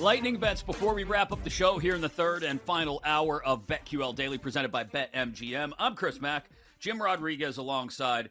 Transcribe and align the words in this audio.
Lightning 0.00 0.38
bets 0.38 0.62
before 0.62 0.94
we 0.94 1.04
wrap 1.04 1.30
up 1.30 1.44
the 1.44 1.50
show 1.50 1.78
here 1.78 1.94
in 1.94 2.00
the 2.00 2.08
third 2.08 2.42
and 2.42 2.58
final 2.62 3.02
hour 3.04 3.44
of 3.44 3.66
BetQL 3.66 4.16
Daily 4.16 4.38
presented 4.38 4.72
by 4.72 4.82
BetMGM. 4.82 5.72
I'm 5.78 5.94
Chris 5.94 6.22
Mack, 6.22 6.48
Jim 6.78 7.02
Rodriguez 7.02 7.58
alongside 7.58 8.30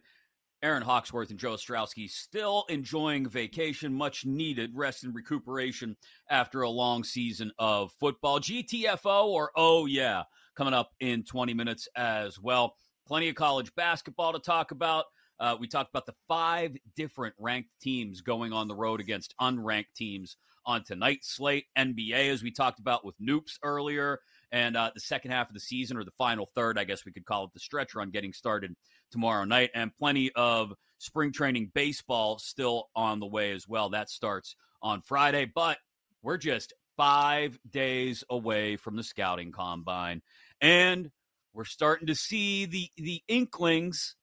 Aaron 0.64 0.82
Hawksworth 0.82 1.30
and 1.30 1.38
Joe 1.38 1.52
Ostrowski 1.52 2.10
still 2.10 2.64
enjoying 2.68 3.28
vacation, 3.28 3.94
much 3.94 4.26
needed 4.26 4.72
rest 4.74 5.04
and 5.04 5.14
recuperation 5.14 5.96
after 6.28 6.62
a 6.62 6.68
long 6.68 7.04
season 7.04 7.52
of 7.56 7.92
football. 8.00 8.40
GTFO 8.40 9.26
or 9.26 9.52
oh 9.54 9.86
yeah, 9.86 10.24
coming 10.56 10.74
up 10.74 10.90
in 10.98 11.22
20 11.22 11.54
minutes 11.54 11.86
as 11.94 12.36
well. 12.40 12.74
Plenty 13.06 13.28
of 13.28 13.36
college 13.36 13.72
basketball 13.76 14.32
to 14.32 14.40
talk 14.40 14.72
about. 14.72 15.04
Uh, 15.38 15.56
we 15.58 15.68
talked 15.68 15.90
about 15.90 16.04
the 16.04 16.16
five 16.26 16.76
different 16.96 17.34
ranked 17.38 17.70
teams 17.80 18.22
going 18.22 18.52
on 18.52 18.66
the 18.66 18.74
road 18.74 19.00
against 19.00 19.36
unranked 19.40 19.94
teams 19.94 20.36
on 20.70 20.84
tonight's 20.84 21.34
slate. 21.34 21.66
NBA, 21.76 22.30
as 22.30 22.42
we 22.42 22.52
talked 22.52 22.78
about 22.78 23.04
with 23.04 23.16
Noops 23.20 23.58
earlier, 23.62 24.20
and 24.52 24.76
uh, 24.76 24.90
the 24.94 25.00
second 25.00 25.32
half 25.32 25.48
of 25.48 25.54
the 25.54 25.60
season, 25.60 25.96
or 25.96 26.04
the 26.04 26.12
final 26.12 26.46
third, 26.54 26.78
I 26.78 26.84
guess 26.84 27.04
we 27.04 27.12
could 27.12 27.24
call 27.24 27.44
it 27.44 27.50
the 27.52 27.60
stretch 27.60 27.94
run, 27.94 28.10
getting 28.10 28.32
started 28.32 28.74
tomorrow 29.10 29.44
night, 29.44 29.70
and 29.74 29.94
plenty 29.98 30.30
of 30.34 30.72
spring 30.98 31.32
training 31.32 31.72
baseball 31.74 32.38
still 32.38 32.88
on 32.94 33.18
the 33.18 33.26
way 33.26 33.52
as 33.52 33.66
well. 33.66 33.90
That 33.90 34.08
starts 34.08 34.54
on 34.80 35.02
Friday, 35.02 35.50
but 35.52 35.78
we're 36.22 36.38
just 36.38 36.72
five 36.96 37.58
days 37.68 38.22
away 38.30 38.76
from 38.76 38.96
the 38.96 39.02
scouting 39.02 39.50
combine, 39.50 40.22
and 40.60 41.10
we're 41.52 41.64
starting 41.64 42.06
to 42.06 42.14
see 42.14 42.66
the 42.66 42.88
the 42.96 43.22
inklings 43.26 44.14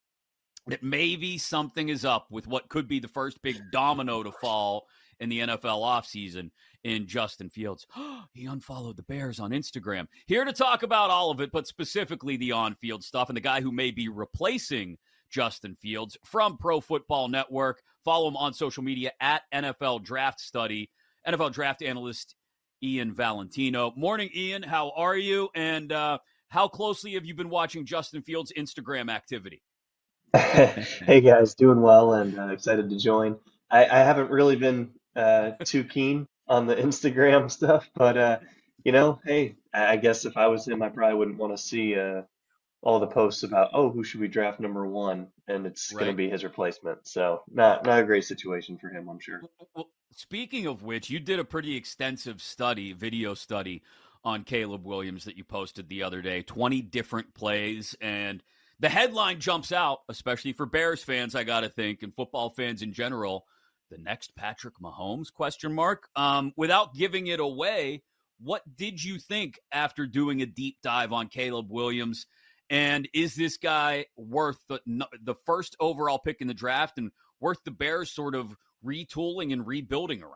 that 0.68 0.84
maybe 0.84 1.38
something 1.38 1.90
is 1.90 2.04
up 2.06 2.28
with 2.30 2.48
what 2.48 2.70
could 2.70 2.88
be 2.88 3.00
the 3.00 3.08
first 3.08 3.42
big 3.42 3.58
domino 3.72 4.22
to 4.22 4.32
fall 4.32 4.86
in 5.20 5.30
the 5.30 5.40
NFL 5.40 5.82
offseason 5.82 6.52
in 6.84 7.08
Justin 7.08 7.50
Fields. 7.50 7.86
he 8.34 8.46
unfollowed 8.46 8.98
the 8.98 9.04
Bears 9.04 9.40
on 9.40 9.52
Instagram. 9.52 10.08
Here 10.26 10.46
to 10.46 10.54
talk 10.54 10.84
about 10.84 11.10
all 11.10 11.32
of 11.32 11.42
it, 11.42 11.52
but 11.52 11.68
specifically 11.68 12.38
the 12.38 12.52
on 12.52 12.76
field 12.76 13.04
stuff 13.04 13.30
and 13.30 13.38
the 13.38 13.42
guy 13.42 13.62
who 13.62 13.72
may 13.72 13.92
be 13.92 14.10
replacing 14.10 14.98
Justin 15.30 15.76
Fields 15.76 16.18
from 16.24 16.58
Pro 16.58 16.80
Football 16.80 17.28
Network. 17.28 17.82
Follow 18.06 18.28
him 18.28 18.38
on 18.38 18.54
social 18.54 18.84
media 18.84 19.12
at 19.20 19.42
NFL 19.54 20.04
Draft 20.04 20.40
Study, 20.40 20.90
NFL 21.28 21.52
Draft 21.52 21.82
Analyst 21.82 22.36
Ian 22.82 23.14
Valentino. 23.14 23.92
Morning, 23.96 24.30
Ian. 24.34 24.64
How 24.64 24.92
are 24.96 25.18
you? 25.18 25.50
And 25.56 25.92
uh, 25.92 26.20
how 26.50 26.68
closely 26.68 27.14
have 27.14 27.26
you 27.26 27.36
been 27.36 27.50
watching 27.50 27.86
Justin 27.86 28.22
Fields' 28.22 28.54
Instagram 28.58 29.12
activity? 29.12 29.62
hey 30.36 31.22
guys, 31.22 31.56
doing 31.56 31.82
well 31.82 32.14
and 32.14 32.38
uh, 32.38 32.48
excited 32.48 32.90
to 32.90 32.98
join. 32.98 33.38
I, 33.72 33.86
I 33.86 34.00
haven't 34.00 34.30
really 34.30 34.56
been 34.56 34.92
uh, 35.18 35.52
too 35.64 35.84
keen 35.84 36.28
on 36.48 36.68
the 36.68 36.76
Instagram 36.76 37.52
stuff, 37.52 37.90
but 37.96 38.18
uh, 38.18 38.40
you 38.84 38.92
know, 38.92 39.20
hey, 39.26 39.56
I 39.74 39.98
guess 39.98 40.26
if 40.26 40.38
I 40.38 40.48
was 40.48 40.68
him, 40.68 40.82
I 40.82 40.90
probably 40.90 41.18
wouldn't 41.18 41.38
want 41.38 41.56
to 41.56 41.62
see 41.62 42.00
uh, 42.00 42.22
all 42.82 43.00
the 43.00 43.08
posts 43.08 43.44
about, 43.44 43.72
oh, 43.74 43.90
who 43.90 44.04
should 44.04 44.22
we 44.22 44.28
draft 44.28 44.60
number 44.60 44.86
one, 44.86 45.28
and 45.48 45.66
it's 45.66 45.92
going 45.92 46.08
to 46.08 46.14
be 46.14 46.30
his 46.30 46.44
replacement. 46.44 47.08
So 47.08 47.42
not 47.52 47.86
not 47.86 48.00
a 48.00 48.06
great 48.06 48.24
situation 48.24 48.78
for 48.78 48.90
him, 48.90 49.10
I'm 49.10 49.20
sure. 49.20 49.42
Well, 49.76 49.90
speaking 50.12 50.68
of 50.68 50.84
which, 50.84 51.10
you 51.10 51.20
did 51.20 51.40
a 51.40 51.44
pretty 51.46 51.76
extensive 51.76 52.42
study, 52.42 52.94
video 52.94 53.34
study 53.34 53.82
on 54.24 54.44
Caleb 54.44 54.86
Williams 54.86 55.26
that 55.26 55.38
you 55.38 55.44
posted 55.44 55.90
the 55.90 56.04
other 56.04 56.22
day. 56.22 56.42
20 56.42 56.82
different 56.82 57.34
plays 57.34 57.96
and 58.02 58.44
the 58.80 58.90
headline 58.90 59.40
jumps 59.40 59.72
out, 59.72 60.02
especially 60.08 60.54
for 60.54 60.66
Bears 60.66 61.04
fans, 61.04 61.34
I 61.34 61.44
got 61.44 61.62
to 61.62 61.70
think, 61.70 62.04
and 62.04 62.14
football 62.14 62.50
fans 62.50 62.82
in 62.82 62.94
general. 62.94 63.46
The 63.90 63.98
next 63.98 64.36
Patrick 64.36 64.76
Mahomes 64.82 65.32
question 65.32 65.74
mark. 65.74 66.10
Um, 66.16 66.54
without 66.58 66.94
giving 66.94 67.28
it 67.28 67.40
away, 67.40 68.04
what 68.40 68.62
did 68.76 69.04
you 69.04 69.18
think 69.18 69.60
after 69.72 70.06
doing 70.06 70.42
a 70.42 70.46
deep 70.46 70.78
dive 70.84 71.14
on 71.14 71.28
Caleb 71.28 71.68
Williams? 71.70 72.26
And 72.70 73.08
is 73.14 73.36
this 73.36 73.58
guy 73.58 74.06
worth 74.18 74.60
the 74.68 74.82
the 75.24 75.36
first 75.46 75.76
overall 75.80 76.20
pick 76.20 76.42
in 76.42 76.48
the 76.48 76.54
draft 76.54 76.98
and 76.98 77.12
worth 77.40 77.60
the 77.64 77.72
Bears 77.72 78.12
sort 78.12 78.36
of 78.36 78.56
retooling 78.86 79.54
and 79.54 79.66
rebuilding 79.66 80.22
around? 80.22 80.34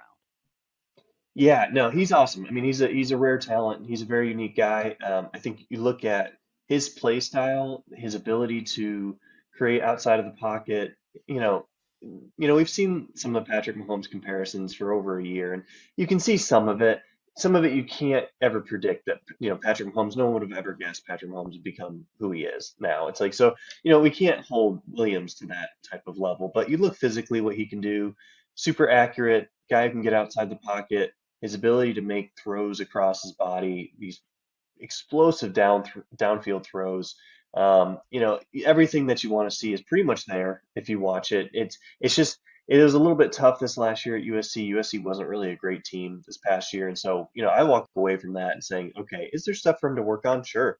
Yeah, 1.33 1.67
no, 1.71 1.89
he's 1.89 2.11
awesome. 2.11 2.45
I 2.45 2.51
mean, 2.51 2.63
he's 2.63 2.81
a 2.81 2.87
he's 2.87 3.11
a 3.11 3.17
rare 3.17 3.37
talent. 3.37 3.85
He's 3.87 4.01
a 4.01 4.05
very 4.05 4.29
unique 4.29 4.55
guy. 4.55 4.95
Um, 5.05 5.29
I 5.33 5.39
think 5.39 5.65
you 5.69 5.81
look 5.81 6.03
at 6.05 6.33
his 6.67 6.89
play 6.89 7.19
style, 7.19 7.83
his 7.93 8.15
ability 8.15 8.63
to 8.63 9.17
create 9.57 9.81
outside 9.81 10.19
of 10.19 10.25
the 10.25 10.39
pocket. 10.39 10.95
You 11.27 11.39
know, 11.39 11.67
you 12.01 12.47
know, 12.47 12.55
we've 12.55 12.69
seen 12.69 13.09
some 13.15 13.35
of 13.35 13.45
Patrick 13.45 13.77
Mahomes 13.77 14.09
comparisons 14.09 14.73
for 14.73 14.91
over 14.91 15.19
a 15.19 15.25
year, 15.25 15.53
and 15.53 15.63
you 15.97 16.07
can 16.07 16.19
see 16.19 16.37
some 16.37 16.67
of 16.67 16.81
it. 16.81 17.01
Some 17.37 17.55
of 17.55 17.63
it 17.63 17.71
you 17.71 17.85
can't 17.85 18.25
ever 18.41 18.59
predict 18.59 19.05
that, 19.05 19.19
you 19.39 19.49
know, 19.49 19.55
Patrick 19.55 19.93
Mahomes, 19.93 20.17
no 20.17 20.25
one 20.25 20.33
would 20.33 20.49
have 20.49 20.57
ever 20.57 20.73
guessed 20.73 21.07
Patrick 21.07 21.31
Mahomes 21.31 21.53
would 21.53 21.63
become 21.63 22.05
who 22.19 22.31
he 22.31 22.43
is 22.43 22.75
now. 22.79 23.07
It's 23.07 23.21
like, 23.21 23.33
so, 23.33 23.55
you 23.83 23.91
know, 23.91 24.01
we 24.01 24.09
can't 24.09 24.45
hold 24.45 24.81
Williams 24.91 25.35
to 25.35 25.45
that 25.47 25.69
type 25.89 26.03
of 26.07 26.17
level, 26.17 26.51
but 26.53 26.69
you 26.69 26.75
look 26.75 26.97
physically 26.97 27.39
what 27.39 27.55
he 27.55 27.65
can 27.65 27.79
do, 27.79 28.13
super 28.55 28.89
accurate, 28.89 29.47
guy 29.69 29.85
who 29.85 29.91
can 29.91 30.01
get 30.01 30.13
outside 30.13 30.49
the 30.49 30.57
pocket, 30.57 31.13
his 31.41 31.53
ability 31.53 31.93
to 31.93 32.01
make 32.01 32.31
throws 32.37 32.81
across 32.81 33.23
his 33.23 33.31
body, 33.31 33.93
these 33.97 34.21
explosive 34.81 35.53
down 35.53 35.83
th- 35.83 36.05
downfield 36.17 36.65
throws. 36.65 37.15
Um, 37.53 37.99
you 38.09 38.21
know, 38.21 38.39
everything 38.65 39.07
that 39.07 39.23
you 39.23 39.29
want 39.29 39.49
to 39.49 39.55
see 39.55 39.73
is 39.73 39.81
pretty 39.81 40.03
much 40.03 40.25
there 40.25 40.63
if 40.75 40.89
you 40.89 40.99
watch 40.99 41.31
it. 41.31 41.49
It's 41.53 41.77
it's 41.99 42.15
just 42.15 42.39
it 42.67 42.81
was 42.81 42.93
a 42.93 42.99
little 42.99 43.17
bit 43.17 43.33
tough 43.33 43.59
this 43.59 43.77
last 43.77 44.05
year 44.05 44.15
at 44.15 44.23
USC. 44.23 44.69
USC 44.69 45.03
wasn't 45.03 45.27
really 45.27 45.51
a 45.51 45.55
great 45.57 45.83
team 45.83 46.21
this 46.25 46.37
past 46.37 46.73
year, 46.73 46.87
and 46.87 46.97
so 46.97 47.29
you 47.33 47.43
know 47.43 47.49
I 47.49 47.63
walked 47.63 47.89
away 47.95 48.17
from 48.17 48.33
that 48.33 48.53
and 48.53 48.63
saying, 48.63 48.93
okay, 48.97 49.29
is 49.33 49.43
there 49.43 49.55
stuff 49.55 49.77
for 49.79 49.89
him 49.89 49.97
to 49.97 50.03
work 50.03 50.25
on? 50.25 50.43
Sure. 50.43 50.79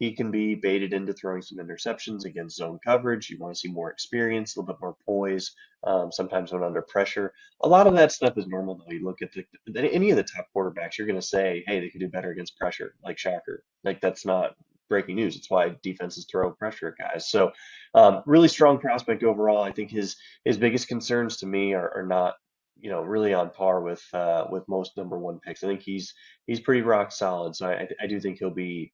He 0.00 0.16
can 0.16 0.30
be 0.30 0.54
baited 0.54 0.94
into 0.94 1.12
throwing 1.12 1.42
some 1.42 1.58
interceptions 1.58 2.24
against 2.24 2.56
zone 2.56 2.78
coverage. 2.82 3.28
You 3.28 3.36
want 3.38 3.54
to 3.54 3.58
see 3.60 3.68
more 3.68 3.90
experience, 3.90 4.56
a 4.56 4.60
little 4.60 4.72
bit 4.74 4.80
more 4.80 4.96
poise, 5.04 5.54
um, 5.86 6.10
sometimes 6.10 6.52
when 6.52 6.62
under 6.62 6.80
pressure. 6.80 7.34
A 7.62 7.68
lot 7.68 7.86
of 7.86 7.94
that 7.96 8.10
stuff 8.10 8.38
is 8.38 8.46
normal, 8.46 8.76
though. 8.76 8.94
You 8.94 9.04
look 9.04 9.20
at 9.20 9.28
the, 9.66 9.92
any 9.92 10.10
of 10.10 10.16
the 10.16 10.22
top 10.22 10.46
quarterbacks, 10.56 10.96
you're 10.96 11.06
going 11.06 11.20
to 11.20 11.26
say, 11.26 11.62
hey, 11.66 11.80
they 11.80 11.90
could 11.90 12.00
do 12.00 12.08
better 12.08 12.30
against 12.30 12.56
pressure, 12.56 12.94
like 13.04 13.18
Shocker. 13.18 13.62
Like, 13.84 14.00
that's 14.00 14.24
not 14.24 14.54
breaking 14.90 15.16
news. 15.16 15.36
It's 15.36 15.48
why 15.48 15.74
defenses 15.82 16.26
throw 16.30 16.50
pressure 16.52 16.88
at 16.88 17.12
guys. 17.12 17.30
So, 17.30 17.52
um, 17.94 18.22
really 18.26 18.48
strong 18.48 18.78
prospect 18.78 19.24
overall. 19.24 19.62
I 19.62 19.72
think 19.72 19.90
his 19.90 20.16
his 20.44 20.58
biggest 20.58 20.88
concerns 20.88 21.38
to 21.38 21.46
me 21.46 21.72
are, 21.72 21.90
are 21.96 22.06
not, 22.06 22.34
you 22.78 22.90
know, 22.90 23.00
really 23.00 23.32
on 23.32 23.48
par 23.48 23.80
with 23.80 24.04
uh, 24.12 24.44
with 24.50 24.68
most 24.68 24.98
number 24.98 25.18
one 25.18 25.40
picks. 25.40 25.64
I 25.64 25.68
think 25.68 25.80
he's 25.80 26.12
he's 26.46 26.60
pretty 26.60 26.82
rock 26.82 27.12
solid. 27.12 27.56
So 27.56 27.66
I, 27.66 27.88
I 28.02 28.06
do 28.06 28.20
think 28.20 28.38
he'll 28.38 28.50
be 28.50 28.92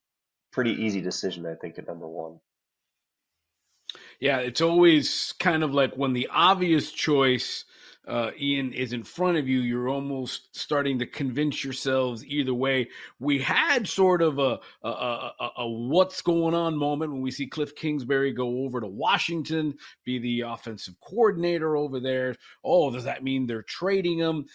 pretty 0.53 0.73
easy 0.73 1.01
decision. 1.01 1.47
I 1.47 1.55
think 1.55 1.79
at 1.79 1.89
number 1.89 2.09
one. 2.09 2.39
Yeah, 4.21 4.39
it's 4.39 4.61
always 4.61 5.35
kind 5.39 5.63
of 5.63 5.75
like 5.75 5.95
when 5.95 6.13
the 6.13 6.29
obvious 6.31 6.93
choice 6.93 7.65
uh, 8.06 8.31
Ian 8.41 8.73
is 8.73 8.93
in 8.93 9.03
front 9.03 9.37
of 9.37 9.49
you, 9.49 9.61
you're 9.61 9.88
almost 9.88 10.56
starting 10.56 10.99
to 11.00 11.06
convince 11.06 11.64
yourselves 11.64 12.25
either 12.25 12.55
way. 12.55 12.88
We 13.19 13.41
had 13.41 13.88
sort 13.88 14.23
of 14.23 14.38
a, 14.38 14.61
a, 14.82 14.88
a, 14.88 15.50
a, 15.58 15.69
what's 15.69 16.23
going 16.23 16.55
on 16.55 16.76
moment 16.76 17.12
when 17.12 17.20
we 17.20 17.32
see 17.32 17.47
Cliff 17.47 17.75
Kingsbury 17.75 18.32
go 18.32 18.64
over 18.64 18.81
to 18.81 18.87
Washington, 18.87 19.75
be 20.05 20.19
the 20.19 20.43
offensive 20.43 20.94
coordinator 21.00 21.76
over 21.76 21.99
there. 21.99 22.37
Oh, 22.64 22.91
does 22.93 23.05
that 23.05 23.25
mean 23.25 23.47
they're 23.47 23.62
trading 23.62 24.19
him? 24.19 24.47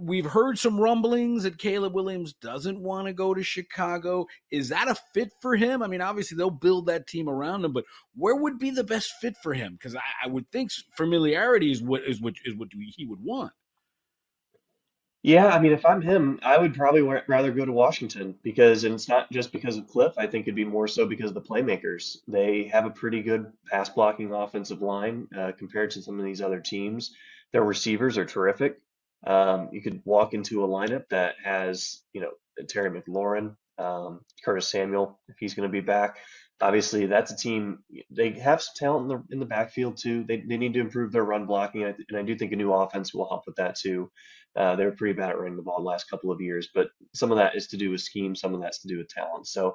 We've 0.00 0.26
heard 0.26 0.58
some 0.58 0.78
rumblings 0.78 1.42
that 1.42 1.58
Caleb 1.58 1.94
Williams 1.94 2.32
doesn't 2.34 2.80
want 2.80 3.08
to 3.08 3.12
go 3.12 3.34
to 3.34 3.42
Chicago. 3.42 4.26
Is 4.52 4.68
that 4.68 4.88
a 4.88 4.96
fit 5.14 5.32
for 5.40 5.56
him? 5.56 5.82
I 5.82 5.88
mean, 5.88 6.00
obviously 6.00 6.36
they'll 6.36 6.50
build 6.50 6.86
that 6.86 7.08
team 7.08 7.28
around 7.28 7.64
him, 7.64 7.72
but 7.72 7.84
where 8.14 8.36
would 8.36 8.58
be 8.58 8.70
the 8.70 8.84
best 8.84 9.12
fit 9.20 9.36
for 9.42 9.54
him? 9.54 9.72
Because 9.72 9.96
I, 9.96 10.00
I, 10.24 10.28
would 10.28 10.50
think 10.50 10.70
familiarity 10.96 11.72
is 11.72 11.82
what 11.82 12.02
is 12.06 12.20
what 12.20 12.34
is 12.44 12.51
what 12.54 12.68
he 12.72 13.06
would 13.06 13.22
want. 13.22 13.52
Yeah, 15.24 15.46
I 15.46 15.60
mean, 15.60 15.70
if 15.72 15.86
I'm 15.86 16.02
him, 16.02 16.40
I 16.42 16.58
would 16.58 16.74
probably 16.74 17.02
rather 17.02 17.52
go 17.52 17.64
to 17.64 17.70
Washington 17.72 18.34
because 18.42 18.82
and 18.82 18.94
it's 18.94 19.08
not 19.08 19.30
just 19.30 19.52
because 19.52 19.76
of 19.76 19.86
Cliff. 19.86 20.14
I 20.18 20.26
think 20.26 20.44
it'd 20.44 20.56
be 20.56 20.64
more 20.64 20.88
so 20.88 21.06
because 21.06 21.28
of 21.28 21.34
the 21.34 21.40
playmakers. 21.40 22.16
They 22.26 22.64
have 22.64 22.86
a 22.86 22.90
pretty 22.90 23.22
good 23.22 23.52
pass 23.70 23.88
blocking 23.88 24.32
offensive 24.32 24.82
line 24.82 25.28
uh, 25.36 25.52
compared 25.56 25.92
to 25.92 26.02
some 26.02 26.18
of 26.18 26.24
these 26.24 26.40
other 26.40 26.58
teams. 26.58 27.14
Their 27.52 27.62
receivers 27.62 28.18
are 28.18 28.24
terrific. 28.24 28.80
Um, 29.24 29.68
you 29.70 29.80
could 29.80 30.02
walk 30.04 30.34
into 30.34 30.64
a 30.64 30.68
lineup 30.68 31.08
that 31.10 31.36
has, 31.44 32.00
you 32.12 32.20
know, 32.20 32.32
Terry 32.68 32.90
McLaurin, 32.90 33.54
um, 33.78 34.22
Curtis 34.44 34.68
Samuel, 34.70 35.20
if 35.28 35.36
he's 35.38 35.54
going 35.54 35.68
to 35.68 35.72
be 35.72 35.80
back. 35.80 36.18
Obviously, 36.62 37.06
that's 37.06 37.32
a 37.32 37.36
team. 37.36 37.80
They 38.10 38.30
have 38.30 38.62
some 38.62 38.74
talent 38.76 39.10
in 39.10 39.18
the 39.18 39.24
in 39.32 39.40
the 39.40 39.46
backfield 39.46 39.96
too. 39.96 40.24
They, 40.28 40.36
they 40.36 40.56
need 40.56 40.74
to 40.74 40.80
improve 40.80 41.10
their 41.10 41.24
run 41.24 41.44
blocking, 41.46 41.82
and 41.82 41.94
I, 41.94 41.96
and 42.08 42.18
I 42.18 42.22
do 42.22 42.36
think 42.36 42.52
a 42.52 42.56
new 42.56 42.72
offense 42.72 43.12
will 43.12 43.28
help 43.28 43.42
with 43.46 43.56
that 43.56 43.74
too. 43.74 44.12
Uh, 44.54 44.76
they 44.76 44.84
were 44.84 44.92
pretty 44.92 45.14
bad 45.14 45.30
at 45.30 45.38
running 45.40 45.56
the 45.56 45.62
ball 45.62 45.78
the 45.78 45.88
last 45.88 46.08
couple 46.08 46.30
of 46.30 46.40
years, 46.40 46.68
but 46.72 46.90
some 47.14 47.32
of 47.32 47.38
that 47.38 47.56
is 47.56 47.66
to 47.68 47.76
do 47.76 47.90
with 47.90 48.00
scheme, 48.00 48.36
some 48.36 48.54
of 48.54 48.60
that's 48.60 48.78
to 48.82 48.88
do 48.88 48.98
with 48.98 49.08
talent. 49.08 49.48
So, 49.48 49.74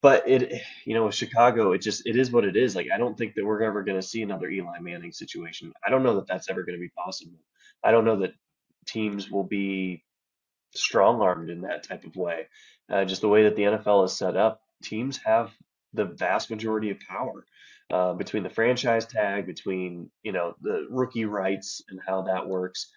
but 0.00 0.26
it, 0.26 0.62
you 0.86 0.94
know, 0.94 1.04
with 1.04 1.14
Chicago, 1.14 1.72
it 1.72 1.82
just 1.82 2.06
it 2.06 2.16
is 2.16 2.30
what 2.30 2.46
it 2.46 2.56
is. 2.56 2.74
Like 2.74 2.88
I 2.92 2.96
don't 2.96 3.18
think 3.18 3.34
that 3.34 3.44
we're 3.44 3.62
ever 3.62 3.84
going 3.84 4.00
to 4.00 4.06
see 4.06 4.22
another 4.22 4.48
Eli 4.48 4.78
Manning 4.78 5.12
situation. 5.12 5.74
I 5.86 5.90
don't 5.90 6.02
know 6.02 6.16
that 6.16 6.28
that's 6.28 6.48
ever 6.48 6.62
going 6.62 6.78
to 6.78 6.80
be 6.80 6.92
possible. 6.96 7.38
I 7.84 7.90
don't 7.90 8.06
know 8.06 8.20
that 8.20 8.32
teams 8.86 9.30
will 9.30 9.44
be 9.44 10.02
strong 10.74 11.20
armed 11.20 11.50
in 11.50 11.60
that 11.62 11.82
type 11.82 12.04
of 12.04 12.16
way. 12.16 12.48
Uh, 12.90 13.04
just 13.04 13.20
the 13.20 13.28
way 13.28 13.42
that 13.42 13.54
the 13.56 13.64
NFL 13.64 14.06
is 14.06 14.16
set 14.16 14.34
up, 14.34 14.62
teams 14.82 15.18
have 15.18 15.52
the 15.94 16.04
vast 16.04 16.50
majority 16.50 16.90
of 16.90 16.98
power 17.00 17.44
uh, 17.92 18.14
between 18.14 18.42
the 18.42 18.50
franchise 18.50 19.06
tag, 19.06 19.46
between 19.46 20.10
you 20.22 20.32
know 20.32 20.54
the 20.62 20.86
rookie 20.90 21.24
rights 21.24 21.82
and 21.88 22.00
how 22.06 22.22
that 22.22 22.48
works. 22.48 22.90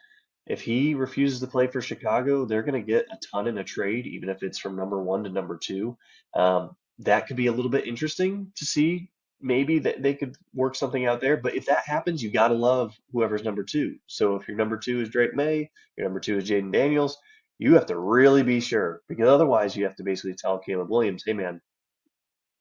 If 0.48 0.62
he 0.62 0.94
refuses 0.94 1.40
to 1.40 1.48
play 1.48 1.68
for 1.68 1.82
Chicago, 1.82 2.46
they're 2.46 2.64
going 2.64 2.80
to 2.80 2.92
get 2.92 3.08
a 3.12 3.18
ton 3.32 3.48
in 3.48 3.58
a 3.58 3.64
trade, 3.64 4.06
even 4.06 4.30
if 4.30 4.44
it's 4.44 4.60
from 4.60 4.76
number 4.76 5.02
one 5.02 5.24
to 5.24 5.30
number 5.30 5.58
two. 5.58 5.98
Um, 6.36 6.76
that 7.00 7.28
could 7.28 7.36
be 7.36 7.48
a 7.48 7.52
little 7.52 7.72
bit 7.72 7.88
interesting 7.88 8.52
to 8.56 8.66
see. 8.66 9.10
Maybe 9.42 9.80
that 9.80 10.02
they 10.02 10.14
could 10.14 10.38
work 10.54 10.76
something 10.76 11.06
out 11.06 11.20
there. 11.20 11.36
But 11.36 11.56
if 11.56 11.66
that 11.66 11.84
happens, 11.86 12.24
you 12.24 12.32
got 12.32 12.50
to 12.50 12.54
love 12.54 12.96
whoever's 13.12 13.44
number 13.44 13.64
two. 13.64 13.98
So 14.08 14.36
if 14.36 14.48
your 14.48 14.56
number 14.56 14.78
two 14.78 15.02
is 15.02 15.10
Drake 15.10 15.36
Maye, 15.36 15.70
your 15.98 16.06
number 16.06 16.20
two 16.20 16.38
is 16.38 16.50
Jayden 16.50 16.72
Daniels, 16.72 17.18
you 17.58 17.74
have 17.74 17.88
to 17.88 17.98
really 17.98 18.44
be 18.44 18.60
sure 18.60 19.02
because 19.08 19.28
otherwise 19.28 19.76
you 19.76 19.86
have 19.86 19.96
to 19.98 20.04
basically 20.04 20.36
tell 20.36 20.60
Caleb 20.60 20.90
Williams, 20.90 21.24
hey 21.26 21.34
man, 21.34 21.62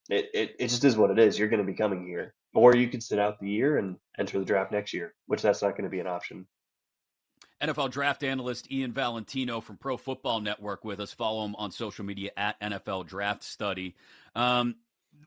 it, 0.09 0.31
it, 0.35 0.56
it 0.59 0.69
just 0.69 0.85
is 0.85 0.97
what 0.97 1.11
it 1.11 1.19
is. 1.19 1.39
You're 1.39 1.49
going 1.49 1.65
to 1.65 1.71
be 1.71 1.77
coming 1.77 2.06
here. 2.06 2.35
Or 2.55 2.77
you 2.77 2.89
could 2.89 3.03
sit 3.03 3.19
out 3.19 3.41
the 3.41 3.49
year 3.49 3.79
and 3.79 3.97
enter 4.19 4.39
the 4.39 4.45
draft 4.45 4.71
next 4.71 4.93
year, 4.93 5.15
which 5.27 5.43
that's 5.43 5.62
not 5.62 5.73
going 5.73 5.85
to 5.85 5.91
be 5.91 6.01
an 6.01 6.06
option. 6.06 6.47
NFL 7.62 7.91
draft 7.91 8.23
analyst 8.23 8.71
Ian 8.71 8.93
Valentino 8.93 9.61
from 9.61 9.77
Pro 9.77 9.97
Football 9.97 10.41
Network 10.41 10.85
with 10.85 11.01
us. 11.01 11.12
Follow 11.12 11.45
him 11.45 11.56
on 11.56 11.71
social 11.71 12.05
media 12.05 12.31
at 12.37 12.61
NFL 12.61 13.06
Draft 13.06 13.43
Study. 13.43 13.97
Um, 14.35 14.77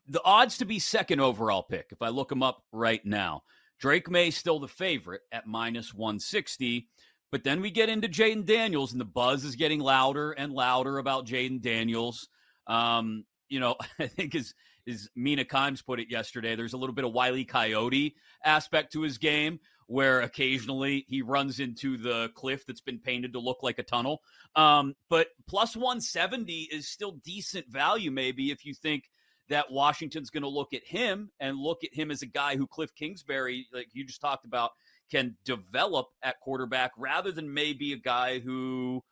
the 0.06 0.22
odds 0.24 0.58
to 0.58 0.64
be 0.64 0.78
second 0.78 1.20
overall 1.20 1.62
pick, 1.62 1.88
if 1.90 2.00
I 2.00 2.08
look 2.08 2.28
them 2.28 2.42
up 2.42 2.62
right 2.72 3.04
now, 3.04 3.42
Drake 3.78 4.10
Maye 4.10 4.30
still 4.30 4.58
the 4.58 4.68
favorite 4.68 5.22
at 5.32 5.46
minus 5.46 5.92
160. 5.94 6.88
But 7.30 7.44
then 7.44 7.60
we 7.60 7.70
get 7.70 7.88
into 7.88 8.08
Jayden 8.08 8.46
Daniels, 8.46 8.92
and 8.92 9.00
the 9.00 9.04
buzz 9.04 9.44
is 9.44 9.56
getting 9.56 9.80
louder 9.80 10.32
and 10.32 10.52
louder 10.52 10.98
about 10.98 11.26
Jayden 11.26 11.60
Daniels. 11.60 12.28
Um, 12.66 13.24
you 13.48 13.60
know, 13.60 13.76
I 13.98 14.06
think 14.06 14.34
as 14.34 14.54
as 14.88 15.08
Mina 15.14 15.44
Kimes 15.44 15.84
put 15.84 16.00
it 16.00 16.10
yesterday, 16.10 16.56
there's 16.56 16.72
a 16.72 16.78
little 16.78 16.94
bit 16.94 17.04
of 17.04 17.12
Wiley 17.12 17.44
Coyote 17.44 18.16
aspect 18.44 18.92
to 18.94 19.02
his 19.02 19.18
game 19.18 19.60
where 19.86 20.20
occasionally 20.20 21.06
he 21.08 21.22
runs 21.22 21.60
into 21.60 21.96
the 21.96 22.28
cliff 22.34 22.66
that's 22.66 22.82
been 22.82 22.98
painted 22.98 23.32
to 23.32 23.38
look 23.38 23.62
like 23.62 23.78
a 23.78 23.82
tunnel. 23.82 24.20
Um, 24.54 24.94
but 25.08 25.28
plus 25.48 25.74
170 25.74 26.68
is 26.70 26.88
still 26.88 27.12
decent 27.24 27.66
value, 27.68 28.10
maybe, 28.10 28.50
if 28.50 28.66
you 28.66 28.74
think 28.74 29.04
that 29.48 29.72
Washington's 29.72 30.28
going 30.28 30.42
to 30.42 30.48
look 30.48 30.74
at 30.74 30.84
him 30.84 31.30
and 31.40 31.56
look 31.56 31.84
at 31.84 31.94
him 31.94 32.10
as 32.10 32.20
a 32.20 32.26
guy 32.26 32.56
who 32.56 32.66
Cliff 32.66 32.94
Kingsbury, 32.94 33.66
like 33.72 33.88
you 33.92 34.04
just 34.04 34.20
talked 34.20 34.44
about, 34.44 34.72
can 35.10 35.36
develop 35.46 36.08
at 36.22 36.38
quarterback 36.40 36.92
rather 36.98 37.32
than 37.32 37.52
maybe 37.52 37.94
a 37.94 37.98
guy 37.98 38.40
who 38.40 39.02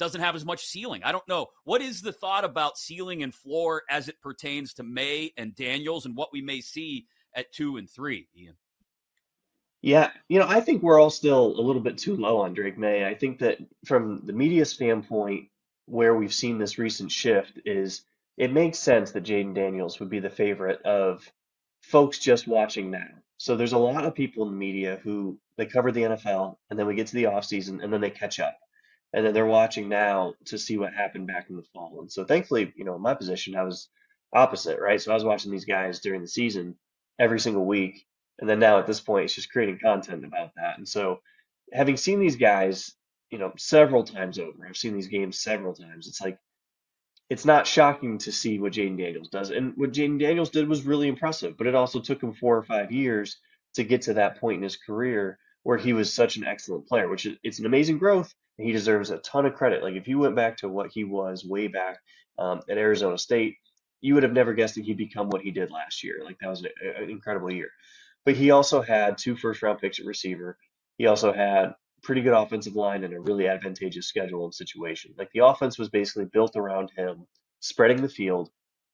doesn't 0.00 0.22
have 0.22 0.34
as 0.34 0.44
much 0.44 0.66
ceiling. 0.66 1.02
I 1.04 1.12
don't 1.12 1.28
know. 1.28 1.46
What 1.64 1.82
is 1.82 2.00
the 2.00 2.12
thought 2.12 2.44
about 2.44 2.78
ceiling 2.78 3.22
and 3.22 3.32
floor 3.32 3.82
as 3.88 4.08
it 4.08 4.20
pertains 4.20 4.74
to 4.74 4.82
Maye 4.82 5.32
and 5.36 5.54
Daniels 5.54 6.06
and 6.06 6.16
what 6.16 6.32
we 6.32 6.40
may 6.40 6.60
see 6.60 7.06
at 7.34 7.52
two 7.52 7.76
and 7.76 7.88
three, 7.88 8.26
Ian? 8.36 8.56
Yeah, 9.82 10.10
you 10.28 10.38
know, 10.38 10.46
I 10.48 10.60
think 10.60 10.82
we're 10.82 11.00
all 11.00 11.10
still 11.10 11.58
a 11.58 11.62
little 11.62 11.82
bit 11.82 11.98
too 11.98 12.16
low 12.16 12.38
on 12.38 12.54
Drake 12.54 12.78
Maye. 12.78 13.06
I 13.06 13.14
think 13.14 13.38
that 13.38 13.58
from 13.84 14.22
the 14.24 14.32
media 14.32 14.64
standpoint, 14.64 15.48
where 15.86 16.14
we've 16.14 16.34
seen 16.34 16.58
this 16.58 16.78
recent 16.78 17.12
shift 17.12 17.58
is 17.64 18.02
it 18.36 18.52
makes 18.52 18.78
sense 18.78 19.10
that 19.12 19.24
Jayden 19.24 19.54
Daniels 19.54 20.00
would 20.00 20.08
be 20.08 20.20
the 20.20 20.30
favorite 20.30 20.80
of 20.82 21.30
folks 21.82 22.18
just 22.18 22.46
watching 22.46 22.90
now. 22.90 23.08
So 23.36 23.56
there's 23.56 23.72
a 23.72 23.78
lot 23.78 24.04
of 24.04 24.14
people 24.14 24.44
in 24.44 24.52
the 24.52 24.58
media 24.58 25.00
who 25.02 25.38
they 25.56 25.66
cover 25.66 25.92
the 25.92 26.02
NFL 26.02 26.56
and 26.68 26.78
then 26.78 26.86
we 26.86 26.94
get 26.94 27.06
to 27.08 27.14
the 27.14 27.24
offseason 27.24 27.82
and 27.82 27.92
then 27.92 28.00
they 28.00 28.10
catch 28.10 28.40
up. 28.40 28.56
And 29.12 29.26
then 29.26 29.34
they're 29.34 29.46
watching 29.46 29.88
now 29.88 30.34
to 30.46 30.58
see 30.58 30.78
what 30.78 30.94
happened 30.94 31.26
back 31.26 31.50
in 31.50 31.56
the 31.56 31.64
fall. 31.74 31.98
And 32.00 32.10
so 32.10 32.24
thankfully, 32.24 32.72
you 32.76 32.84
know, 32.84 32.94
in 32.94 33.02
my 33.02 33.14
position, 33.14 33.56
I 33.56 33.64
was 33.64 33.88
opposite, 34.32 34.78
right? 34.80 35.00
So 35.00 35.10
I 35.10 35.14
was 35.14 35.24
watching 35.24 35.50
these 35.50 35.64
guys 35.64 36.00
during 36.00 36.20
the 36.20 36.28
season 36.28 36.76
every 37.18 37.40
single 37.40 37.66
week. 37.66 38.06
And 38.38 38.48
then 38.48 38.60
now 38.60 38.78
at 38.78 38.86
this 38.86 39.00
point, 39.00 39.24
it's 39.24 39.34
just 39.34 39.50
creating 39.50 39.80
content 39.82 40.24
about 40.24 40.52
that. 40.56 40.78
And 40.78 40.88
so 40.88 41.20
having 41.72 41.96
seen 41.96 42.20
these 42.20 42.36
guys, 42.36 42.94
you 43.30 43.38
know, 43.38 43.52
several 43.58 44.04
times 44.04 44.38
over, 44.38 44.66
I've 44.66 44.76
seen 44.76 44.94
these 44.94 45.08
games 45.08 45.40
several 45.40 45.74
times. 45.74 46.06
It's 46.06 46.20
like 46.20 46.38
it's 47.28 47.44
not 47.44 47.66
shocking 47.66 48.18
to 48.18 48.32
see 48.32 48.58
what 48.58 48.72
Jayden 48.72 48.98
Daniels 48.98 49.28
does. 49.28 49.50
And 49.50 49.74
what 49.76 49.92
Jayden 49.92 50.18
Daniels 50.18 50.50
did 50.50 50.68
was 50.68 50.84
really 50.84 51.06
impressive, 51.08 51.56
but 51.56 51.68
it 51.68 51.76
also 51.76 52.00
took 52.00 52.22
him 52.22 52.34
four 52.34 52.56
or 52.56 52.64
five 52.64 52.90
years 52.90 53.36
to 53.74 53.84
get 53.84 54.02
to 54.02 54.14
that 54.14 54.40
point 54.40 54.56
in 54.56 54.62
his 54.62 54.76
career 54.76 55.38
where 55.62 55.78
he 55.78 55.92
was 55.92 56.12
such 56.12 56.36
an 56.36 56.44
excellent 56.44 56.88
player, 56.88 57.08
which 57.08 57.26
is 57.26 57.36
it's 57.44 57.60
an 57.60 57.66
amazing 57.66 57.98
growth. 57.98 58.34
And 58.60 58.66
he 58.66 58.74
deserves 58.74 59.08
a 59.08 59.16
ton 59.18 59.46
of 59.46 59.54
credit. 59.54 59.82
Like 59.82 59.94
if 59.94 60.06
you 60.06 60.18
went 60.18 60.36
back 60.36 60.58
to 60.58 60.68
what 60.68 60.90
he 60.92 61.02
was 61.02 61.46
way 61.46 61.66
back 61.66 61.98
um, 62.38 62.60
at 62.68 62.76
Arizona 62.76 63.16
State, 63.16 63.56
you 64.02 64.12
would 64.12 64.22
have 64.22 64.34
never 64.34 64.52
guessed 64.52 64.74
that 64.74 64.84
he'd 64.84 64.98
become 64.98 65.30
what 65.30 65.40
he 65.40 65.50
did 65.50 65.70
last 65.70 66.04
year. 66.04 66.20
Like 66.22 66.36
that 66.40 66.50
was 66.50 66.60
an, 66.62 66.68
an 67.02 67.08
incredible 67.08 67.50
year. 67.50 67.70
But 68.26 68.36
he 68.36 68.50
also 68.50 68.82
had 68.82 69.16
two 69.16 69.34
first 69.34 69.62
round 69.62 69.78
picks 69.78 69.98
at 69.98 70.04
receiver. 70.04 70.58
He 70.98 71.06
also 71.06 71.32
had 71.32 71.72
pretty 72.02 72.20
good 72.20 72.34
offensive 72.34 72.76
line 72.76 73.02
and 73.02 73.14
a 73.14 73.20
really 73.20 73.48
advantageous 73.48 74.06
schedule 74.06 74.44
and 74.44 74.54
situation. 74.54 75.14
Like 75.16 75.30
the 75.32 75.46
offense 75.46 75.78
was 75.78 75.88
basically 75.88 76.26
built 76.26 76.54
around 76.54 76.90
him 76.94 77.26
spreading 77.60 78.02
the 78.02 78.10
field. 78.10 78.50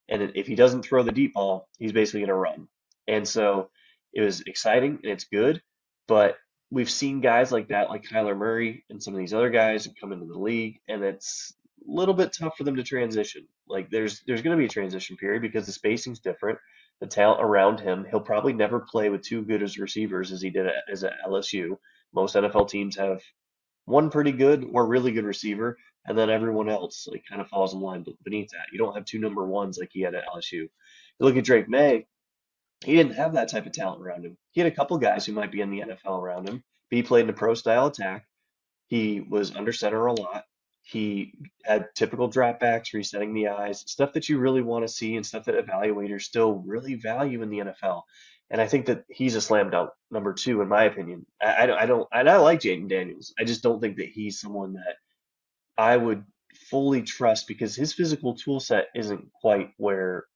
And 0.08 0.30
if 0.36 0.46
he 0.46 0.54
doesn't 0.54 0.84
throw 0.84 1.02
the 1.02 1.10
deep 1.10 1.34
ball, 1.34 1.68
he's 1.76 1.90
basically 1.90 2.20
going 2.20 2.28
to 2.28 2.34
run. 2.34 2.68
And 3.08 3.26
so 3.26 3.70
it 4.14 4.20
was 4.20 4.42
exciting 4.42 5.00
and 5.02 5.10
it's 5.10 5.24
good. 5.24 5.60
But 6.06 6.36
we've 6.70 6.90
seen 6.90 7.20
guys 7.20 7.52
like 7.52 7.68
that, 7.68 7.90
like 7.90 8.04
Kyler 8.04 8.36
Murray 8.36 8.84
and 8.90 9.02
some 9.02 9.14
of 9.14 9.18
these 9.18 9.34
other 9.34 9.50
guys 9.50 9.88
come 10.00 10.12
into 10.12 10.26
the 10.26 10.38
league, 10.38 10.80
and 10.88 11.02
it's 11.02 11.54
a 11.86 11.90
little 11.90 12.14
bit 12.14 12.32
tough 12.32 12.56
for 12.56 12.64
them 12.64 12.76
to 12.76 12.82
transition. 12.82 13.46
Like 13.68 13.90
there's 13.90 14.22
there's 14.26 14.42
going 14.42 14.56
to 14.56 14.60
be 14.60 14.66
a 14.66 14.70
transition 14.70 15.16
period 15.16 15.42
because 15.42 15.66
the 15.66 15.72
spacing's 15.72 16.20
different. 16.20 16.58
The 17.00 17.06
talent 17.06 17.42
around 17.42 17.80
him, 17.80 18.06
he'll 18.10 18.20
probably 18.20 18.54
never 18.54 18.80
play 18.80 19.10
with 19.10 19.22
two 19.22 19.42
good 19.42 19.62
as 19.62 19.78
receivers 19.78 20.32
as 20.32 20.40
he 20.40 20.50
did 20.50 20.66
as 20.90 21.04
at 21.04 21.12
LSU. 21.28 21.76
Most 22.14 22.34
NFL 22.34 22.70
teams 22.70 22.96
have 22.96 23.20
one 23.84 24.10
pretty 24.10 24.32
good 24.32 24.66
or 24.72 24.86
really 24.86 25.12
good 25.12 25.24
receiver, 25.24 25.76
and 26.06 26.16
then 26.16 26.30
everyone 26.30 26.70
else 26.70 27.06
like 27.10 27.24
kind 27.28 27.40
of 27.40 27.48
falls 27.48 27.74
in 27.74 27.80
line 27.80 28.04
beneath 28.24 28.50
that. 28.50 28.66
You 28.72 28.78
don't 28.78 28.94
have 28.94 29.04
two 29.04 29.18
number 29.18 29.44
ones 29.46 29.78
like 29.78 29.90
he 29.92 30.00
had 30.00 30.14
at 30.14 30.26
LSU. 30.26 30.52
You 30.52 30.70
look 31.20 31.36
at 31.36 31.44
Drake 31.44 31.68
Maye, 31.68 32.06
he 32.86 32.94
didn't 32.94 33.16
have 33.16 33.32
that 33.32 33.48
type 33.48 33.66
of 33.66 33.72
talent 33.72 34.00
around 34.00 34.24
him. 34.24 34.36
He 34.52 34.60
had 34.60 34.72
a 34.72 34.74
couple 34.74 34.96
guys 34.98 35.26
who 35.26 35.32
might 35.32 35.50
be 35.50 35.60
in 35.60 35.70
the 35.70 35.80
NFL 35.80 36.22
around 36.22 36.48
him, 36.48 36.62
but 36.88 36.96
he 36.96 37.02
played 37.02 37.24
in 37.24 37.30
a 37.30 37.32
pro 37.32 37.54
style 37.54 37.86
attack. 37.86 38.24
He 38.86 39.20
was 39.20 39.56
under 39.56 39.72
center 39.72 40.06
a 40.06 40.12
lot. 40.12 40.44
He 40.82 41.32
had 41.64 41.88
typical 41.96 42.30
dropbacks, 42.30 42.94
resetting 42.94 43.34
the 43.34 43.48
eyes, 43.48 43.80
stuff 43.88 44.12
that 44.12 44.28
you 44.28 44.38
really 44.38 44.62
want 44.62 44.86
to 44.86 44.88
see 44.88 45.16
and 45.16 45.26
stuff 45.26 45.46
that 45.46 45.66
evaluators 45.66 46.22
still 46.22 46.62
really 46.64 46.94
value 46.94 47.42
in 47.42 47.50
the 47.50 47.58
NFL. 47.58 48.02
And 48.50 48.60
I 48.60 48.68
think 48.68 48.86
that 48.86 49.02
he's 49.08 49.34
a 49.34 49.40
slam 49.40 49.70
dunk 49.70 49.90
number 50.12 50.32
two, 50.32 50.60
in 50.60 50.68
my 50.68 50.84
opinion. 50.84 51.26
I, 51.42 51.64
I 51.64 51.66
don't, 51.66 51.78
I 51.80 51.86
don't, 51.86 52.08
and 52.12 52.30
I 52.30 52.36
like 52.36 52.60
Jayden 52.60 52.88
Daniels. 52.88 53.34
I 53.36 53.42
just 53.42 53.64
don't 53.64 53.80
think 53.80 53.96
that 53.96 54.10
he's 54.10 54.38
someone 54.38 54.74
that 54.74 54.94
I 55.76 55.96
would 55.96 56.22
fully 56.70 57.02
trust 57.02 57.48
because 57.48 57.74
his 57.74 57.92
physical 57.92 58.36
tool 58.36 58.60
set 58.60 58.86
isn't 58.94 59.32
quite 59.40 59.70
where 59.76 60.26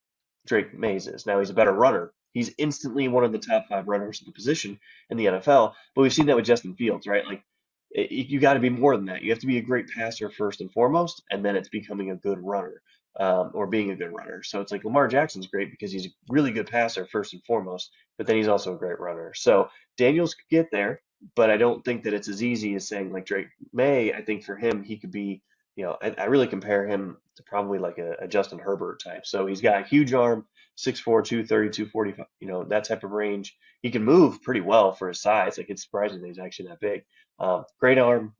Drake 0.48 0.76
Maye's 0.76 1.06
is. 1.06 1.26
Now 1.26 1.38
he's 1.38 1.50
a 1.50 1.54
better 1.54 1.72
runner. 1.72 2.12
He's 2.32 2.54
instantly 2.58 3.08
one 3.08 3.24
of 3.24 3.32
the 3.32 3.38
top 3.38 3.66
five 3.68 3.88
runners 3.88 4.20
of 4.20 4.26
the 4.26 4.32
position 4.32 4.78
in 5.10 5.16
the 5.16 5.26
NFL. 5.26 5.74
But 5.94 6.02
we've 6.02 6.12
seen 6.12 6.26
that 6.26 6.36
with 6.36 6.44
Justin 6.44 6.74
Fields, 6.74 7.06
right? 7.06 7.26
Like 7.26 7.42
it, 7.90 8.10
you 8.10 8.40
got 8.40 8.54
to 8.54 8.60
be 8.60 8.70
more 8.70 8.96
than 8.96 9.06
that. 9.06 9.22
You 9.22 9.30
have 9.30 9.40
to 9.40 9.46
be 9.46 9.58
a 9.58 9.62
great 9.62 9.88
passer 9.88 10.30
first 10.30 10.60
and 10.60 10.72
foremost, 10.72 11.22
and 11.30 11.44
then 11.44 11.56
it's 11.56 11.68
becoming 11.68 12.10
a 12.10 12.16
good 12.16 12.38
runner 12.40 12.82
um, 13.18 13.50
or 13.54 13.66
being 13.66 13.90
a 13.90 13.96
good 13.96 14.12
runner. 14.12 14.42
So 14.42 14.60
it's 14.60 14.70
like 14.72 14.84
Lamar 14.84 15.08
Jackson's 15.08 15.48
great 15.48 15.70
because 15.70 15.90
he's 15.90 16.06
a 16.06 16.10
really 16.28 16.52
good 16.52 16.70
passer 16.70 17.06
first 17.06 17.32
and 17.32 17.42
foremost, 17.44 17.90
but 18.16 18.26
then 18.26 18.36
he's 18.36 18.48
also 18.48 18.74
a 18.74 18.78
great 18.78 19.00
runner. 19.00 19.32
So 19.34 19.68
Daniels 19.96 20.34
could 20.34 20.48
get 20.48 20.70
there, 20.70 21.00
but 21.34 21.50
I 21.50 21.56
don't 21.56 21.84
think 21.84 22.04
that 22.04 22.14
it's 22.14 22.28
as 22.28 22.42
easy 22.42 22.74
as 22.74 22.88
saying 22.88 23.12
like 23.12 23.26
Drake 23.26 23.48
Maye. 23.72 24.12
I 24.12 24.22
think 24.22 24.44
for 24.44 24.56
him, 24.56 24.82
he 24.82 24.96
could 24.96 25.10
be, 25.10 25.42
you 25.76 25.84
know, 25.84 25.96
I, 26.00 26.14
I 26.16 26.24
really 26.24 26.46
compare 26.46 26.86
him 26.86 27.16
to 27.36 27.42
probably 27.42 27.78
like 27.78 27.98
a, 27.98 28.14
a, 28.20 28.28
Justin 28.28 28.58
Herbert 28.58 29.02
type. 29.02 29.26
So 29.26 29.46
he's 29.46 29.60
got 29.60 29.80
a 29.80 29.86
huge 29.86 30.12
arm, 30.14 30.46
6'4", 30.86 31.24
230, 31.24 31.70
245, 31.70 32.26
you 32.40 32.48
know, 32.48 32.64
that 32.64 32.84
type 32.84 33.04
of 33.04 33.12
range. 33.12 33.56
He 33.82 33.90
can 33.90 34.04
move 34.04 34.42
pretty 34.42 34.60
well 34.60 34.92
for 34.92 35.08
his 35.08 35.20
size. 35.20 35.58
Like 35.58 35.70
it's 35.70 35.82
surprising 35.82 36.20
that 36.20 36.28
he's 36.28 36.38
actually 36.38 36.68
that 36.68 36.80
big. 36.80 37.04
Um, 37.38 37.64
great 37.78 37.98
arm. 37.98 38.34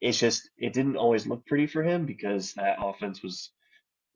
It's 0.00 0.18
just 0.18 0.50
it 0.58 0.72
didn't 0.72 0.96
always 0.96 1.26
look 1.26 1.46
pretty 1.46 1.66
for 1.66 1.82
him 1.82 2.06
because 2.06 2.52
that 2.54 2.76
offense 2.80 3.22
was 3.22 3.50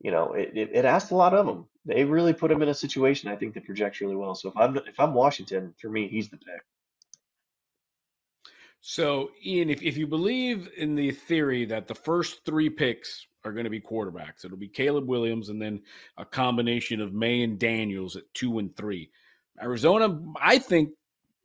you 0.01 0.11
know, 0.11 0.33
it, 0.33 0.51
it, 0.55 0.69
it 0.73 0.85
asked 0.85 1.11
a 1.11 1.15
lot 1.15 1.33
of 1.33 1.47
him. 1.47 1.65
They 1.85 2.03
really 2.03 2.33
put 2.33 2.51
him 2.51 2.61
in 2.61 2.69
a 2.69 2.73
situation 2.73 3.29
I 3.29 3.35
think 3.35 3.53
that 3.53 3.65
projects 3.65 4.01
really 4.01 4.15
well. 4.15 4.35
So 4.35 4.49
if 4.49 4.57
I'm 4.57 4.75
if 4.77 4.99
I'm 4.99 5.13
Washington, 5.13 5.73
for 5.79 5.89
me, 5.89 6.07
he's 6.07 6.29
the 6.29 6.37
pick. 6.37 6.61
So 8.81 9.29
Ian, 9.45 9.69
if, 9.69 9.81
if 9.83 9.97
you 9.97 10.07
believe 10.07 10.69
in 10.75 10.95
the 10.95 11.11
theory 11.11 11.65
that 11.65 11.87
the 11.87 11.95
first 11.95 12.43
three 12.45 12.69
picks 12.69 13.27
are 13.43 13.51
going 13.51 13.65
to 13.65 13.69
be 13.69 13.81
quarterbacks, 13.81 14.45
it'll 14.45 14.57
be 14.57 14.67
Caleb 14.67 15.07
Williams 15.07 15.49
and 15.49 15.61
then 15.61 15.81
a 16.17 16.25
combination 16.25 17.01
of 17.01 17.13
Maye 17.13 17.43
and 17.43 17.59
Daniels 17.59 18.15
at 18.15 18.23
two 18.33 18.59
and 18.59 18.75
three. 18.75 19.09
Arizona, 19.61 20.19
I 20.39 20.59
think 20.59 20.89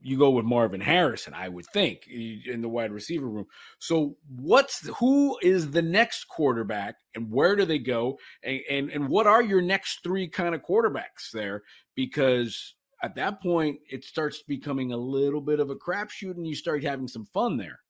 you 0.00 0.18
go 0.18 0.30
with 0.30 0.44
Marvin 0.44 0.80
Harrison, 0.80 1.34
I 1.34 1.48
would 1.48 1.66
think, 1.66 2.06
in 2.06 2.60
the 2.60 2.68
wide 2.68 2.92
receiver 2.92 3.26
room. 3.26 3.46
So, 3.78 4.16
what's 4.28 4.86
who 4.98 5.38
is 5.42 5.70
the 5.70 5.82
next 5.82 6.24
quarterback, 6.28 6.96
and 7.14 7.30
where 7.30 7.56
do 7.56 7.64
they 7.64 7.78
go, 7.78 8.18
and 8.44 8.60
and, 8.70 8.90
and 8.90 9.08
what 9.08 9.26
are 9.26 9.42
your 9.42 9.62
next 9.62 10.00
three 10.04 10.28
kind 10.28 10.54
of 10.54 10.62
quarterbacks 10.62 11.30
there? 11.32 11.62
Because 11.94 12.74
at 13.02 13.16
that 13.16 13.42
point, 13.42 13.78
it 13.90 14.04
starts 14.04 14.42
becoming 14.42 14.92
a 14.92 14.96
little 14.96 15.40
bit 15.40 15.60
of 15.60 15.70
a 15.70 15.76
crapshoot, 15.76 16.36
and 16.36 16.46
you 16.46 16.54
start 16.54 16.84
having 16.84 17.08
some 17.08 17.26
fun 17.26 17.56
there. 17.56 17.80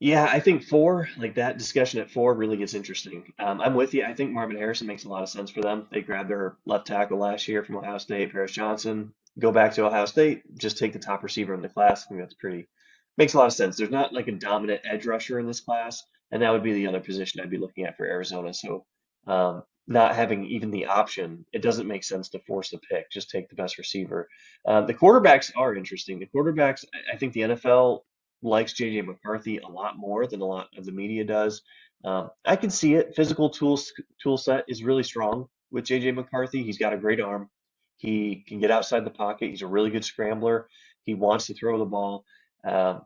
Yeah, 0.00 0.24
I 0.24 0.40
think 0.40 0.64
four, 0.64 1.08
like 1.18 1.34
that 1.36 1.58
discussion 1.58 2.00
at 2.00 2.10
four, 2.10 2.34
really 2.34 2.56
gets 2.56 2.74
interesting. 2.74 3.32
Um, 3.38 3.60
I'm 3.60 3.74
with 3.74 3.94
you. 3.94 4.04
I 4.04 4.14
think 4.14 4.32
Marvin 4.32 4.56
Harrison 4.56 4.86
makes 4.86 5.04
a 5.04 5.08
lot 5.08 5.22
of 5.22 5.28
sense 5.28 5.50
for 5.50 5.60
them. 5.60 5.86
They 5.92 6.00
grabbed 6.00 6.30
their 6.30 6.56
left 6.66 6.86
tackle 6.86 7.18
last 7.18 7.46
year 7.48 7.62
from 7.62 7.76
Ohio 7.76 7.98
State, 7.98 8.32
Paris 8.32 8.52
Johnson 8.52 9.12
go 9.38 9.52
back 9.52 9.74
to 9.74 9.86
Ohio 9.86 10.04
State, 10.06 10.42
just 10.58 10.78
take 10.78 10.92
the 10.92 10.98
top 10.98 11.22
receiver 11.22 11.54
in 11.54 11.62
the 11.62 11.68
class. 11.68 12.04
I 12.04 12.08
think 12.08 12.20
that's 12.20 12.34
pretty 12.34 12.68
makes 13.16 13.34
a 13.34 13.38
lot 13.38 13.46
of 13.46 13.52
sense. 13.52 13.76
There's 13.76 13.90
not 13.90 14.14
like 14.14 14.28
a 14.28 14.32
dominant 14.32 14.80
edge 14.84 15.04
rusher 15.06 15.38
in 15.38 15.46
this 15.46 15.60
class, 15.60 16.04
and 16.30 16.42
that 16.42 16.50
would 16.50 16.62
be 16.62 16.72
the 16.72 16.86
other 16.86 17.00
position 17.00 17.40
I'd 17.40 17.50
be 17.50 17.58
looking 17.58 17.84
at 17.84 17.96
for 17.96 18.06
Arizona. 18.06 18.54
So 18.54 18.86
um, 19.26 19.62
not 19.86 20.14
having 20.14 20.46
even 20.46 20.70
the 20.70 20.86
option, 20.86 21.44
it 21.52 21.62
doesn't 21.62 21.88
make 21.88 22.04
sense 22.04 22.30
to 22.30 22.38
force 22.40 22.70
the 22.70 22.78
pick. 22.78 23.10
Just 23.10 23.30
take 23.30 23.48
the 23.48 23.56
best 23.56 23.78
receiver. 23.78 24.28
Uh, 24.66 24.82
the 24.82 24.94
quarterbacks 24.94 25.50
are 25.56 25.74
interesting. 25.74 26.18
The 26.18 26.30
quarterbacks, 26.34 26.84
I 27.12 27.16
think 27.16 27.32
the 27.32 27.40
NFL 27.40 28.02
likes 28.42 28.74
JJ 28.74 29.06
McCarthy 29.06 29.58
a 29.58 29.68
lot 29.68 29.98
more 29.98 30.26
than 30.26 30.40
a 30.40 30.46
lot 30.46 30.68
of 30.76 30.84
the 30.84 30.92
media 30.92 31.24
does. 31.24 31.62
Um, 32.04 32.30
I 32.44 32.56
can 32.56 32.70
see 32.70 32.94
it. 32.94 33.14
Physical 33.14 33.50
tools 33.50 33.92
tool 34.22 34.38
set 34.38 34.64
is 34.68 34.82
really 34.82 35.02
strong 35.02 35.48
with 35.70 35.84
JJ 35.84 36.14
McCarthy. 36.14 36.62
He's 36.62 36.78
got 36.78 36.92
a 36.92 36.98
great 36.98 37.20
arm. 37.20 37.50
He 37.96 38.44
can 38.48 38.60
get 38.60 38.70
outside 38.70 39.04
the 39.04 39.10
pocket. 39.10 39.50
He's 39.50 39.62
a 39.62 39.66
really 39.66 39.90
good 39.90 40.04
scrambler. 40.04 40.68
He 41.02 41.14
wants 41.14 41.46
to 41.46 41.54
throw 41.54 41.78
the 41.78 41.84
ball. 41.84 42.24
Um, 42.64 43.02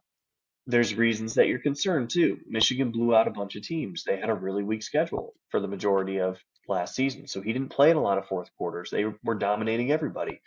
there's 0.67 0.95
reasons 0.95 1.35
that 1.35 1.49
you're 1.49 1.59
concerned 1.59 2.11
too. 2.11 2.39
Michigan 2.49 2.91
blew 2.91 3.15
out 3.15 3.29
a 3.29 3.33
bunch 3.33 3.57
of 3.57 3.63
teams. 3.63 4.05
They 4.05 4.17
had 4.17 4.31
a 4.31 4.35
really 4.35 4.63
weak 4.63 4.83
schedule 4.83 5.35
for 5.51 5.61
the 5.61 5.69
majority 5.69 6.21
of 6.21 6.39
last 6.69 6.95
season, 6.95 7.27
so 7.27 7.43
he 7.43 7.53
didn't 7.53 7.69
play 7.69 7.91
in 7.91 7.97
a 7.97 8.03
lot 8.03 8.19
of 8.19 8.27
fourth 8.27 8.49
quarters. 8.57 8.91
They 8.91 9.05
were 9.23 9.35
dominating 9.35 9.93
everybody. 9.93 10.41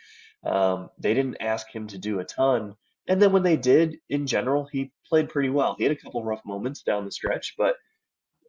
Um, 0.44 0.89
they 0.98 1.13
didn't 1.13 1.38
ask 1.41 1.70
him 1.70 1.88
to 1.88 1.98
do 1.98 2.20
a 2.20 2.25
ton, 2.25 2.75
and 3.08 3.22
then 3.22 3.32
when 3.32 3.44
they 3.44 3.58
did, 3.58 3.98
in 4.10 4.28
general, 4.28 4.68
he 4.72 4.92
played 5.08 5.30
pretty 5.30 5.50
well. 5.50 5.76
He 5.78 5.84
had 5.84 5.92
a 5.92 5.96
couple 5.96 6.24
rough 6.24 6.42
moments 6.46 6.84
down 6.84 7.06
the 7.06 7.12
stretch, 7.12 7.56
but 7.58 7.76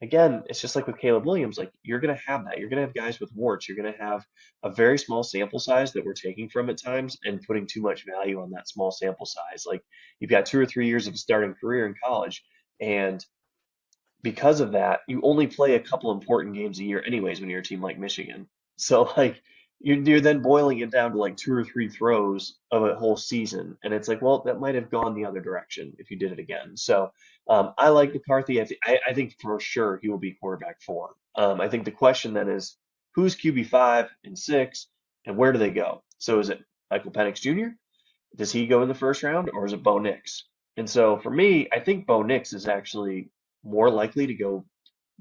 again, 0.02 0.42
it's 0.46 0.60
just 0.60 0.76
like 0.76 0.86
with 0.86 0.98
Caleb 0.98 1.26
Williams, 1.26 1.58
like 1.58 1.72
you're 1.82 2.00
going 2.00 2.14
to 2.14 2.22
have 2.26 2.44
that. 2.44 2.58
You're 2.58 2.68
going 2.68 2.80
to 2.80 2.86
have 2.86 2.94
guys 2.94 3.20
with 3.20 3.30
warts. 3.34 3.68
You're 3.68 3.76
going 3.76 3.92
to 3.92 3.98
have 3.98 4.24
a 4.62 4.70
very 4.70 4.98
small 4.98 5.22
sample 5.22 5.58
size 5.58 5.92
that 5.92 6.04
we're 6.04 6.14
taking 6.14 6.48
from 6.48 6.70
at 6.70 6.80
times 6.80 7.18
and 7.24 7.42
putting 7.42 7.66
too 7.66 7.82
much 7.82 8.04
value 8.06 8.40
on 8.40 8.50
that 8.50 8.68
small 8.68 8.90
sample 8.90 9.26
size. 9.26 9.64
Like 9.66 9.82
you've 10.20 10.30
got 10.30 10.46
two 10.46 10.60
or 10.60 10.66
three 10.66 10.86
years 10.86 11.06
of 11.06 11.14
a 11.14 11.18
starting 11.18 11.54
career 11.54 11.86
in 11.86 11.94
college. 12.02 12.44
And 12.80 13.24
because 14.22 14.60
of 14.60 14.72
that, 14.72 15.00
you 15.08 15.20
only 15.22 15.46
play 15.46 15.74
a 15.74 15.80
couple 15.80 16.12
important 16.12 16.54
games 16.54 16.78
a 16.78 16.84
year, 16.84 17.02
anyways, 17.04 17.40
when 17.40 17.50
you're 17.50 17.60
a 17.60 17.64
team 17.64 17.82
like 17.82 17.98
Michigan. 17.98 18.48
So, 18.76 19.12
like, 19.16 19.42
you're, 19.80 19.98
you're 19.98 20.20
then 20.20 20.42
boiling 20.42 20.80
it 20.80 20.90
down 20.90 21.12
to 21.12 21.18
like 21.18 21.36
two 21.36 21.52
or 21.52 21.64
three 21.64 21.88
throws 21.88 22.56
of 22.72 22.82
a 22.82 22.94
whole 22.96 23.16
season. 23.16 23.76
And 23.84 23.94
it's 23.94 24.08
like, 24.08 24.20
well, 24.20 24.42
that 24.44 24.60
might 24.60 24.74
have 24.74 24.90
gone 24.90 25.14
the 25.14 25.24
other 25.24 25.40
direction 25.40 25.94
if 25.98 26.10
you 26.10 26.18
did 26.18 26.32
it 26.32 26.38
again. 26.38 26.76
So 26.76 27.12
um, 27.48 27.74
I 27.78 27.90
like 27.90 28.12
McCarthy. 28.12 28.60
I, 28.60 28.64
th- 28.64 28.80
I, 28.84 28.98
I, 29.08 29.14
think 29.14 29.36
for 29.40 29.58
sure 29.60 29.98
he 30.02 30.08
will 30.08 30.18
be 30.18 30.32
quarterback 30.32 30.82
four. 30.82 31.14
Um, 31.36 31.60
I 31.60 31.68
think 31.68 31.84
the 31.84 31.90
question 31.90 32.34
then 32.34 32.48
is 32.48 32.76
who's 33.14 33.36
QB 33.36 33.68
five 33.68 34.08
and 34.24 34.38
six 34.38 34.88
and 35.26 35.36
where 35.36 35.52
do 35.52 35.58
they 35.58 35.70
go? 35.70 36.02
So 36.18 36.40
is 36.40 36.50
it 36.50 36.60
Michael 36.90 37.12
Penix 37.12 37.40
Jr.? 37.40 37.74
Does 38.36 38.52
he 38.52 38.66
go 38.66 38.82
in 38.82 38.88
the 38.88 38.94
first 38.94 39.22
round 39.22 39.50
or 39.52 39.64
is 39.64 39.72
it 39.72 39.82
Bo 39.82 39.98
Nix? 39.98 40.44
And 40.76 40.88
so 40.88 41.18
for 41.18 41.30
me, 41.30 41.68
I 41.72 41.80
think 41.80 42.06
Bo 42.06 42.22
Nix 42.22 42.52
is 42.52 42.68
actually 42.68 43.30
more 43.64 43.90
likely 43.90 44.26
to 44.26 44.34
go 44.34 44.64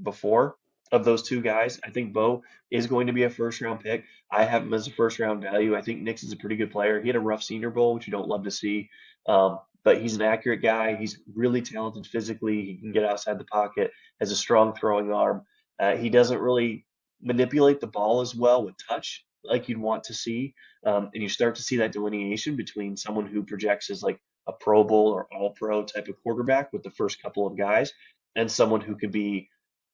before 0.01 0.55
of 0.91 1.05
those 1.05 1.23
two 1.23 1.41
guys. 1.41 1.79
I 1.83 1.89
think 1.89 2.13
Bo 2.13 2.43
is 2.71 2.87
going 2.87 3.07
to 3.07 3.13
be 3.13 3.23
a 3.23 3.29
first 3.29 3.61
round 3.61 3.81
pick. 3.81 4.05
I 4.31 4.45
have 4.45 4.63
him 4.63 4.73
as 4.73 4.87
a 4.87 4.91
first 4.91 5.19
round 5.19 5.41
value. 5.41 5.75
I 5.75 5.81
think 5.81 6.01
Nix 6.01 6.23
is 6.23 6.31
a 6.31 6.37
pretty 6.37 6.55
good 6.55 6.71
player. 6.71 7.01
He 7.01 7.07
had 7.07 7.15
a 7.15 7.21
rough 7.21 7.43
senior 7.43 7.69
bowl, 7.69 7.93
which 7.93 8.07
you 8.07 8.11
don't 8.11 8.27
love 8.27 8.43
to 8.43 8.51
see. 8.51 8.89
Um, 9.27 9.59
but 9.83 10.01
he's 10.01 10.15
an 10.15 10.21
accurate 10.21 10.61
guy. 10.61 10.95
He's 10.95 11.19
really 11.33 11.61
talented 11.61 12.05
physically. 12.05 12.65
He 12.65 12.75
can 12.75 12.91
get 12.91 13.05
outside 13.05 13.39
the 13.39 13.45
pocket, 13.45 13.91
has 14.19 14.31
a 14.31 14.35
strong 14.35 14.73
throwing 14.75 15.11
arm. 15.11 15.43
Uh, 15.79 15.95
he 15.95 16.09
doesn't 16.09 16.39
really 16.39 16.85
manipulate 17.21 17.79
the 17.79 17.87
ball 17.87 18.21
as 18.21 18.35
well 18.35 18.63
with 18.63 18.75
touch 18.87 19.25
like 19.43 19.69
you'd 19.69 19.77
want 19.77 20.03
to 20.05 20.13
see. 20.13 20.53
Um, 20.85 21.09
and 21.13 21.23
you 21.23 21.29
start 21.29 21.55
to 21.55 21.61
see 21.63 21.77
that 21.77 21.91
delineation 21.91 22.55
between 22.55 22.97
someone 22.97 23.27
who 23.27 23.43
projects 23.43 23.89
as 23.89 24.03
like 24.03 24.19
a 24.47 24.53
Pro 24.53 24.83
Bowl 24.83 25.07
or 25.11 25.27
All 25.33 25.51
Pro 25.51 25.83
type 25.83 26.07
of 26.07 26.21
quarterback 26.23 26.73
with 26.73 26.83
the 26.83 26.91
first 26.91 27.21
couple 27.21 27.47
of 27.47 27.57
guys, 27.57 27.93
and 28.35 28.51
someone 28.51 28.81
who 28.81 28.95
could 28.95 29.11
be 29.11 29.49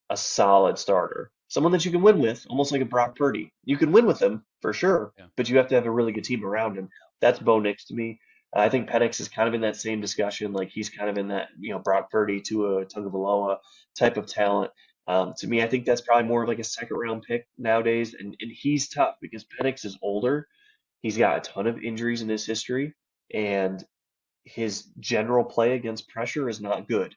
a 0.09 0.17
solid 0.17 0.77
starter, 0.77 1.31
someone 1.47 1.71
that 1.71 1.85
you 1.85 1.91
can 1.91 2.01
win 2.01 2.19
with, 2.19 2.45
almost 2.49 2.71
like 2.71 2.81
a 2.81 2.85
Brock 2.85 3.15
Purdy. 3.15 3.51
You 3.63 3.77
can 3.77 3.91
win 3.91 4.05
with 4.05 4.21
him 4.21 4.43
for 4.61 4.73
sure, 4.73 5.13
yeah. 5.17 5.25
but 5.35 5.49
you 5.49 5.57
have 5.57 5.67
to 5.69 5.75
have 5.75 5.85
a 5.85 5.91
really 5.91 6.11
good 6.11 6.23
team 6.23 6.45
around 6.45 6.77
him. 6.77 6.89
That's 7.21 7.39
Bo 7.39 7.59
Nix 7.59 7.85
to 7.85 7.93
me. 7.93 8.19
I 8.55 8.69
think 8.69 8.89
Penix 8.89 9.19
is 9.19 9.29
kind 9.29 9.47
of 9.47 9.55
in 9.55 9.61
that 9.61 9.75
same 9.75 9.99
discussion. 9.99 10.53
Like 10.53 10.69
he's 10.69 10.89
kind 10.89 11.09
of 11.09 11.17
in 11.17 11.29
that, 11.29 11.49
you 11.59 11.71
know, 11.71 11.79
Brock 11.79 12.11
Purdy 12.11 12.41
to 12.41 12.77
a 12.77 12.85
Tagovailoa 12.85 13.57
type 13.97 14.17
of 14.17 14.27
talent. 14.27 14.71
Um, 15.07 15.33
to 15.37 15.47
me, 15.47 15.61
I 15.61 15.67
think 15.67 15.85
that's 15.85 16.01
probably 16.01 16.27
more 16.27 16.43
of 16.43 16.49
like 16.49 16.59
a 16.59 16.63
second 16.63 16.97
round 16.97 17.23
pick 17.23 17.47
nowadays. 17.57 18.13
And, 18.17 18.35
and 18.39 18.51
he's 18.51 18.89
tough 18.89 19.15
because 19.21 19.45
Penix 19.45 19.85
is 19.85 19.97
older. 20.01 20.47
He's 21.01 21.17
got 21.17 21.37
a 21.37 21.41
ton 21.41 21.67
of 21.67 21.83
injuries 21.83 22.21
in 22.21 22.29
his 22.29 22.45
history, 22.45 22.93
and 23.33 23.83
his 24.45 24.83
general 24.99 25.43
play 25.43 25.73
against 25.73 26.07
pressure 26.07 26.47
is 26.47 26.61
not 26.61 26.87
good. 26.87 27.13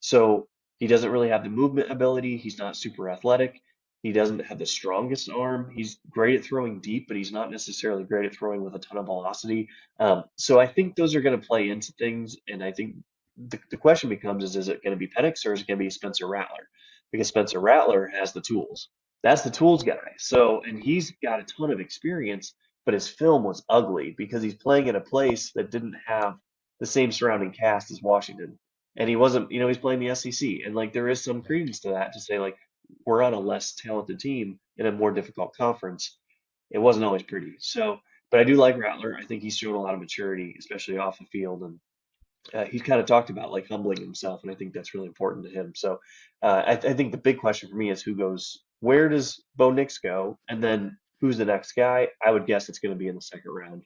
So 0.00 0.48
he 0.80 0.86
doesn't 0.86 1.12
really 1.12 1.28
have 1.28 1.44
the 1.44 1.50
movement 1.50 1.90
ability. 1.90 2.38
He's 2.38 2.58
not 2.58 2.76
super 2.76 3.08
athletic. 3.10 3.60
He 4.02 4.12
doesn't 4.12 4.46
have 4.46 4.58
the 4.58 4.64
strongest 4.64 5.28
arm. 5.30 5.70
He's 5.76 6.00
great 6.08 6.38
at 6.38 6.44
throwing 6.44 6.80
deep, 6.80 7.06
but 7.06 7.18
he's 7.18 7.32
not 7.32 7.50
necessarily 7.50 8.02
great 8.02 8.24
at 8.24 8.34
throwing 8.34 8.64
with 8.64 8.74
a 8.74 8.78
ton 8.78 8.96
of 8.96 9.04
velocity. 9.04 9.68
Um, 10.00 10.24
so 10.36 10.58
I 10.58 10.66
think 10.66 10.96
those 10.96 11.14
are 11.14 11.20
going 11.20 11.38
to 11.38 11.46
play 11.46 11.68
into 11.68 11.92
things. 11.92 12.36
And 12.48 12.64
I 12.64 12.72
think 12.72 12.96
the, 13.36 13.60
the 13.70 13.76
question 13.76 14.08
becomes 14.08 14.42
is, 14.42 14.56
is 14.56 14.68
it 14.68 14.82
going 14.82 14.98
to 14.98 14.98
be 14.98 15.06
Penix 15.06 15.44
or 15.44 15.52
is 15.52 15.60
it 15.60 15.66
going 15.66 15.78
to 15.78 15.84
be 15.84 15.90
Spencer 15.90 16.26
Rattler? 16.26 16.68
Because 17.12 17.28
Spencer 17.28 17.60
Rattler 17.60 18.08
has 18.08 18.32
the 18.32 18.40
tools. 18.40 18.88
That's 19.22 19.42
the 19.42 19.50
tools 19.50 19.82
guy. 19.82 20.14
So, 20.16 20.62
and 20.66 20.82
he's 20.82 21.12
got 21.22 21.40
a 21.40 21.44
ton 21.44 21.70
of 21.70 21.80
experience, 21.80 22.54
but 22.86 22.94
his 22.94 23.06
film 23.06 23.44
was 23.44 23.62
ugly 23.68 24.14
because 24.16 24.42
he's 24.42 24.54
playing 24.54 24.86
in 24.86 24.96
a 24.96 25.00
place 25.00 25.52
that 25.56 25.70
didn't 25.70 25.96
have 26.06 26.38
the 26.78 26.86
same 26.86 27.12
surrounding 27.12 27.52
cast 27.52 27.90
as 27.90 28.00
Washington 28.00 28.58
and 28.96 29.08
he 29.08 29.16
wasn't, 29.16 29.50
you 29.50 29.60
know, 29.60 29.68
he's 29.68 29.78
playing 29.78 30.00
the 30.00 30.14
SEC, 30.14 30.48
and 30.64 30.74
like 30.74 30.92
there 30.92 31.08
is 31.08 31.22
some 31.22 31.42
credence 31.42 31.80
to 31.80 31.90
that 31.90 32.12
to 32.12 32.20
say 32.20 32.38
like 32.38 32.56
we're 33.06 33.22
on 33.22 33.34
a 33.34 33.40
less 33.40 33.74
talented 33.74 34.18
team 34.18 34.58
in 34.76 34.86
a 34.86 34.92
more 34.92 35.12
difficult 35.12 35.54
conference. 35.56 36.16
It 36.70 36.78
wasn't 36.78 37.04
always 37.04 37.22
pretty. 37.22 37.54
So 37.58 38.00
but 38.30 38.40
I 38.40 38.44
do 38.44 38.54
like 38.54 38.78
Rattler. 38.78 39.16
I 39.18 39.24
think 39.24 39.42
he's 39.42 39.56
shown 39.56 39.74
a 39.74 39.80
lot 39.80 39.94
of 39.94 40.00
maturity, 40.00 40.54
especially 40.58 40.98
off 40.98 41.18
the 41.18 41.24
field, 41.26 41.62
and 41.62 41.80
uh, 42.54 42.64
he's 42.64 42.82
kind 42.82 43.00
of 43.00 43.06
talked 43.06 43.30
about 43.30 43.50
like 43.50 43.68
humbling 43.68 44.00
himself, 44.00 44.42
and 44.42 44.52
I 44.52 44.54
think 44.54 44.72
that's 44.72 44.94
really 44.94 45.08
important 45.08 45.46
to 45.46 45.50
him. 45.50 45.72
So 45.74 45.98
uh, 46.42 46.62
I, 46.66 46.72
I, 46.72 46.94
think 46.94 47.12
the 47.12 47.18
big 47.18 47.38
question 47.38 47.68
for 47.68 47.76
me 47.76 47.90
is 47.90 48.02
who 48.02 48.14
goes, 48.14 48.62
where 48.80 49.08
does 49.08 49.42
Bo 49.56 49.72
Nix 49.72 49.98
go, 49.98 50.38
and 50.48 50.62
then 50.62 50.96
who's 51.20 51.38
the 51.38 51.44
next 51.44 51.72
guy? 51.72 52.08
I 52.24 52.30
would 52.30 52.46
guess 52.46 52.68
it's 52.68 52.78
going 52.78 52.94
to 52.94 52.98
be 52.98 53.08
in 53.08 53.16
the 53.16 53.20
second 53.20 53.50
round. 53.50 53.82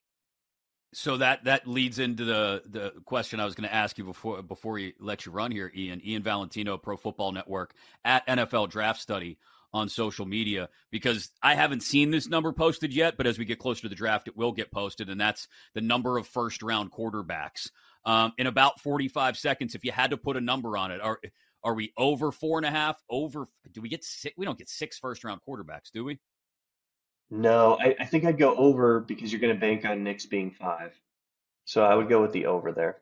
So 0.94 1.16
that 1.16 1.44
that 1.44 1.66
leads 1.66 1.98
into 1.98 2.24
the 2.24 2.62
the 2.66 2.92
question 3.04 3.40
I 3.40 3.44
was 3.44 3.54
going 3.54 3.68
to 3.68 3.74
ask 3.74 3.98
you 3.98 4.04
before 4.04 4.42
before 4.42 4.72
we 4.72 4.94
let 5.00 5.26
you 5.26 5.32
run 5.32 5.50
here, 5.50 5.70
Ian. 5.74 6.00
Ian 6.04 6.22
Valentino, 6.22 6.78
Pro 6.78 6.96
Football 6.96 7.32
Network 7.32 7.74
at 8.04 8.26
NFL 8.26 8.70
Draft 8.70 9.00
Study 9.00 9.38
on 9.72 9.88
social 9.88 10.24
media 10.24 10.68
because 10.92 11.30
I 11.42 11.56
haven't 11.56 11.82
seen 11.82 12.12
this 12.12 12.28
number 12.28 12.52
posted 12.52 12.94
yet, 12.94 13.16
but 13.16 13.26
as 13.26 13.38
we 13.38 13.44
get 13.44 13.58
closer 13.58 13.82
to 13.82 13.88
the 13.88 13.96
draft, 13.96 14.28
it 14.28 14.36
will 14.36 14.52
get 14.52 14.70
posted, 14.70 15.10
and 15.10 15.20
that's 15.20 15.48
the 15.74 15.80
number 15.80 16.16
of 16.16 16.28
first 16.28 16.62
round 16.62 16.92
quarterbacks. 16.92 17.70
Um, 18.06 18.32
in 18.38 18.46
about 18.46 18.80
45 18.80 19.36
seconds, 19.36 19.74
if 19.74 19.84
you 19.84 19.90
had 19.90 20.10
to 20.10 20.16
put 20.16 20.36
a 20.36 20.40
number 20.40 20.76
on 20.76 20.92
it, 20.92 21.00
are 21.00 21.18
are 21.64 21.74
we 21.74 21.92
over 21.96 22.30
four 22.30 22.58
and 22.58 22.66
a 22.66 22.70
half? 22.70 23.02
Over? 23.10 23.48
Do 23.72 23.80
we 23.80 23.88
get 23.88 24.04
six? 24.04 24.34
We 24.36 24.46
don't 24.46 24.58
get 24.58 24.68
six 24.68 24.98
first 24.98 25.24
round 25.24 25.40
quarterbacks, 25.46 25.90
do 25.92 26.04
we? 26.04 26.20
No, 27.30 27.78
I, 27.80 27.96
I 27.98 28.04
think 28.04 28.24
I'd 28.24 28.38
go 28.38 28.54
over 28.54 29.00
because 29.00 29.32
you're 29.32 29.40
going 29.40 29.54
to 29.54 29.60
bank 29.60 29.84
on 29.84 30.04
Nix 30.04 30.26
being 30.26 30.50
five. 30.50 30.98
So 31.64 31.82
I 31.82 31.94
would 31.94 32.08
go 32.08 32.20
with 32.20 32.32
the 32.32 32.46
over 32.46 32.72
there. 32.72 32.98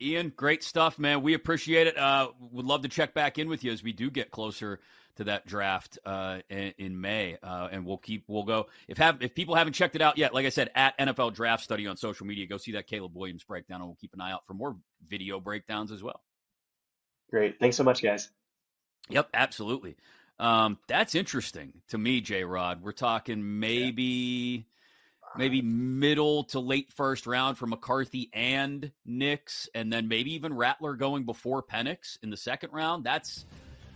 Ian, 0.00 0.32
great 0.34 0.62
stuff, 0.62 0.98
man. 0.98 1.22
We 1.22 1.34
appreciate 1.34 1.88
it. 1.88 1.98
Uh, 1.98 2.30
would 2.52 2.64
love 2.64 2.82
to 2.82 2.88
check 2.88 3.14
back 3.14 3.38
in 3.38 3.48
with 3.48 3.64
you 3.64 3.72
as 3.72 3.82
we 3.82 3.92
do 3.92 4.10
get 4.10 4.30
closer 4.30 4.80
to 5.16 5.24
that 5.24 5.44
draft 5.46 5.98
uh, 6.06 6.38
in, 6.48 6.72
in, 6.78 7.00
May, 7.00 7.36
uh, 7.42 7.68
and 7.72 7.84
we'll 7.84 7.98
keep 7.98 8.22
we'll 8.28 8.44
go 8.44 8.66
if 8.86 8.98
have 8.98 9.20
if 9.20 9.34
people 9.34 9.56
haven't 9.56 9.72
checked 9.72 9.96
it 9.96 10.02
out 10.02 10.16
yet. 10.16 10.32
Like 10.32 10.46
I 10.46 10.50
said, 10.50 10.70
at 10.76 10.96
NFL 10.96 11.34
Draft 11.34 11.64
Study 11.64 11.88
on 11.88 11.96
social 11.96 12.24
media, 12.24 12.46
go 12.46 12.56
see 12.56 12.72
that 12.72 12.86
Caleb 12.86 13.16
Williams 13.16 13.42
breakdown, 13.42 13.80
and 13.80 13.88
we'll 13.88 13.98
keep 14.00 14.14
an 14.14 14.20
eye 14.20 14.30
out 14.30 14.46
for 14.46 14.54
more 14.54 14.76
video 15.08 15.40
breakdowns 15.40 15.90
as 15.90 16.04
well. 16.04 16.22
Great, 17.30 17.58
thanks 17.58 17.76
so 17.76 17.82
much, 17.82 18.00
guys. 18.00 18.30
Yep, 19.10 19.30
absolutely. 19.34 19.96
Um, 20.40 20.78
that's 20.86 21.14
interesting 21.14 21.72
to 21.88 21.98
me, 21.98 22.20
J. 22.20 22.44
Rod. 22.44 22.82
We're 22.82 22.92
talking 22.92 23.60
maybe. 23.60 24.64
Yeah 24.66 24.74
maybe 25.36 25.62
middle 25.62 26.44
to 26.44 26.60
late 26.60 26.90
first 26.92 27.26
round 27.26 27.58
for 27.58 27.66
McCarthy 27.66 28.30
and 28.32 28.90
Nix, 29.04 29.68
and 29.74 29.92
then 29.92 30.08
maybe 30.08 30.34
even 30.34 30.54
Rattler 30.54 30.94
going 30.94 31.24
before 31.24 31.62
Penix 31.62 32.18
in 32.22 32.30
the 32.30 32.36
second 32.36 32.72
round. 32.72 33.04
That's 33.04 33.44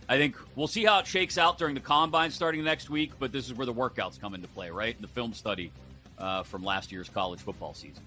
I 0.09 0.17
think 0.17 0.35
we'll 0.55 0.67
see 0.67 0.83
how 0.83 0.99
it 0.99 1.07
shakes 1.07 1.37
out 1.37 1.57
during 1.57 1.75
the 1.75 1.81
combine 1.81 2.31
starting 2.31 2.63
next 2.63 2.89
week, 2.89 3.11
but 3.19 3.31
this 3.31 3.47
is 3.47 3.53
where 3.53 3.65
the 3.65 3.73
workouts 3.73 4.19
come 4.19 4.33
into 4.33 4.47
play, 4.49 4.69
right? 4.69 4.99
The 4.99 5.07
film 5.07 5.33
study 5.33 5.71
uh, 6.17 6.43
from 6.43 6.63
last 6.63 6.91
year's 6.91 7.09
college 7.09 7.39
football 7.39 7.73
season. 7.73 8.03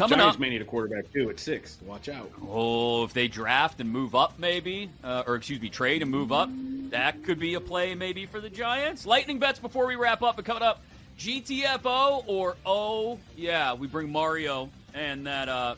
Coming 0.00 0.18
Giants 0.18 0.36
up, 0.36 0.40
may 0.40 0.48
need 0.48 0.62
a 0.62 0.64
quarterback 0.64 1.12
too 1.12 1.28
at 1.28 1.38
six. 1.38 1.76
Watch 1.84 2.08
out. 2.08 2.32
Oh, 2.48 3.04
if 3.04 3.12
they 3.12 3.28
draft 3.28 3.80
and 3.80 3.90
move 3.90 4.14
up, 4.14 4.38
maybe, 4.38 4.88
uh, 5.04 5.24
or 5.26 5.34
excuse 5.34 5.60
me, 5.60 5.68
trade 5.68 6.00
and 6.00 6.10
move 6.10 6.32
up, 6.32 6.48
that 6.88 7.22
could 7.22 7.38
be 7.38 7.52
a 7.52 7.60
play 7.60 7.94
maybe 7.94 8.24
for 8.24 8.40
the 8.40 8.48
Giants. 8.48 9.04
Lightning 9.04 9.38
bets 9.38 9.58
before 9.58 9.86
we 9.86 9.96
wrap 9.96 10.22
up. 10.22 10.38
And 10.38 10.46
coming 10.46 10.62
up, 10.62 10.82
GTFO 11.18 12.24
or 12.26 12.56
oh 12.64 13.18
yeah, 13.36 13.74
we 13.74 13.86
bring 13.86 14.10
Mario 14.10 14.70
and 14.94 15.26
that 15.26 15.50
uh, 15.50 15.74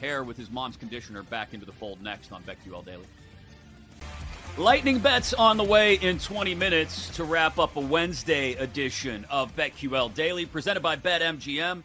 hair 0.00 0.22
with 0.22 0.36
his 0.36 0.52
mom's 0.52 0.76
conditioner 0.76 1.24
back 1.24 1.52
into 1.52 1.66
the 1.66 1.72
fold 1.72 2.00
next 2.00 2.30
on 2.30 2.44
BetQL 2.44 2.84
Daily. 2.84 3.06
Lightning 4.56 5.00
bets 5.00 5.34
on 5.34 5.56
the 5.56 5.64
way 5.64 5.94
in 5.94 6.20
20 6.20 6.54
minutes 6.54 7.08
to 7.16 7.24
wrap 7.24 7.58
up 7.58 7.74
a 7.74 7.80
Wednesday 7.80 8.52
edition 8.52 9.26
of 9.28 9.56
BetQL 9.56 10.14
Daily, 10.14 10.46
presented 10.46 10.80
by 10.80 10.94
BetMGM. 10.94 11.82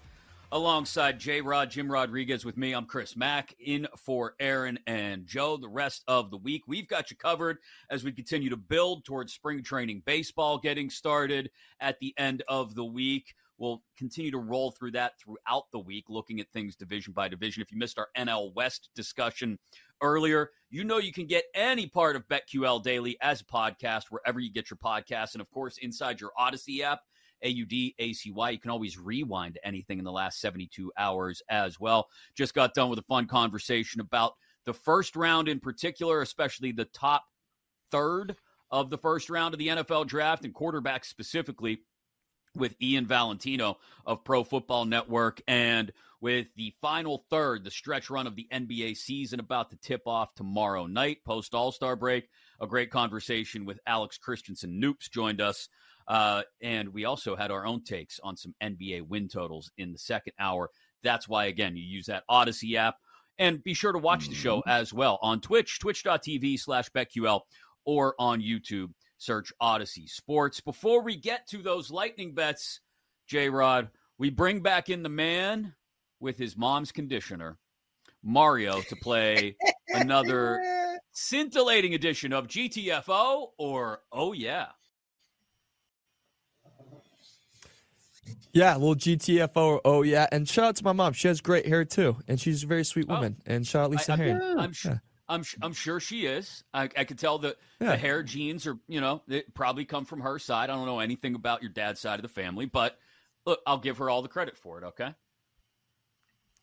Alongside 0.52 1.20
J 1.20 1.42
Rod, 1.42 1.70
Jim 1.70 1.92
Rodriguez 1.92 2.44
with 2.44 2.58
me, 2.58 2.74
I'm 2.74 2.86
Chris 2.86 3.16
Mack 3.16 3.54
in 3.60 3.88
for 3.96 4.34
Aaron 4.40 4.80
and 4.88 5.28
Joe. 5.28 5.58
The 5.58 5.70
rest 5.70 6.04
of 6.08 6.32
the 6.32 6.38
week, 6.38 6.64
we've 6.66 6.88
got 6.88 7.12
you 7.12 7.18
covered 7.18 7.60
as 7.92 8.04
we 8.04 8.12
continue 8.12 8.50
to 8.50 8.58
build 8.58 9.06
towards 9.06 9.32
spring 9.32 9.62
training 9.62 10.02
baseball 10.08 10.58
getting 10.58 10.90
started 10.90 11.52
at 11.80 12.00
the 12.00 12.16
end 12.18 12.42
of 12.48 12.74
the 12.74 12.84
week. 12.84 13.36
We'll 13.60 13.84
continue 13.96 14.32
to 14.32 14.40
roll 14.40 14.72
through 14.72 14.94
that 14.94 15.20
throughout 15.20 15.66
the 15.72 15.80
week, 15.80 16.06
looking 16.10 16.40
at 16.40 16.50
things 16.52 16.76
division 16.76 17.14
by 17.14 17.28
division. 17.28 17.62
If 17.62 17.72
you 17.72 17.78
missed 17.78 18.00
our 18.00 18.08
NL 18.18 18.52
West 18.56 18.90
discussion 18.96 19.60
earlier, 20.02 20.50
you 20.72 20.84
know 20.84 20.98
you 20.98 21.14
can 21.14 21.28
get 21.28 21.44
any 21.54 21.86
part 21.86 22.16
of 22.16 22.28
BetQL 22.28 22.82
Daily 22.82 23.18
as 23.22 23.42
a 23.42 23.46
podcast 23.46 24.06
wherever 24.10 24.40
you 24.40 24.52
get 24.52 24.72
your 24.72 24.78
podcasts. 24.78 25.34
And 25.34 25.42
of 25.42 25.52
course, 25.52 25.78
inside 25.78 26.20
your 26.20 26.32
Audacy 26.40 26.80
app, 26.80 27.02
A 27.42 27.50
U 27.50 27.66
D 27.66 27.96
A 28.00 28.14
C 28.14 28.32
Y. 28.32 28.50
You 28.52 28.60
can 28.60 28.72
always 28.72 28.98
rewind 28.98 29.58
anything 29.64 30.00
in 30.00 30.06
the 30.06 30.12
last 30.12 30.40
72 30.42 30.92
hours 30.98 31.42
as 31.50 31.80
well. 31.80 32.08
Just 32.36 32.54
got 32.54 32.74
done 32.74 32.90
with 32.90 33.00
a 33.00 33.04
fun 33.04 33.28
conversation 33.28 34.02
about 34.02 34.34
the 34.66 34.74
first 34.74 35.16
round 35.16 35.48
in 35.48 35.60
particular, 35.60 36.22
especially 36.22 36.72
the 36.72 36.86
top 36.86 37.26
third 37.92 38.36
of 38.72 38.90
the 38.90 38.98
first 38.98 39.30
round 39.30 39.54
of 39.54 39.60
the 39.60 39.70
NFL 39.70 40.08
draft 40.08 40.46
and 40.46 40.54
quarterbacks 40.54 41.06
specifically 41.06 41.80
with 42.56 42.76
Ian 42.82 43.06
Valentino 43.06 43.78
of 44.06 44.24
Pro 44.24 44.44
Football 44.44 44.86
Network 44.86 45.42
and 45.48 45.92
with 46.22 46.48
the 46.56 46.74
final 46.82 47.24
third, 47.30 47.64
the 47.64 47.72
stretch 47.72 48.10
run 48.10 48.28
of 48.28 48.36
the 48.36 48.48
NBA 48.52 48.98
season 48.98 49.40
about 49.40 49.70
to 49.70 49.78
tip 49.78 50.02
off 50.06 50.36
tomorrow 50.36 50.86
night, 50.86 51.24
post 51.26 51.54
All 51.54 51.72
Star 51.72 51.96
break. 51.96 52.28
A 52.60 52.68
great 52.68 52.92
conversation 52.92 53.66
with 53.66 53.80
Alex 53.88 54.18
Christensen 54.18 54.82
Noops 54.82 55.10
joined 55.10 55.40
us. 55.40 55.70
Uh, 56.10 56.42
and 56.62 56.90
we 56.90 57.06
also 57.06 57.36
had 57.36 57.52
our 57.52 57.66
own 57.66 57.84
takes 57.84 58.20
on 58.24 58.36
some 58.36 58.56
NBA 58.62 59.04
win 59.08 59.28
totals 59.28 59.72
in 59.78 59.92
the 59.92 60.00
second 60.00 60.34
hour. 60.40 60.70
That's 61.04 61.30
why, 61.30 61.46
again, 61.46 61.78
you 61.78 61.84
use 61.84 62.08
that 62.08 62.24
Audacy 62.30 62.74
app. 62.74 62.96
And 63.38 63.64
be 63.64 63.74
sure 63.74 63.94
to 63.94 64.00
watch 64.00 64.28
the 64.28 64.36
show 64.36 64.58
mm-hmm. 64.58 64.70
as 64.70 64.92
well 64.92 65.18
on 65.22 65.40
Twitch, 65.40 65.80
twitch.tv 65.80 66.60
slash 66.60 66.90
BetQL, 66.90 67.42
or 67.86 68.14
on 68.20 68.42
YouTube 68.42 68.90
search 69.18 69.54
Audacy 69.62 70.10
Sports. 70.10 70.60
Before 70.60 71.02
we 71.02 71.16
get 71.16 71.48
to 71.50 71.62
those 71.62 71.90
lightning 71.92 72.34
bets, 72.34 72.82
J 73.28 73.50
Rod, 73.50 73.90
we 74.18 74.30
bring 74.30 74.62
back 74.62 74.90
in 74.90 75.04
the 75.04 75.10
man 75.10 75.76
with 76.20 76.38
his 76.38 76.58
mom's 76.58 76.92
conditioner, 76.92 77.58
Mario, 78.24 78.82
to 78.82 78.96
play 78.98 79.56
another 79.90 80.62
scintillating 81.14 81.94
edition 81.94 82.34
of 82.34 82.48
GTFO 82.48 83.48
or 83.58 84.02
Oh 84.12 84.34
Yeah. 84.34 84.68
Yeah, 88.54 88.76
little 88.76 88.96
GTFO. 88.96 89.82
Oh 89.86 90.02
yeah, 90.02 90.28
and 90.32 90.48
shout 90.48 90.66
out 90.66 90.76
to 90.78 90.84
my 90.84 90.94
mom. 90.94 91.14
She 91.14 91.28
has 91.28 91.42
great 91.42 91.66
hair 91.66 91.86
too, 91.86 92.18
and 92.28 92.40
she's 92.40 92.64
a 92.64 92.68
very 92.68 92.84
sweet 92.84 93.06
oh. 93.10 93.16
woman. 93.16 93.38
Oh, 93.40 93.54
and 93.54 93.68
shout 93.68 93.86
out 93.86 93.92
Lisa 93.92 94.14
I, 94.14 94.16
I'm, 94.16 94.60
I'm, 94.60 94.74
yeah. 94.84 94.98
I'm 95.28 95.44
I'm 95.62 95.74
sure 95.74 96.00
she 96.00 96.26
is. 96.26 96.64
I, 96.74 96.90
I 96.98 97.04
could 97.04 97.20
tell 97.20 97.40
that 97.40 97.58
yeah. 97.80 97.92
the 97.92 97.98
hair 97.98 98.24
genes 98.24 98.66
are 98.66 98.78
you 98.88 99.02
know 99.02 99.22
they 99.28 99.44
probably 99.54 99.86
come 99.86 100.06
from 100.06 100.22
her 100.22 100.40
side. 100.40 100.70
I 100.70 100.76
don't 100.76 100.86
know 100.86 101.00
anything 101.00 101.36
about 101.36 101.62
your 101.62 101.72
dad's 101.72 102.00
side 102.00 102.16
of 102.16 102.24
the 102.24 102.30
family, 102.30 102.66
but 102.66 102.98
look, 103.46 103.60
I'll 103.68 103.78
give 103.78 104.00
her 104.00 104.10
all 104.10 104.22
the 104.22 104.28
credit 104.28 104.58
for 104.58 104.80
it. 104.80 104.86
Okay. 104.86 105.14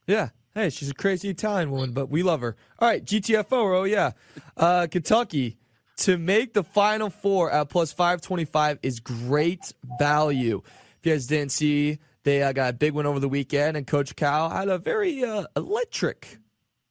Yeah. 0.06 0.30
Hey, 0.56 0.70
she's 0.70 0.88
a 0.88 0.94
crazy 0.94 1.28
Italian 1.28 1.70
woman, 1.70 1.92
but 1.92 2.08
we 2.08 2.22
love 2.22 2.40
her. 2.40 2.56
All 2.78 2.88
right, 2.88 3.04
GTFO. 3.04 3.46
Oh 3.52 3.84
yeah, 3.84 4.12
uh, 4.56 4.86
Kentucky 4.90 5.58
to 5.98 6.16
make 6.16 6.54
the 6.54 6.62
Final 6.62 7.10
Four 7.10 7.50
at 7.50 7.68
plus 7.68 7.92
five 7.92 8.22
twenty 8.22 8.46
five 8.46 8.78
is 8.82 8.98
great 8.98 9.74
value. 9.98 10.62
You 11.06 11.12
guys 11.12 11.28
didn't 11.28 11.52
see, 11.52 12.00
they 12.24 12.42
uh, 12.42 12.50
got 12.50 12.70
a 12.70 12.72
big 12.72 12.92
win 12.92 13.06
over 13.06 13.20
the 13.20 13.28
weekend, 13.28 13.76
and 13.76 13.86
Coach 13.86 14.16
Cal 14.16 14.50
had 14.50 14.68
a 14.68 14.76
very 14.76 15.22
uh, 15.22 15.44
electric 15.54 16.38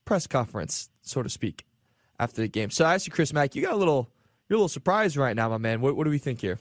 press 0.06 0.26
conference 0.26 0.90
so 1.02 1.22
to 1.22 1.28
speak, 1.28 1.66
after 2.18 2.42
the 2.42 2.48
game. 2.48 2.70
So 2.70 2.86
I 2.86 2.94
asked 2.94 3.08
you, 3.08 3.12
Chris 3.12 3.34
Mack, 3.34 3.56
you 3.56 3.62
got 3.62 3.74
a 3.74 3.76
little, 3.76 4.10
you're 4.48 4.56
a 4.56 4.60
little 4.60 4.70
surprised 4.70 5.18
right 5.18 5.36
now, 5.36 5.50
my 5.50 5.58
man. 5.58 5.82
What, 5.82 5.98
what 5.98 6.06
do 6.06 6.12
we 6.12 6.18
think 6.18 6.40
here? 6.40 6.58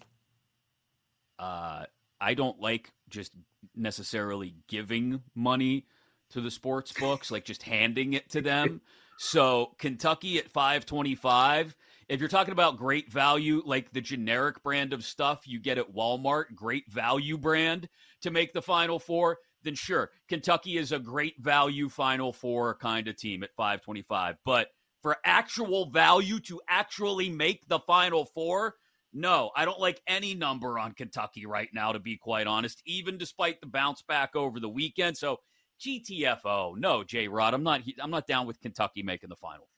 Uh, 1.38 1.84
I 2.20 2.34
don't 2.34 2.60
like 2.60 2.90
just 3.08 3.30
necessarily 3.76 4.56
giving 4.66 5.22
money 5.36 5.86
to 6.30 6.40
the 6.40 6.50
sports 6.50 6.90
books, 6.90 7.30
like 7.30 7.44
just 7.44 7.62
handing 7.62 8.14
it 8.14 8.30
to 8.30 8.40
them. 8.40 8.80
So 9.16 9.76
Kentucky 9.78 10.38
at 10.38 10.50
525. 10.50 11.76
If 12.08 12.20
you're 12.20 12.28
talking 12.28 12.52
about 12.52 12.76
great 12.76 13.10
value, 13.10 13.62
like 13.64 13.92
the 13.92 14.00
generic 14.00 14.62
brand 14.62 14.92
of 14.92 15.04
stuff 15.04 15.42
you 15.46 15.58
get 15.60 15.78
at 15.78 15.94
Walmart, 15.94 16.54
great 16.54 16.90
value 16.90 17.38
brand 17.38 17.88
to 18.22 18.30
make 18.30 18.52
the 18.52 18.62
final 18.62 18.98
four, 18.98 19.38
then 19.64 19.74
sure, 19.74 20.10
Kentucky 20.28 20.76
is 20.76 20.92
a 20.92 20.98
great 20.98 21.34
value 21.40 21.88
Final 21.88 22.32
Four 22.32 22.76
kind 22.76 23.08
of 23.08 23.16
team 23.16 23.42
at 23.42 23.54
525. 23.56 24.36
But 24.44 24.68
for 25.02 25.16
actual 25.24 25.86
value 25.86 26.38
to 26.40 26.60
actually 26.68 27.30
make 27.30 27.66
the 27.68 27.80
Final 27.80 28.26
Four, 28.26 28.74
no, 29.12 29.50
I 29.56 29.64
don't 29.64 29.80
like 29.80 30.02
any 30.06 30.34
number 30.34 30.78
on 30.78 30.92
Kentucky 30.92 31.46
right 31.46 31.68
now, 31.72 31.92
to 31.92 31.98
be 31.98 32.16
quite 32.16 32.46
honest, 32.46 32.82
even 32.84 33.16
despite 33.16 33.60
the 33.60 33.66
bounce 33.66 34.02
back 34.02 34.36
over 34.36 34.60
the 34.60 34.68
weekend. 34.68 35.16
So 35.16 35.38
GTFO, 35.80 36.76
no, 36.76 37.02
J 37.02 37.28
Rod, 37.28 37.54
I'm 37.54 37.62
not. 37.62 37.82
I'm 38.00 38.10
not 38.10 38.26
down 38.26 38.46
with 38.46 38.60
Kentucky 38.60 39.02
making 39.02 39.30
the 39.30 39.36
Final. 39.36 39.68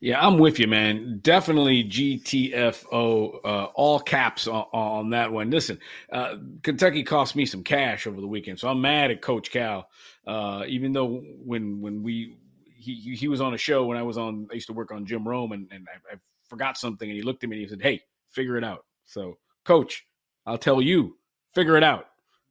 Yeah, 0.00 0.24
I'm 0.24 0.38
with 0.38 0.58
you, 0.58 0.68
man. 0.68 1.20
Definitely 1.22 1.84
GTFO, 1.84 3.40
uh, 3.44 3.64
all 3.74 4.00
caps 4.00 4.46
on, 4.46 4.64
on, 4.72 5.10
that 5.10 5.30
one. 5.32 5.50
Listen, 5.50 5.78
uh, 6.10 6.36
Kentucky 6.62 7.02
cost 7.02 7.36
me 7.36 7.46
some 7.46 7.62
cash 7.62 8.06
over 8.06 8.20
the 8.20 8.26
weekend, 8.26 8.58
so 8.58 8.68
I'm 8.68 8.80
mad 8.80 9.10
at 9.10 9.20
Coach 9.20 9.50
Cal. 9.50 9.88
Uh, 10.26 10.64
even 10.66 10.92
though 10.92 11.22
when 11.44 11.80
when 11.80 12.02
we 12.02 12.36
he 12.74 13.16
he 13.16 13.28
was 13.28 13.40
on 13.40 13.54
a 13.54 13.58
show 13.58 13.84
when 13.86 13.98
I 13.98 14.02
was 14.02 14.18
on, 14.18 14.48
I 14.50 14.54
used 14.54 14.68
to 14.68 14.72
work 14.72 14.92
on 14.92 15.06
Jim 15.06 15.26
Rome, 15.26 15.52
and, 15.52 15.68
and 15.70 15.86
I, 15.88 16.14
I 16.14 16.18
forgot 16.48 16.78
something, 16.78 17.08
and 17.08 17.16
he 17.16 17.22
looked 17.22 17.44
at 17.44 17.50
me 17.50 17.56
and 17.56 17.62
he 17.64 17.68
said, 17.68 17.82
"Hey, 17.82 18.00
figure 18.30 18.56
it 18.56 18.64
out." 18.64 18.84
So, 19.04 19.38
Coach, 19.64 20.06
I'll 20.46 20.58
tell 20.58 20.80
you, 20.80 21.16
figure 21.54 21.76
it 21.76 21.84
out. 21.84 22.06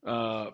Uh, 0.06 0.52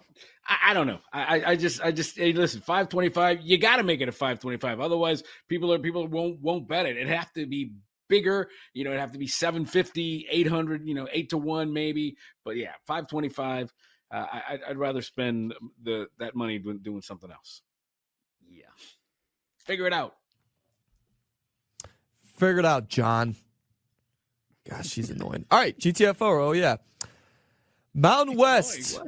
I, 0.48 0.58
I, 0.72 0.74
don't 0.74 0.88
know. 0.88 1.00
I, 1.12 1.44
I 1.48 1.56
just, 1.56 1.82
I 1.82 1.92
just, 1.92 2.18
hey, 2.18 2.34
listen, 2.34 2.62
five 2.62 2.90
twenty 2.90 3.10
five. 3.10 3.42
You 3.42 3.58
got 3.58 3.78
to 3.78 3.84
make 3.84 4.02
it 4.02 4.08
a 4.08 4.12
five 4.12 4.40
twenty 4.40 4.58
five. 4.58 4.80
Otherwise, 4.80 5.24
people 5.48 5.74
are 5.74 5.80
people 5.80 6.08
won't 6.08 6.40
won't 6.42 6.68
bet 6.68 6.86
it. 6.86 6.98
It 6.98 7.08
have 7.08 7.32
to 7.34 7.46
be 7.46 7.74
bigger. 8.08 8.50
You 8.74 8.84
know, 8.84 8.92
it 8.92 9.00
have 9.00 9.12
to 9.14 9.20
be 9.20 9.28
750, 9.28 10.28
800, 10.30 10.88
You 10.88 10.94
know, 10.94 11.08
eight 11.12 11.30
to 11.30 11.38
one 11.38 11.74
maybe. 11.74 12.18
But 12.46 12.58
yeah, 12.58 12.74
five 12.86 13.08
twenty 13.08 13.30
five. 13.30 13.74
Uh, 14.12 14.26
I, 14.32 14.60
I'd 14.70 14.78
rather 14.78 15.02
spend 15.02 15.54
the 15.84 16.08
that 16.20 16.36
money 16.36 16.60
doing, 16.60 16.80
doing 16.80 17.02
something 17.02 17.32
else. 17.32 17.62
Yeah, 18.50 18.66
figure 19.60 19.88
it 19.88 19.94
out. 19.94 20.16
Figure 22.38 22.60
it 22.60 22.66
out, 22.66 22.90
John. 22.90 23.36
Gosh, 24.70 24.88
she's 24.88 25.10
annoying. 25.10 25.46
All 25.50 25.60
right, 25.60 25.78
GTFO. 25.78 26.48
Oh 26.48 26.52
yeah, 26.52 26.78
Mountain 27.94 28.38
West. 28.38 29.00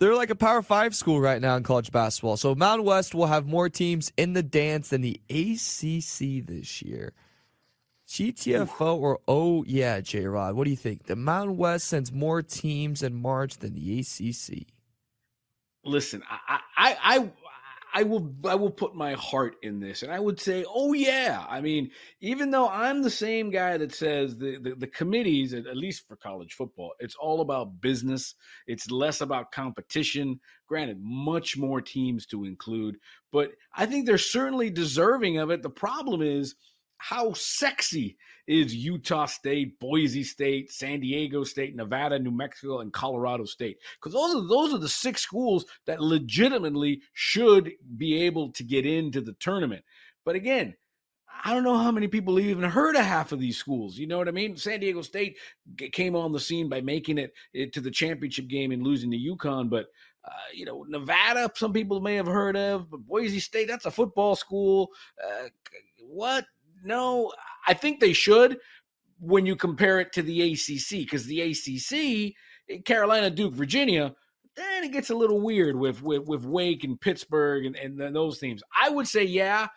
They're 0.00 0.14
like 0.14 0.30
a 0.30 0.34
Power 0.34 0.62
Five 0.62 0.94
school 0.94 1.20
right 1.20 1.40
now 1.40 1.56
in 1.56 1.62
college 1.62 1.92
basketball. 1.92 2.38
So 2.38 2.54
Mountain 2.54 2.86
West 2.86 3.14
will 3.14 3.26
have 3.26 3.46
more 3.46 3.68
teams 3.68 4.10
in 4.16 4.32
the 4.32 4.42
dance 4.42 4.88
than 4.88 5.02
the 5.02 5.20
ACC 5.28 6.46
this 6.46 6.80
year. 6.80 7.12
GTFO 8.08 8.96
or 8.96 9.20
oh 9.28 9.62
yeah, 9.68 10.00
J 10.00 10.24
Rod. 10.24 10.56
What 10.56 10.64
do 10.64 10.70
you 10.70 10.76
think? 10.76 11.04
The 11.04 11.16
Mountain 11.16 11.58
West 11.58 11.86
sends 11.86 12.10
more 12.10 12.40
teams 12.40 13.02
in 13.02 13.14
March 13.14 13.58
than 13.58 13.74
the 13.74 14.00
ACC. 14.00 14.66
Listen, 15.84 16.22
I 16.28 16.60
I 16.76 16.96
I, 17.02 17.30
I 17.92 18.02
will 18.04 18.34
I 18.44 18.54
will 18.54 18.70
put 18.70 18.94
my 18.94 19.14
heart 19.14 19.56
in 19.62 19.80
this, 19.80 20.02
and 20.02 20.12
I 20.12 20.20
would 20.20 20.40
say, 20.40 20.64
oh 20.68 20.92
yeah. 20.92 21.44
I 21.48 21.60
mean, 21.60 21.90
even 22.20 22.50
though 22.50 22.68
I'm 22.68 23.02
the 23.02 23.10
same 23.10 23.50
guy 23.50 23.76
that 23.76 23.94
says 23.94 24.36
the 24.36 24.58
the, 24.58 24.74
the 24.74 24.86
committees, 24.86 25.52
at, 25.54 25.76
least 25.76 26.06
for 26.06 26.16
college 26.16 26.54
football, 26.54 26.92
it's 27.00 27.16
all 27.16 27.40
about 27.40 27.80
business. 27.80 28.34
It's 28.66 28.90
less 28.90 29.20
about 29.20 29.52
competition. 29.52 30.40
Granted, 30.66 30.98
much 31.00 31.56
more 31.56 31.80
teams 31.80 32.26
to 32.26 32.44
include, 32.44 32.96
but 33.32 33.52
I 33.74 33.86
think 33.86 34.06
they're 34.06 34.18
certainly 34.18 34.70
deserving 34.70 35.38
of 35.38 35.50
it. 35.50 35.62
The 35.62 35.70
problem 35.70 36.22
is 36.22 36.54
how 37.00 37.32
sexy 37.32 38.18
is 38.46 38.74
Utah 38.74 39.24
State, 39.24 39.80
Boise 39.80 40.22
State, 40.22 40.70
San 40.70 41.00
Diego 41.00 41.44
State, 41.44 41.74
Nevada, 41.74 42.18
New 42.18 42.30
Mexico, 42.30 42.80
and 42.80 42.92
Colorado 42.92 43.44
State? 43.44 43.78
Because 43.94 44.12
those 44.12 44.34
are 44.34 44.46
those 44.46 44.74
are 44.74 44.78
the 44.78 44.88
six 44.88 45.22
schools 45.22 45.64
that 45.86 46.02
legitimately 46.02 47.00
should 47.14 47.72
be 47.96 48.22
able 48.22 48.52
to 48.52 48.62
get 48.62 48.84
into 48.84 49.22
the 49.22 49.32
tournament. 49.40 49.82
But 50.26 50.36
again, 50.36 50.74
I 51.42 51.54
don't 51.54 51.64
know 51.64 51.78
how 51.78 51.90
many 51.90 52.06
people 52.06 52.38
even 52.38 52.64
heard 52.64 52.96
of 52.96 53.04
half 53.04 53.32
of 53.32 53.40
these 53.40 53.56
schools. 53.56 53.96
You 53.96 54.06
know 54.06 54.18
what 54.18 54.28
I 54.28 54.32
mean? 54.32 54.58
San 54.58 54.80
Diego 54.80 55.00
State 55.00 55.38
came 55.92 56.14
on 56.14 56.32
the 56.32 56.40
scene 56.40 56.68
by 56.68 56.82
making 56.82 57.16
it, 57.16 57.32
to 57.72 57.80
the 57.80 57.90
championship 57.90 58.46
game 58.46 58.72
and 58.72 58.82
losing 58.82 59.10
to 59.10 59.16
UConn, 59.16 59.70
but 59.70 59.86
uh, 60.22 60.32
you 60.52 60.66
know 60.66 60.84
Nevada, 60.86 61.50
some 61.54 61.72
people 61.72 62.02
may 62.02 62.14
have 62.16 62.26
heard 62.26 62.58
of, 62.58 62.90
but 62.90 63.06
Boise 63.06 63.40
State, 63.40 63.68
that's 63.68 63.86
a 63.86 63.90
football 63.90 64.36
school. 64.36 64.90
Uh, 65.24 65.48
what 66.10 66.44
no, 66.84 67.32
I 67.66 67.74
think 67.74 68.00
they 68.00 68.12
should 68.12 68.58
when 69.20 69.46
you 69.46 69.54
compare 69.54 70.00
it 70.00 70.12
to 70.14 70.22
the 70.22 70.52
ACC 70.52 71.00
because 71.00 71.26
the 71.26 71.42
ACC, 71.42 72.34
eh, 72.70 72.78
Carolina, 72.84 73.30
Duke, 73.30 73.52
Virginia, 73.52 74.14
then 74.56 74.84
it 74.84 74.92
gets 74.92 75.10
a 75.10 75.14
little 75.14 75.40
weird 75.40 75.76
with 75.76 76.02
with, 76.02 76.26
with 76.26 76.44
Wake 76.44 76.84
and 76.84 77.00
Pittsburgh 77.00 77.66
and, 77.66 77.76
and 77.76 78.14
those 78.14 78.38
teams. 78.38 78.62
I 78.74 78.90
would 78.90 79.06
say 79.06 79.24
yeah, 79.24 79.68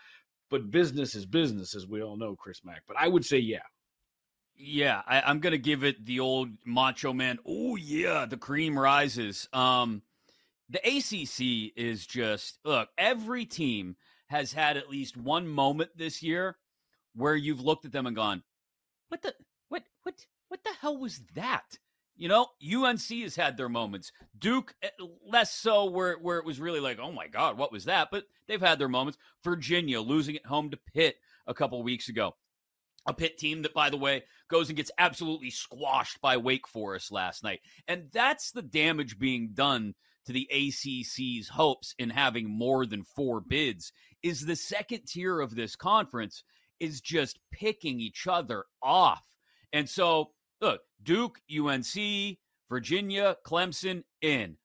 but 0.49 0.71
business 0.71 1.15
is 1.15 1.25
business, 1.25 1.75
as 1.75 1.87
we 1.87 2.01
all 2.01 2.17
know, 2.17 2.35
Chris 2.35 2.63
Mack. 2.63 2.83
But 2.87 2.97
I 2.97 3.07
would 3.07 3.25
say 3.25 3.37
yeah. 3.37 3.59
Yeah, 4.55 5.01
I, 5.07 5.29
am 5.31 5.39
gonna 5.39 5.57
give 5.57 5.83
it 5.83 6.05
the 6.05 6.19
old 6.19 6.49
macho 6.65 7.11
man. 7.11 7.39
Oh 7.45 7.75
yeah, 7.75 8.25
the 8.25 8.37
cream 8.37 8.77
rises. 8.77 9.49
Um, 9.51 10.03
the 10.69 10.79
ACC 10.79 11.73
is 11.75 12.05
just 12.05 12.59
look. 12.63 12.89
Every 12.97 13.45
team 13.45 13.95
has 14.27 14.53
had 14.53 14.77
at 14.77 14.89
least 14.89 15.17
one 15.17 15.47
moment 15.47 15.91
this 15.97 16.23
year 16.23 16.57
where 17.15 17.35
you've 17.35 17.61
looked 17.61 17.85
at 17.85 17.91
them 17.91 18.05
and 18.05 18.15
gone, 18.15 18.43
"What 19.09 19.21
the 19.21 19.35
what 19.69 19.83
what 20.03 20.25
what 20.47 20.63
the 20.63 20.73
hell 20.81 20.97
was 20.97 21.21
that?" 21.35 21.79
You 22.15 22.27
know, 22.27 22.49
UNC 22.61 23.09
has 23.23 23.35
had 23.35 23.57
their 23.57 23.69
moments. 23.69 24.11
Duke 24.37 24.75
eh, 24.83 24.89
less 25.25 25.53
so 25.53 25.85
where 25.85 26.15
where 26.17 26.37
it 26.37 26.45
was 26.45 26.59
really 26.59 26.79
like, 26.79 26.99
"Oh 26.99 27.11
my 27.11 27.27
god, 27.27 27.57
what 27.57 27.71
was 27.71 27.85
that?" 27.85 28.09
But 28.11 28.25
they've 28.47 28.61
had 28.61 28.79
their 28.79 28.89
moments. 28.89 29.17
Virginia 29.43 30.01
losing 30.01 30.35
at 30.35 30.45
home 30.45 30.69
to 30.71 30.77
Pitt 30.93 31.17
a 31.47 31.53
couple 31.53 31.81
weeks 31.83 32.09
ago. 32.09 32.35
A 33.05 33.13
Pitt 33.13 33.37
team 33.37 33.63
that, 33.63 33.73
by 33.73 33.89
the 33.89 33.97
way, 33.97 34.23
goes 34.47 34.69
and 34.69 34.77
gets 34.77 34.91
absolutely 34.97 35.49
squashed 35.49 36.21
by 36.21 36.37
Wake 36.37 36.67
Forest 36.67 37.11
last 37.11 37.43
night. 37.43 37.59
And 37.87 38.09
that's 38.13 38.51
the 38.51 38.61
damage 38.61 39.19
being 39.19 39.49
done 39.53 39.95
to 40.25 40.31
the 40.31 40.47
ACC's 40.49 41.49
hopes 41.49 41.93
in 41.97 42.09
having 42.09 42.49
more 42.49 42.85
than 42.85 43.03
four 43.03 43.41
bids 43.41 43.91
is 44.21 44.45
the 44.45 44.55
second 44.55 45.01
tier 45.05 45.41
of 45.41 45.55
this 45.55 45.75
conference 45.75 46.43
is 46.83 46.99
just 46.99 47.39
picking 47.51 47.99
each 48.01 48.27
other 48.27 48.65
off. 48.81 49.23
And 49.71 49.89
so, 49.89 50.31
look, 50.59 50.81
Duke, 51.01 51.39
UNC, 51.49 52.37
Virginia, 52.69 53.37
Clemson 53.45 54.03
in. 54.21 54.57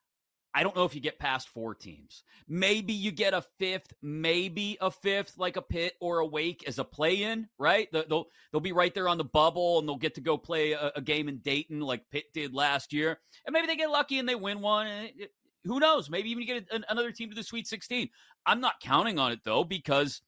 I 0.55 0.65
don't 0.65 0.75
know 0.75 0.85
if 0.85 0.95
you 0.95 1.01
get 1.01 1.21
past 1.21 1.49
four 1.51 1.75
teams. 1.75 2.25
Maybe 2.49 2.93
you 2.93 3.13
get 3.13 3.35
a 3.35 3.45
fifth, 3.61 3.93
maybe 4.03 4.77
a 4.81 4.91
fifth, 4.91 5.35
like 5.39 5.57
a 5.57 5.63
Pitt 5.63 5.95
or 6.01 6.19
a 6.19 6.27
Wake 6.27 6.65
as 6.67 6.81
a 6.81 6.85
play-in, 6.85 7.49
right? 7.59 7.87
They'll 7.93 8.27
they'll 8.51 8.61
be 8.61 8.73
right 8.73 8.93
there 8.93 9.09
on 9.09 9.19
the 9.19 9.25
bubble, 9.25 9.79
and 9.79 9.89
they'll 9.89 9.97
get 9.97 10.17
to 10.17 10.21
go 10.21 10.37
play 10.37 10.73
a, 10.73 10.91
a 10.97 11.01
game 11.01 11.29
in 11.29 11.39
Dayton 11.39 11.81
like 11.81 12.11
Pitt 12.11 12.33
did 12.35 12.55
last 12.55 12.93
year, 12.93 13.19
and 13.47 13.53
maybe 13.53 13.69
they 13.69 13.77
get 13.77 13.91
lucky 13.91 14.19
and 14.19 14.29
they 14.29 14.35
win 14.35 14.61
one. 14.61 14.89
Eh, 14.89 15.09
eh, 15.21 15.27
who 15.65 15.79
knows? 15.79 16.11
Maybe 16.11 16.31
even 16.31 16.47
get 16.47 16.67
another 16.73 17.13
team 17.13 17.29
to 17.29 17.37
the 17.37 17.45
Sweet 17.45 17.69
16. 17.69 18.09
I'm 18.47 18.61
not 18.61 18.81
counting 18.81 19.19
on 19.19 19.31
it 19.31 19.41
though 19.45 19.65
because 19.65 20.23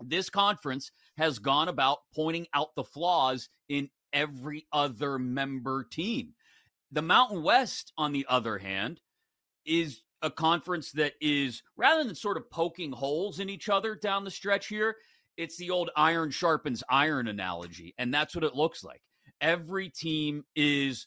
this 0.00 0.30
conference 0.30 0.90
has 1.16 1.38
gone 1.38 1.68
about 1.68 1.98
pointing 2.14 2.46
out 2.52 2.74
the 2.74 2.84
flaws 2.84 3.48
in 3.68 3.90
every 4.12 4.66
other 4.72 5.18
member 5.18 5.84
team. 5.84 6.34
The 6.90 7.02
Mountain 7.02 7.42
West, 7.42 7.92
on 7.98 8.12
the 8.12 8.26
other 8.28 8.58
hand, 8.58 9.00
is 9.64 10.02
a 10.22 10.30
conference 10.30 10.92
that 10.92 11.14
is 11.20 11.62
rather 11.76 12.04
than 12.04 12.14
sort 12.14 12.36
of 12.36 12.50
poking 12.50 12.92
holes 12.92 13.40
in 13.40 13.50
each 13.50 13.68
other 13.68 13.94
down 13.94 14.24
the 14.24 14.30
stretch 14.30 14.68
here, 14.68 14.96
it's 15.36 15.56
the 15.56 15.70
old 15.70 15.90
iron 15.96 16.30
sharpens 16.30 16.82
iron 16.88 17.28
analogy. 17.28 17.94
And 17.98 18.12
that's 18.12 18.34
what 18.34 18.44
it 18.44 18.54
looks 18.54 18.82
like. 18.84 19.02
Every 19.40 19.90
team 19.90 20.44
is 20.54 21.06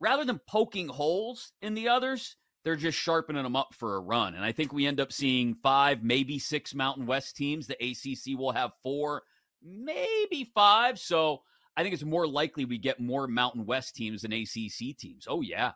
rather 0.00 0.24
than 0.24 0.40
poking 0.48 0.88
holes 0.88 1.52
in 1.62 1.74
the 1.74 1.88
others, 1.88 2.36
they're 2.64 2.76
just 2.76 2.98
sharpening 2.98 3.42
them 3.42 3.56
up 3.56 3.74
for 3.74 3.96
a 3.96 4.00
run. 4.00 4.34
And 4.34 4.44
I 4.44 4.52
think 4.52 4.72
we 4.72 4.86
end 4.86 5.00
up 5.00 5.12
seeing 5.12 5.54
five, 5.54 6.02
maybe 6.02 6.38
six 6.38 6.74
Mountain 6.74 7.06
West 7.06 7.36
teams. 7.36 7.66
The 7.66 7.74
ACC 7.74 8.38
will 8.38 8.52
have 8.52 8.72
four, 8.82 9.22
maybe 9.62 10.50
five. 10.54 10.98
So 10.98 11.42
I 11.76 11.82
think 11.82 11.94
it's 11.94 12.04
more 12.04 12.26
likely 12.26 12.64
we 12.64 12.78
get 12.78 13.00
more 13.00 13.26
Mountain 13.26 13.66
West 13.66 13.96
teams 13.96 14.22
than 14.22 14.32
ACC 14.32 14.96
teams. 14.96 15.26
Oh, 15.28 15.40
yeah. 15.40 15.72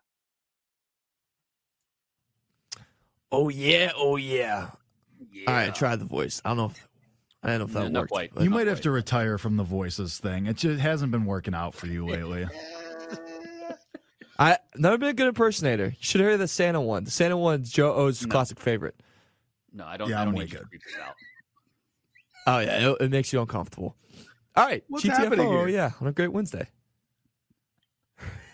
Oh, 3.32 3.48
yeah. 3.48 3.92
Oh, 3.96 4.16
yeah. 4.16 4.70
yeah. 5.32 5.44
All 5.48 5.54
right, 5.54 5.74
try 5.74 5.96
the 5.96 6.04
voice. 6.04 6.40
I 6.44 6.50
don't 6.50 6.58
know 6.58 6.66
if. 6.66 6.88
I 7.42 7.50
don't 7.50 7.58
know 7.58 7.64
if 7.66 7.72
that 7.74 7.92
no, 7.92 8.00
worked. 8.00 8.10
Quite, 8.10 8.32
you 8.40 8.50
might 8.50 8.56
quite. 8.56 8.66
have 8.68 8.80
to 8.80 8.90
retire 8.90 9.38
from 9.38 9.56
the 9.56 9.62
voices 9.62 10.18
thing. 10.18 10.46
It 10.46 10.56
just 10.56 10.80
hasn't 10.80 11.12
been 11.12 11.26
working 11.26 11.54
out 11.54 11.74
for 11.74 11.86
you 11.86 12.04
lately. 12.04 12.48
I 14.38 14.58
never 14.76 14.98
been 14.98 15.08
a 15.08 15.14
good 15.14 15.28
impersonator. 15.28 15.86
You 15.86 15.96
should 16.00 16.20
hear 16.20 16.36
the 16.36 16.48
Santa 16.48 16.80
one. 16.80 17.04
The 17.04 17.10
Santa 17.10 17.36
one's 17.36 17.70
Joe 17.70 17.94
O's 17.94 18.22
no. 18.22 18.28
classic 18.28 18.60
favorite. 18.60 18.96
No, 19.72 19.84
I 19.86 19.96
don't. 19.96 20.08
Yeah, 20.08 20.20
I 20.20 20.24
don't 20.24 20.34
I'm 20.34 20.40
need 20.40 20.50
good. 20.50 20.66
out. 21.02 21.14
Oh 22.46 22.58
yeah, 22.60 22.90
it, 22.90 22.96
it, 23.00 23.10
makes 23.10 23.32
you 23.32 23.40
uncomfortable. 23.40 23.96
All 24.54 24.66
right, 24.66 24.84
What's 24.88 25.04
GTFO. 25.04 25.16
happening 25.16 25.48
here? 25.48 25.58
Oh 25.58 25.66
yeah, 25.66 25.90
on 26.00 26.06
a 26.06 26.12
great 26.12 26.32
Wednesday. 26.32 26.68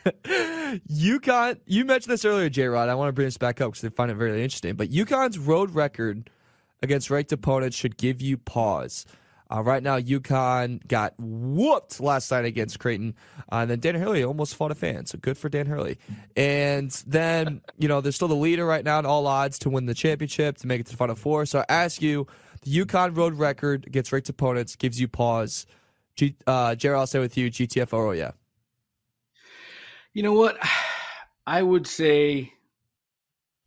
UConn, 0.25 1.61
you 1.67 1.85
mentioned 1.85 2.13
this 2.13 2.25
earlier, 2.25 2.49
J 2.49 2.67
Rod. 2.67 2.89
I 2.89 2.95
want 2.95 3.09
to 3.09 3.13
bring 3.13 3.27
this 3.27 3.37
back 3.37 3.61
up 3.61 3.73
because 3.73 3.85
I 3.85 3.91
find 3.91 4.11
it 4.11 4.15
very 4.15 4.43
interesting. 4.43 4.75
But 4.75 4.91
UConn's 4.91 5.39
road 5.39 5.75
record 5.75 6.31
against 6.83 7.11
ranked 7.11 7.33
opponents 7.33 7.77
should 7.77 7.97
give 7.97 8.21
you 8.21 8.37
pause. 8.37 9.07
Uh, 9.53 9.63
right 9.63 9.83
now, 9.83 9.99
UConn 9.99 10.87
got 10.89 11.13
whooped 11.19 12.01
last 12.01 12.31
night 12.31 12.47
against 12.47 12.79
Creighton. 12.79 13.15
Uh, 13.51 13.57
and 13.57 13.71
then 13.71 13.81
Dan 13.81 13.95
Hurley 13.97 14.25
almost 14.25 14.55
fought 14.55 14.71
a 14.71 14.75
fan, 14.75 15.05
so 15.05 15.19
good 15.19 15.37
for 15.37 15.51
Dan 15.51 15.67
Hurley. 15.67 15.99
And 16.37 16.91
then, 17.07 17.61
you 17.79 17.87
know, 17.87 18.01
they're 18.01 18.13
still 18.13 18.29
the 18.29 18.35
leader 18.35 18.65
right 18.65 18.85
now 18.85 18.99
in 18.99 19.05
all 19.05 19.27
odds 19.27 19.59
to 19.61 19.71
win 19.71 19.85
the 19.85 19.95
championship, 19.95 20.57
to 20.59 20.67
make 20.67 20.81
it 20.81 20.87
to 20.87 20.93
the 20.93 20.97
Final 20.97 21.17
Four. 21.17 21.45
So 21.45 21.61
I 21.61 21.65
ask 21.69 22.01
you, 22.01 22.27
The 22.63 22.85
UConn 22.85 23.17
road 23.17 23.35
record 23.35 23.87
against 23.87 24.13
ranked 24.13 24.29
opponents 24.29 24.77
gives 24.77 25.01
you 25.01 25.09
pause. 25.09 25.67
G, 26.15 26.37
uh, 26.47 26.75
Jared, 26.75 26.99
I'll 26.99 27.07
say 27.07 27.19
with 27.19 27.37
you, 27.37 27.51
GTFO, 27.51 28.09
oh 28.09 28.11
yeah. 28.13 28.33
You 30.15 30.23
know 30.23 30.33
what? 30.33 30.59
I 31.47 31.63
would 31.63 31.87
say, 31.87 32.53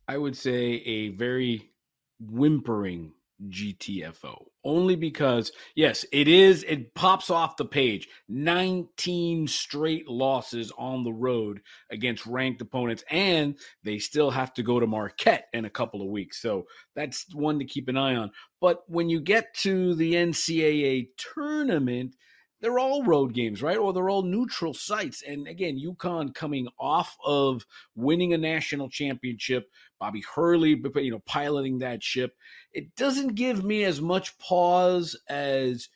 I 0.08 0.16
would 0.16 0.36
say 0.36 0.82
a 0.86 1.08
very 1.10 1.70
whimpering 2.18 3.12
GTFO 3.48 4.46
only 4.66 4.96
because 4.96 5.52
yes, 5.74 6.04
it 6.12 6.26
is 6.28 6.64
it 6.64 6.94
pops 6.94 7.30
off 7.30 7.56
the 7.56 7.64
page. 7.64 8.08
19 8.28 9.46
straight 9.46 10.08
losses 10.08 10.72
on 10.76 11.04
the 11.04 11.12
road 11.12 11.60
against 11.90 12.26
ranked 12.26 12.60
opponents 12.60 13.04
and 13.10 13.56
they 13.84 13.98
still 13.98 14.30
have 14.30 14.52
to 14.54 14.62
go 14.62 14.80
to 14.80 14.86
Marquette 14.86 15.46
in 15.52 15.64
a 15.64 15.70
couple 15.70 16.02
of 16.02 16.08
weeks. 16.08 16.42
So 16.42 16.66
that's 16.94 17.26
one 17.32 17.60
to 17.60 17.64
keep 17.64 17.88
an 17.88 17.96
eye 17.96 18.16
on. 18.16 18.32
But 18.60 18.82
when 18.88 19.08
you 19.08 19.20
get 19.20 19.54
to 19.60 19.94
the 19.94 20.14
NCAA 20.14 21.08
tournament, 21.16 22.16
they're 22.60 22.78
all 22.78 23.04
road 23.04 23.34
games, 23.34 23.62
right? 23.62 23.76
Or 23.76 23.92
they're 23.92 24.08
all 24.08 24.22
neutral 24.22 24.72
sites. 24.72 25.22
And 25.22 25.46
again, 25.46 25.78
UConn 25.78 26.34
coming 26.34 26.68
off 26.78 27.16
of 27.24 27.66
winning 27.94 28.32
a 28.32 28.38
national 28.38 28.88
championship, 28.88 29.70
Bobby 30.00 30.22
Hurley, 30.34 30.82
you 30.96 31.10
know, 31.10 31.22
piloting 31.26 31.78
that 31.78 32.02
ship. 32.02 32.34
It 32.72 32.94
doesn't 32.96 33.34
give 33.34 33.64
me 33.64 33.84
as 33.84 34.00
much 34.00 34.38
pause 34.38 35.16
as 35.28 35.88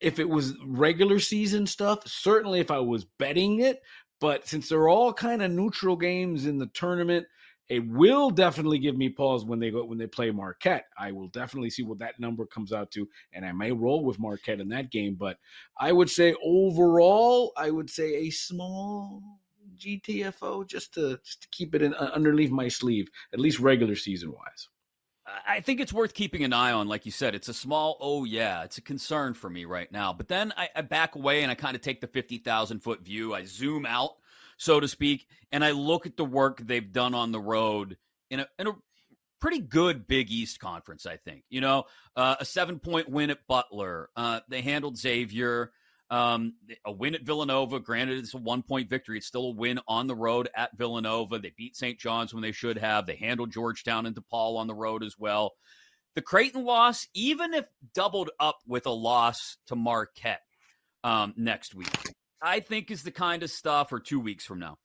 if 0.00 0.18
it 0.18 0.28
was 0.28 0.54
regular 0.64 1.18
season 1.18 1.66
stuff. 1.66 2.06
Certainly, 2.06 2.60
if 2.60 2.70
I 2.70 2.78
was 2.78 3.04
betting 3.04 3.60
it, 3.60 3.82
but 4.20 4.46
since 4.46 4.68
they're 4.68 4.88
all 4.88 5.12
kind 5.12 5.42
of 5.42 5.50
neutral 5.50 5.96
games 5.96 6.46
in 6.46 6.58
the 6.58 6.66
tournament, 6.66 7.26
it 7.68 7.86
will 7.86 8.30
definitely 8.30 8.78
give 8.78 8.96
me 8.96 9.10
pause 9.10 9.44
when 9.44 9.58
they 9.58 9.70
go 9.70 9.84
when 9.84 9.98
they 9.98 10.06
play 10.06 10.30
Marquette. 10.30 10.86
I 10.98 11.12
will 11.12 11.28
definitely 11.28 11.70
see 11.70 11.82
what 11.82 11.98
that 11.98 12.18
number 12.18 12.46
comes 12.46 12.72
out 12.72 12.90
to, 12.92 13.06
and 13.32 13.44
I 13.44 13.52
may 13.52 13.72
roll 13.72 14.04
with 14.04 14.18
Marquette 14.18 14.60
in 14.60 14.68
that 14.68 14.90
game. 14.90 15.16
But 15.18 15.38
I 15.78 15.92
would 15.92 16.08
say 16.08 16.34
overall, 16.42 17.52
I 17.56 17.70
would 17.70 17.90
say 17.90 18.14
a 18.14 18.30
small 18.30 19.22
GTFO 19.76 20.66
just 20.66 20.94
to 20.94 21.18
just 21.24 21.42
to 21.42 21.48
keep 21.50 21.74
it 21.74 21.82
in, 21.82 21.94
uh, 21.94 22.10
underneath 22.14 22.50
my 22.50 22.68
sleeve, 22.68 23.08
at 23.32 23.40
least 23.40 23.60
regular 23.60 23.96
season 23.96 24.32
wise. 24.32 24.68
I 25.46 25.60
think 25.60 25.80
it's 25.80 25.92
worth 25.92 26.14
keeping 26.14 26.42
an 26.42 26.54
eye 26.54 26.72
on. 26.72 26.88
Like 26.88 27.04
you 27.04 27.12
said, 27.12 27.34
it's 27.34 27.48
a 27.48 27.54
small, 27.54 27.98
oh, 28.00 28.24
yeah, 28.24 28.64
it's 28.64 28.78
a 28.78 28.80
concern 28.80 29.34
for 29.34 29.50
me 29.50 29.66
right 29.66 29.90
now. 29.92 30.12
But 30.12 30.28
then 30.28 30.54
I, 30.56 30.70
I 30.74 30.80
back 30.80 31.16
away 31.16 31.42
and 31.42 31.50
I 31.50 31.54
kind 31.54 31.76
of 31.76 31.82
take 31.82 32.00
the 32.00 32.06
50,000 32.06 32.80
foot 32.80 33.02
view. 33.02 33.34
I 33.34 33.44
zoom 33.44 33.84
out 33.84 34.12
so 34.58 34.78
to 34.78 34.88
speak. 34.88 35.26
And 35.50 35.64
I 35.64 35.70
look 35.70 36.04
at 36.04 36.16
the 36.16 36.24
work 36.24 36.60
they've 36.62 36.92
done 36.92 37.14
on 37.14 37.32
the 37.32 37.40
road 37.40 37.96
in 38.30 38.40
a, 38.40 38.48
in 38.58 38.66
a 38.66 38.72
pretty 39.40 39.60
good 39.60 40.06
Big 40.06 40.30
East 40.30 40.60
conference, 40.60 41.06
I 41.06 41.16
think. 41.16 41.44
You 41.48 41.60
know, 41.60 41.84
uh, 42.16 42.36
a 42.40 42.44
seven 42.44 42.78
point 42.78 43.08
win 43.08 43.30
at 43.30 43.46
Butler. 43.46 44.10
Uh, 44.16 44.40
they 44.48 44.60
handled 44.60 44.98
Xavier. 44.98 45.72
Um, 46.10 46.54
a 46.86 46.92
win 46.92 47.14
at 47.14 47.22
Villanova. 47.22 47.80
Granted, 47.80 48.18
it's 48.18 48.34
a 48.34 48.38
one 48.38 48.62
point 48.62 48.88
victory. 48.88 49.18
It's 49.18 49.26
still 49.26 49.50
a 49.50 49.54
win 49.54 49.78
on 49.86 50.06
the 50.06 50.16
road 50.16 50.48
at 50.56 50.76
Villanova. 50.76 51.38
They 51.38 51.52
beat 51.56 51.76
St. 51.76 51.98
John's 51.98 52.32
when 52.32 52.42
they 52.42 52.52
should 52.52 52.78
have. 52.78 53.06
They 53.06 53.16
handled 53.16 53.52
Georgetown 53.52 54.06
and 54.06 54.16
DePaul 54.16 54.56
on 54.56 54.66
the 54.66 54.74
road 54.74 55.02
as 55.02 55.16
well. 55.18 55.52
The 56.14 56.22
Creighton 56.22 56.64
loss, 56.64 57.06
even 57.14 57.52
if 57.52 57.66
doubled 57.94 58.30
up 58.40 58.58
with 58.66 58.86
a 58.86 58.90
loss 58.90 59.58
to 59.66 59.76
Marquette 59.76 60.40
um, 61.04 61.34
next 61.36 61.74
week, 61.74 61.94
I 62.42 62.60
think 62.60 62.90
is 62.90 63.02
the 63.02 63.10
kind 63.10 63.42
of 63.42 63.50
stuff, 63.50 63.92
or 63.92 64.00
two 64.00 64.20
weeks 64.20 64.44
from 64.44 64.60
now, 64.60 64.78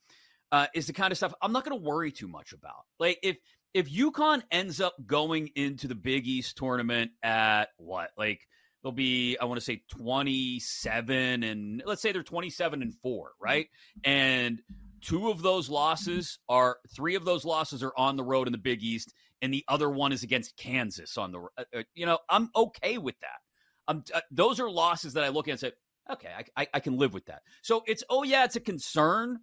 uh, 0.52 0.68
is 0.74 0.88
the 0.88 0.94
kind 0.94 1.12
of 1.12 1.18
stuff 1.18 1.34
I'm 1.42 1.52
not 1.52 1.66
going 1.66 1.80
to 1.80 1.86
worry 1.86 2.12
too 2.12 2.28
much 2.28 2.54
about. 2.54 2.86
Like 3.00 3.20
if 3.24 3.38
if 3.74 3.92
UConn 3.92 4.44
ends 4.52 4.80
up 4.80 4.96
going 5.06 5.50
into 5.56 5.88
the 5.88 5.96
Big 5.96 6.28
East 6.28 6.58
tournament 6.58 7.12
at 7.24 7.70
what, 7.78 8.12
like 8.18 8.48
they'll 8.84 8.92
be, 8.92 9.38
I 9.42 9.46
want 9.46 9.60
to 9.60 9.66
say 9.66 9.82
27 9.90 11.44
and 11.44 11.82
let's 11.86 12.02
say 12.02 12.12
they're 12.12 12.22
27 12.22 12.82
and 12.82 12.94
four, 13.02 13.32
right? 13.42 13.68
And 14.04 14.62
two 15.02 15.30
of 15.30 15.42
those 15.42 15.70
losses 15.70 16.40
are 16.48 16.78
three 16.96 17.16
of 17.16 17.26
those 17.26 17.46
losses 17.46 17.82
are 17.82 17.94
on 17.98 18.16
the 18.16 18.24
road 18.24 18.48
in 18.48 18.52
the 18.52 18.58
Big 18.58 18.84
East, 18.84 19.14
and 19.42 19.54
the 19.54 19.66
other 19.68 19.90
one 19.90 20.12
is 20.12 20.24
against 20.24 20.56
Kansas 20.56 21.18
on 21.18 21.32
the. 21.32 21.40
Uh, 21.58 21.64
uh 21.76 21.84
you 21.96 22.06
know, 22.06 22.20
I'm 22.30 22.50
okay 22.56 22.98
with 22.98 23.20
that. 23.22 23.40
Um, 23.88 24.04
uh, 24.14 24.22
those 24.32 24.60
are 24.60 24.70
losses 24.70 25.14
that 25.14 25.24
I 25.24 25.30
look 25.30 25.48
at 25.48 25.52
and 25.52 25.60
say, 25.60 25.72
Okay, 26.12 26.30
I, 26.38 26.62
I, 26.62 26.68
I 26.76 26.80
can 26.80 26.98
live 26.98 27.14
with 27.14 27.26
that. 27.26 27.44
So 27.62 27.84
it's 27.88 28.04
oh 28.10 28.24
yeah, 28.24 28.44
it's 28.44 28.56
a 28.56 28.60
concern, 28.60 29.40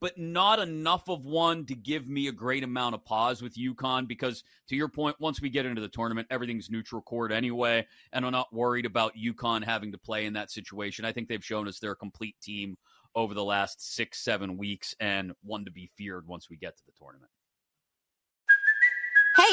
but 0.00 0.16
not 0.16 0.60
enough 0.60 1.08
of 1.08 1.24
one 1.24 1.64
to 1.66 1.74
give 1.74 2.08
me 2.08 2.28
a 2.28 2.32
great 2.32 2.62
amount 2.62 2.94
of 2.94 3.04
pause 3.04 3.42
with 3.42 3.56
UConn 3.56 4.06
because 4.06 4.44
to 4.68 4.76
your 4.76 4.88
point, 4.88 5.16
once 5.18 5.40
we 5.40 5.50
get 5.50 5.66
into 5.66 5.80
the 5.80 5.88
tournament, 5.88 6.28
everything's 6.30 6.70
neutral 6.70 7.02
court 7.02 7.32
anyway, 7.32 7.86
and 8.12 8.24
I'm 8.24 8.32
not 8.32 8.52
worried 8.52 8.86
about 8.86 9.16
UConn 9.16 9.64
having 9.64 9.92
to 9.92 9.98
play 9.98 10.26
in 10.26 10.34
that 10.34 10.50
situation. 10.50 11.04
I 11.04 11.12
think 11.12 11.28
they've 11.28 11.44
shown 11.44 11.66
us 11.66 11.78
they're 11.78 11.92
a 11.92 11.96
complete 11.96 12.36
team 12.40 12.76
over 13.16 13.34
the 13.34 13.44
last 13.44 13.94
six, 13.94 14.22
seven 14.22 14.56
weeks 14.56 14.94
and 15.00 15.32
one 15.42 15.64
to 15.64 15.70
be 15.70 15.90
feared 15.96 16.26
once 16.26 16.50
we 16.50 16.56
get 16.56 16.76
to 16.76 16.82
the 16.86 16.92
tournament. 16.98 17.30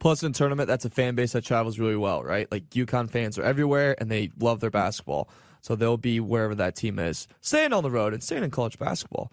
Plus, 0.00 0.22
in 0.22 0.32
tournament, 0.32 0.68
that's 0.68 0.84
a 0.84 0.90
fan 0.90 1.14
base 1.14 1.32
that 1.32 1.44
travels 1.44 1.78
really 1.78 1.96
well, 1.96 2.22
right? 2.22 2.50
Like 2.52 2.70
UConn 2.70 3.10
fans 3.10 3.38
are 3.38 3.42
everywhere 3.42 3.96
and 3.98 4.10
they 4.10 4.30
love 4.38 4.60
their 4.60 4.70
basketball. 4.70 5.28
So 5.60 5.74
they'll 5.74 5.96
be 5.96 6.20
wherever 6.20 6.54
that 6.54 6.76
team 6.76 6.98
is, 6.98 7.26
staying 7.40 7.72
on 7.72 7.82
the 7.82 7.90
road 7.90 8.14
and 8.14 8.22
staying 8.22 8.44
in 8.44 8.50
college 8.50 8.78
basketball. 8.78 9.32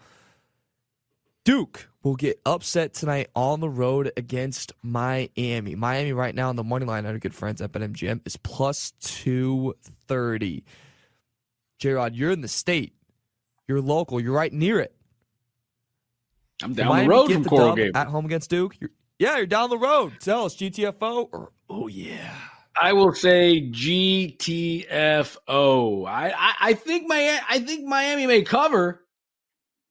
Duke 1.44 1.88
will 2.02 2.16
get 2.16 2.40
upset 2.44 2.92
tonight 2.92 3.30
on 3.36 3.60
the 3.60 3.68
road 3.68 4.10
against 4.16 4.72
Miami. 4.82 5.76
Miami 5.76 6.12
right 6.12 6.34
now 6.34 6.48
on 6.48 6.56
the 6.56 6.64
money 6.64 6.84
line, 6.84 7.06
our 7.06 7.16
good 7.18 7.34
friends 7.34 7.62
at 7.62 7.70
BetMGM, 7.70 8.20
is 8.26 8.36
plus 8.36 8.92
230. 9.00 10.64
J 11.78 11.92
Rod, 11.92 12.16
you're 12.16 12.32
in 12.32 12.40
the 12.40 12.48
state. 12.48 12.94
You're 13.68 13.80
local. 13.80 14.20
You're 14.20 14.32
right 14.32 14.52
near 14.52 14.80
it. 14.80 14.96
I'm 16.62 16.74
down 16.74 16.98
the 16.98 17.08
road 17.08 17.32
from 17.32 17.44
Coral 17.44 17.76
Gables. 17.76 17.94
At 17.94 18.08
home 18.08 18.24
against 18.24 18.50
Duke. 18.50 18.74
You're, 18.80 18.90
yeah, 19.18 19.36
you're 19.36 19.46
down 19.46 19.70
the 19.70 19.78
road. 19.78 20.14
Tell 20.20 20.44
us 20.44 20.56
GTFO 20.56 21.28
or 21.32 21.52
oh 21.68 21.88
yeah. 21.88 22.34
I 22.80 22.92
will 22.92 23.12
say 23.12 23.70
GTFO. 23.70 24.86
I, 26.06 26.30
I, 26.30 26.54
I 26.60 26.74
think 26.74 27.08
my 27.08 27.40
I 27.48 27.60
think 27.60 27.86
Miami 27.86 28.26
may 28.26 28.42
cover. 28.42 29.02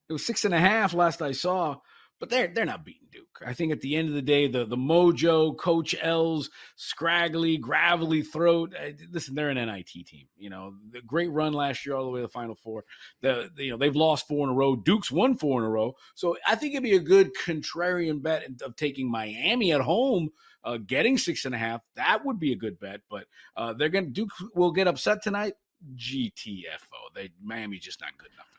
It 0.08 0.14
was 0.14 0.26
six 0.26 0.46
and 0.46 0.54
a 0.54 0.60
half 0.60 0.94
last 0.94 1.22
I 1.22 1.32
saw, 1.32 1.78
but 2.20 2.30
they're 2.30 2.52
they're 2.54 2.66
not 2.66 2.86
beating. 2.86 3.05
I 3.46 3.54
think 3.54 3.72
at 3.72 3.82
the 3.82 3.96
end 3.96 4.10
of 4.10 4.16
the 4.16 4.22
day, 4.22 4.48
the 4.48 4.66
the 4.66 4.78
mojo, 4.78 5.58
Coach 5.58 5.96
L's 6.00 6.50
scraggly, 6.76 7.58
gravelly 7.58 8.22
throat. 8.22 8.74
Uh, 8.80 8.92
listen, 9.12 9.36
they're 9.36 9.50
an 9.50 9.58
NIT 9.58 9.88
team. 10.06 10.28
You 10.38 10.50
know, 10.50 10.76
the 10.92 11.02
great 11.02 11.32
run 11.32 11.54
last 11.54 11.86
year 11.86 11.96
all 11.96 12.06
the 12.06 12.12
way 12.12 12.20
to 12.20 12.28
the 12.28 12.32
Final 12.32 12.56
Four. 12.56 12.86
The, 13.22 13.50
the, 13.56 13.66
you 13.66 13.72
know 13.72 13.78
they've 13.78 13.96
lost 13.96 14.28
four 14.28 14.46
in 14.46 14.54
a 14.54 14.56
row. 14.56 14.76
Duke's 14.76 15.12
won 15.12 15.36
four 15.36 15.62
in 15.62 15.66
a 15.66 15.70
row. 15.70 15.96
So 16.14 16.38
I 16.46 16.56
think 16.56 16.74
it'd 16.74 16.84
be 16.84 16.96
a 16.96 17.00
good 17.00 17.32
contrarian 17.46 18.22
bet 18.22 18.48
of 18.62 18.76
taking 18.76 19.10
Miami 19.10 19.72
at 19.72 19.82
home. 19.82 20.30
Uh, 20.64 20.78
getting 20.78 21.16
six 21.16 21.46
and 21.46 21.54
a 21.54 21.60
half, 21.60 21.82
that 21.96 22.26
would 22.26 22.40
be 22.40 22.52
a 22.52 22.56
good 22.56 22.80
bet. 22.80 23.02
But 23.08 23.26
uh, 23.56 23.74
they're 23.74 23.90
going 23.90 24.06
to 24.06 24.12
Duke 24.12 24.32
will 24.56 24.72
get 24.72 24.88
upset 24.88 25.22
tonight. 25.22 25.54
GTFO. 25.96 27.14
They 27.14 27.30
Miami's 27.44 27.84
just 27.84 28.02
not 28.02 28.18
good 28.18 28.32
enough. 28.34 28.55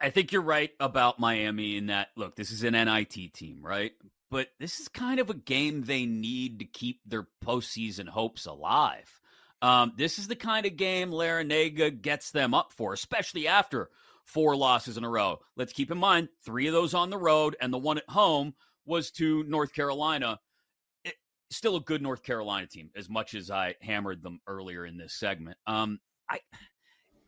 I 0.00 0.10
think 0.10 0.32
you're 0.32 0.42
right 0.42 0.70
about 0.80 1.20
Miami 1.20 1.76
in 1.76 1.86
that. 1.86 2.08
Look, 2.16 2.36
this 2.36 2.50
is 2.50 2.64
an 2.64 2.72
NIT 2.72 3.32
team, 3.32 3.60
right? 3.62 3.92
but 4.30 4.48
this 4.58 4.80
is 4.80 4.88
kind 4.88 5.20
of 5.20 5.30
a 5.30 5.34
game 5.34 5.82
they 5.82 6.06
need 6.06 6.58
to 6.58 6.64
keep 6.64 7.00
their 7.06 7.26
postseason 7.44 8.08
hopes 8.08 8.46
alive. 8.46 9.20
Um, 9.62 9.92
this 9.96 10.18
is 10.18 10.28
the 10.28 10.36
kind 10.36 10.66
of 10.66 10.76
game 10.76 11.10
Larrañaga 11.10 12.00
gets 12.02 12.30
them 12.30 12.52
up 12.52 12.72
for, 12.72 12.92
especially 12.92 13.48
after 13.48 13.88
four 14.24 14.56
losses 14.56 14.96
in 14.96 15.04
a 15.04 15.08
row. 15.08 15.38
Let's 15.56 15.72
keep 15.72 15.90
in 15.90 15.98
mind 15.98 16.28
three 16.44 16.66
of 16.66 16.72
those 16.72 16.92
on 16.92 17.10
the 17.10 17.18
road, 17.18 17.56
and 17.60 17.72
the 17.72 17.78
one 17.78 17.98
at 17.98 18.08
home 18.08 18.54
was 18.84 19.10
to 19.12 19.44
North 19.44 19.72
Carolina. 19.72 20.40
It, 21.04 21.14
still 21.50 21.76
a 21.76 21.80
good 21.80 22.02
North 22.02 22.22
Carolina 22.22 22.66
team, 22.66 22.90
as 22.96 23.08
much 23.08 23.34
as 23.34 23.50
I 23.50 23.76
hammered 23.80 24.22
them 24.22 24.40
earlier 24.46 24.84
in 24.84 24.98
this 24.98 25.18
segment. 25.18 25.56
Um, 25.66 26.00
I 26.28 26.40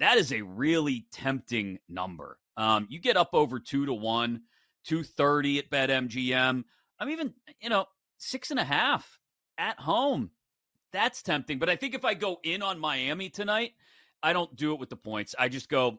that 0.01 0.19
is 0.19 0.33
a 0.33 0.43
really 0.43 1.07
tempting 1.13 1.79
number. 1.89 2.39
Um, 2.59 2.89
you 2.91 3.01
get 3.01 3.17
up 3.17 3.31
over 3.33 3.61
two 3.61 3.87
to 3.87 3.95
one, 3.95 4.43
two 4.85 5.05
thirty 5.05 5.59
at 5.59 5.71
BetMGM. 5.71 6.65
I'm 7.01 7.09
even, 7.09 7.33
you 7.63 7.71
know, 7.71 7.87
six 8.19 8.51
and 8.51 8.59
a 8.59 8.65
half 8.65 9.19
at 9.57 9.79
home. 9.79 10.31
That's 10.93 11.23
tempting. 11.23 11.61
But 11.61 11.71
I 11.71 11.77
think 11.77 11.95
if 11.95 12.05
I 12.05 12.15
go 12.15 12.39
in 12.43 12.63
on 12.63 12.81
Miami 12.81 13.31
tonight, 13.31 13.73
I 14.23 14.33
don't 14.33 14.55
do 14.57 14.73
it 14.73 14.81
with 14.81 14.91
the 14.91 14.97
points. 14.97 15.37
I 15.39 15.49
just 15.49 15.69
go 15.69 15.99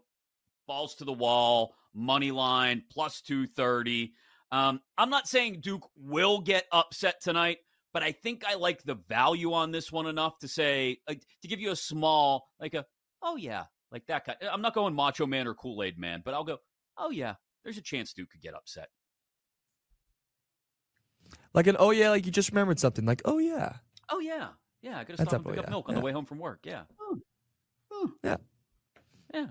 balls 0.68 0.96
to 0.96 1.06
the 1.06 1.14
wall, 1.14 1.76
money 1.94 2.32
line, 2.32 2.84
plus 2.92 3.22
230. 3.22 4.14
Um, 4.52 4.82
I'm 4.98 5.10
not 5.10 5.28
saying 5.28 5.62
Duke 5.62 5.88
will 5.96 6.42
get 6.42 6.66
upset 6.72 7.22
tonight, 7.22 7.60
but 7.94 8.04
I 8.04 8.12
think 8.12 8.44
I 8.46 8.56
like 8.56 8.84
the 8.84 8.96
value 8.96 9.54
on 9.54 9.72
this 9.72 9.92
one 9.92 10.08
enough 10.08 10.40
to 10.40 10.48
say, 10.48 10.98
like, 11.08 11.24
to 11.42 11.48
give 11.48 11.62
you 11.62 11.72
a 11.72 11.76
small, 11.76 12.48
like 12.60 12.74
a, 12.74 12.86
oh 13.22 13.36
yeah, 13.36 13.66
like 13.92 14.06
that 14.08 14.26
guy. 14.26 14.36
I'm 14.52 14.62
not 14.62 14.74
going 14.74 14.94
Macho 14.94 15.26
Man 15.26 15.48
or 15.48 15.54
Kool 15.54 15.84
Aid 15.84 15.98
Man, 15.98 16.22
but 16.24 16.34
I'll 16.34 16.44
go, 16.44 16.58
oh 16.98 17.10
yeah, 17.12 17.36
there's 17.64 17.78
a 17.78 17.82
chance 17.82 18.14
Duke 18.14 18.30
could 18.30 18.42
get 18.42 18.54
upset. 18.54 18.90
Like 21.54 21.68
an 21.68 21.76
oh 21.80 21.92
yeah, 21.92 22.10
like 22.10 22.26
you 22.26 22.32
just 22.32 22.52
remembered 22.52 22.80
something. 22.80 23.06
Like 23.06 23.22
oh 23.26 23.38
yeah, 23.40 23.74
Oh 24.10 24.20
yeah, 24.20 24.50
yeah. 24.82 24.98
I 25.00 25.04
got 25.04 25.08
to 25.12 25.18
That's 25.18 25.30
stop 25.30 25.34
and 25.34 25.46
pick 25.46 25.56
definitely- 25.56 25.60
up 25.60 25.66
yeah, 25.66 25.70
milk 25.70 25.90
on 25.90 25.96
yeah. 25.96 26.00
the 26.00 26.06
way 26.06 26.12
home 26.12 26.26
from 26.26 26.40
work. 26.40 26.60
Yeah, 26.64 26.82
yeah. 28.24 28.38
yeah. 29.34 29.48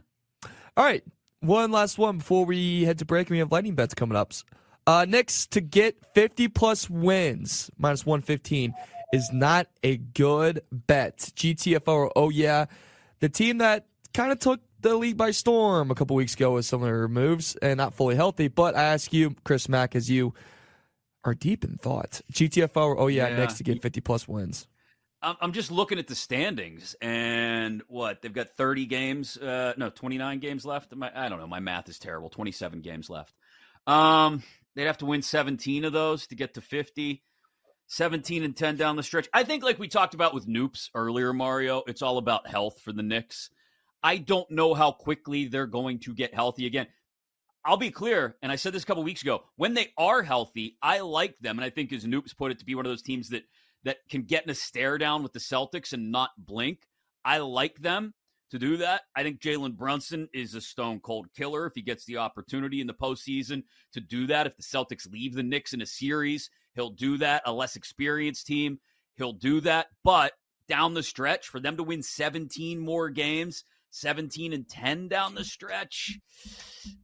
All 0.77 0.85
right, 0.85 1.03
one 1.41 1.73
last 1.73 1.99
one 1.99 2.19
before 2.19 2.45
we 2.45 2.85
head 2.85 2.99
to 2.99 3.05
break. 3.05 3.31
We 3.31 3.39
have 3.39 3.51
lightning 3.53 3.75
bets 3.75 3.95
coming 3.95 4.17
up. 4.17 4.33
Uh, 4.87 5.05
Knicks 5.07 5.47
to 5.49 5.61
get 5.61 5.97
50 6.15 6.49
plus 6.49 6.89
wins 6.89 7.71
minus 7.77 8.07
115 8.07 8.73
is 9.13 9.31
not 9.33 9.67
a 9.83 9.99
good 9.99 10.63
bet. 10.73 11.19
GTFO 11.19 12.11
oh 12.17 12.31
yeah, 12.31 12.67
the 13.21 13.29
team 13.29 13.59
that 13.59 13.87
kind 14.15 14.33
of 14.33 14.39
took 14.39 14.61
the 14.81 14.97
league 14.97 15.17
by 15.17 15.31
storm 15.31 15.91
a 15.91 15.95
couple 15.95 16.17
weeks 16.17 16.35
ago 16.35 16.55
with 16.55 16.67
some 16.67 16.83
of 16.83 16.87
their 16.89 17.09
moves 17.09 17.57
and 17.57 17.77
not 17.79 17.95
fully 17.95 18.15
healthy. 18.15 18.49
But 18.49 18.77
I 18.77 18.85
ask 18.85 19.13
you, 19.13 19.35
Chris 19.45 19.69
Mack, 19.69 19.97
as 19.97 20.11
you 20.11 20.35
are 21.25 21.35
deep 21.35 21.65
in 21.65 21.77
thought, 21.77 22.21
GTFO 22.33 22.97
oh 22.99 23.07
yeah, 23.09 23.29
Yeah. 23.29 23.37
Knicks 23.37 23.55
to 23.55 23.65
get 23.65 23.83
50 23.83 24.01
plus 24.01 24.29
wins. 24.29 24.67
I'm, 25.21 25.37
I'm 25.41 25.53
just 25.53 25.71
looking 25.71 25.99
at 25.99 26.07
the 26.07 26.15
standings 26.15 26.95
and 27.01 27.83
what 27.89 28.23
they've 28.23 28.33
got 28.33 28.51
30 28.51 28.87
games, 28.87 29.37
uh, 29.37 29.75
no, 29.77 29.91
29 29.91 30.39
games 30.39 30.65
left. 30.65 30.95
My, 30.95 31.11
I 31.15 31.29
don't 31.29 31.41
know. 31.41 31.47
My 31.47 31.61
math 31.61 31.89
is 31.89 31.99
terrible. 31.99 32.29
27 32.29 32.81
games 32.81 33.11
left. 33.11 33.35
Um, 33.87 34.43
they'd 34.77 34.87
have 34.87 34.99
to 34.99 35.07
win 35.07 35.23
17 35.23 35.85
of 35.85 35.93
those 35.93 36.29
to 36.29 36.37
get 36.37 36.55
to 36.55 36.61
50. 36.61 37.23
17 37.89 38.45
and 38.45 38.55
10 38.55 38.77
down 38.77 38.97
the 38.97 39.03
stretch. 39.03 39.29
I 39.33 39.45
think, 39.45 39.65
like 39.65 39.79
we 39.79 39.89
talked 39.89 40.13
about 40.13 40.35
with 40.35 40.47
Noops 40.47 40.91
earlier, 40.95 41.33
Mario, 41.33 41.83
it's 41.87 42.03
all 42.03 42.19
about 42.19 42.47
health 42.47 42.81
for 42.83 42.93
the 42.93 43.03
Knicks. 43.03 43.49
I 44.03 44.19
don't 44.19 44.51
know 44.51 44.75
how 44.75 44.93
quickly 44.93 45.47
they're 45.47 45.67
going 45.67 45.99
to 46.01 46.15
get 46.15 46.35
healthy 46.35 46.67
again. 46.67 46.87
I'll 47.65 47.77
be 47.77 47.91
clear, 47.91 48.37
and 48.41 48.51
I 48.51 48.57
said 48.57 48.73
this 48.73 48.85
a 48.85 48.87
couple 48.87 49.03
weeks 49.03 49.23
ago. 49.23 49.43
When 49.57 49.75
they 49.75 49.93
are 49.99 50.23
healthy, 50.23 50.79
I 50.81 51.01
like 51.01 51.39
them, 51.41 51.59
and 51.59 51.65
I 51.65 51.71
think 51.71 51.93
as 51.93 52.05
Noops 52.05 52.37
put 52.37 52.53
it, 52.53 52.61
to 52.61 52.65
be 52.65 52.75
one 52.75 52.87
of 52.87 52.91
those 52.91 53.03
teams 53.03 53.29
that 53.31 53.43
that 53.85 53.99
can 54.09 54.23
get 54.23 54.45
in 54.45 54.51
a 54.51 54.55
stare 54.55 54.99
down 54.99 55.23
with 55.23 55.33
the 55.33 55.39
Celtics 55.39 55.93
and 55.93 56.11
not 56.11 56.31
blink. 56.37 56.81
I 57.25 57.39
like 57.39 57.79
them 57.79 58.15
to 58.51 58.59
do 58.59 58.79
that. 58.79 59.03
I 59.15 59.23
think 59.23 59.41
Jalen 59.41 59.77
Brunson 59.77 60.29
is 60.33 60.55
a 60.55 60.61
stone 60.61 61.01
cold 61.01 61.27
killer 61.37 61.67
if 61.67 61.75
he 61.75 61.83
gets 61.83 62.05
the 62.05 62.17
opportunity 62.17 62.81
in 62.81 62.87
the 62.87 62.95
postseason 62.95 63.65
to 63.93 64.01
do 64.01 64.27
that. 64.29 64.47
If 64.47 64.57
the 64.57 64.63
Celtics 64.63 65.11
leave 65.11 65.35
the 65.35 65.43
Knicks 65.43 65.73
in 65.73 65.83
a 65.83 65.87
series, 65.87 66.51
he'll 66.75 66.91
do 66.91 67.19
that. 67.19 67.43
A 67.45 67.53
less 67.53 67.77
experienced 67.77 68.47
team, 68.47 68.81
he'll 69.17 69.33
do 69.33 69.61
that. 69.61 69.89
But 70.05 70.33
down 70.69 70.95
the 70.95 71.03
stretch, 71.03 71.49
for 71.49 71.61
them 71.61 71.77
to 71.77 71.83
win 71.83 72.03
17 72.03 72.79
more 72.79 73.11
games, 73.11 73.65
17 73.91 74.53
and 74.53 74.69
10 74.69 75.09
down 75.09 75.35
the 75.35 75.45
stretch, 75.45 76.19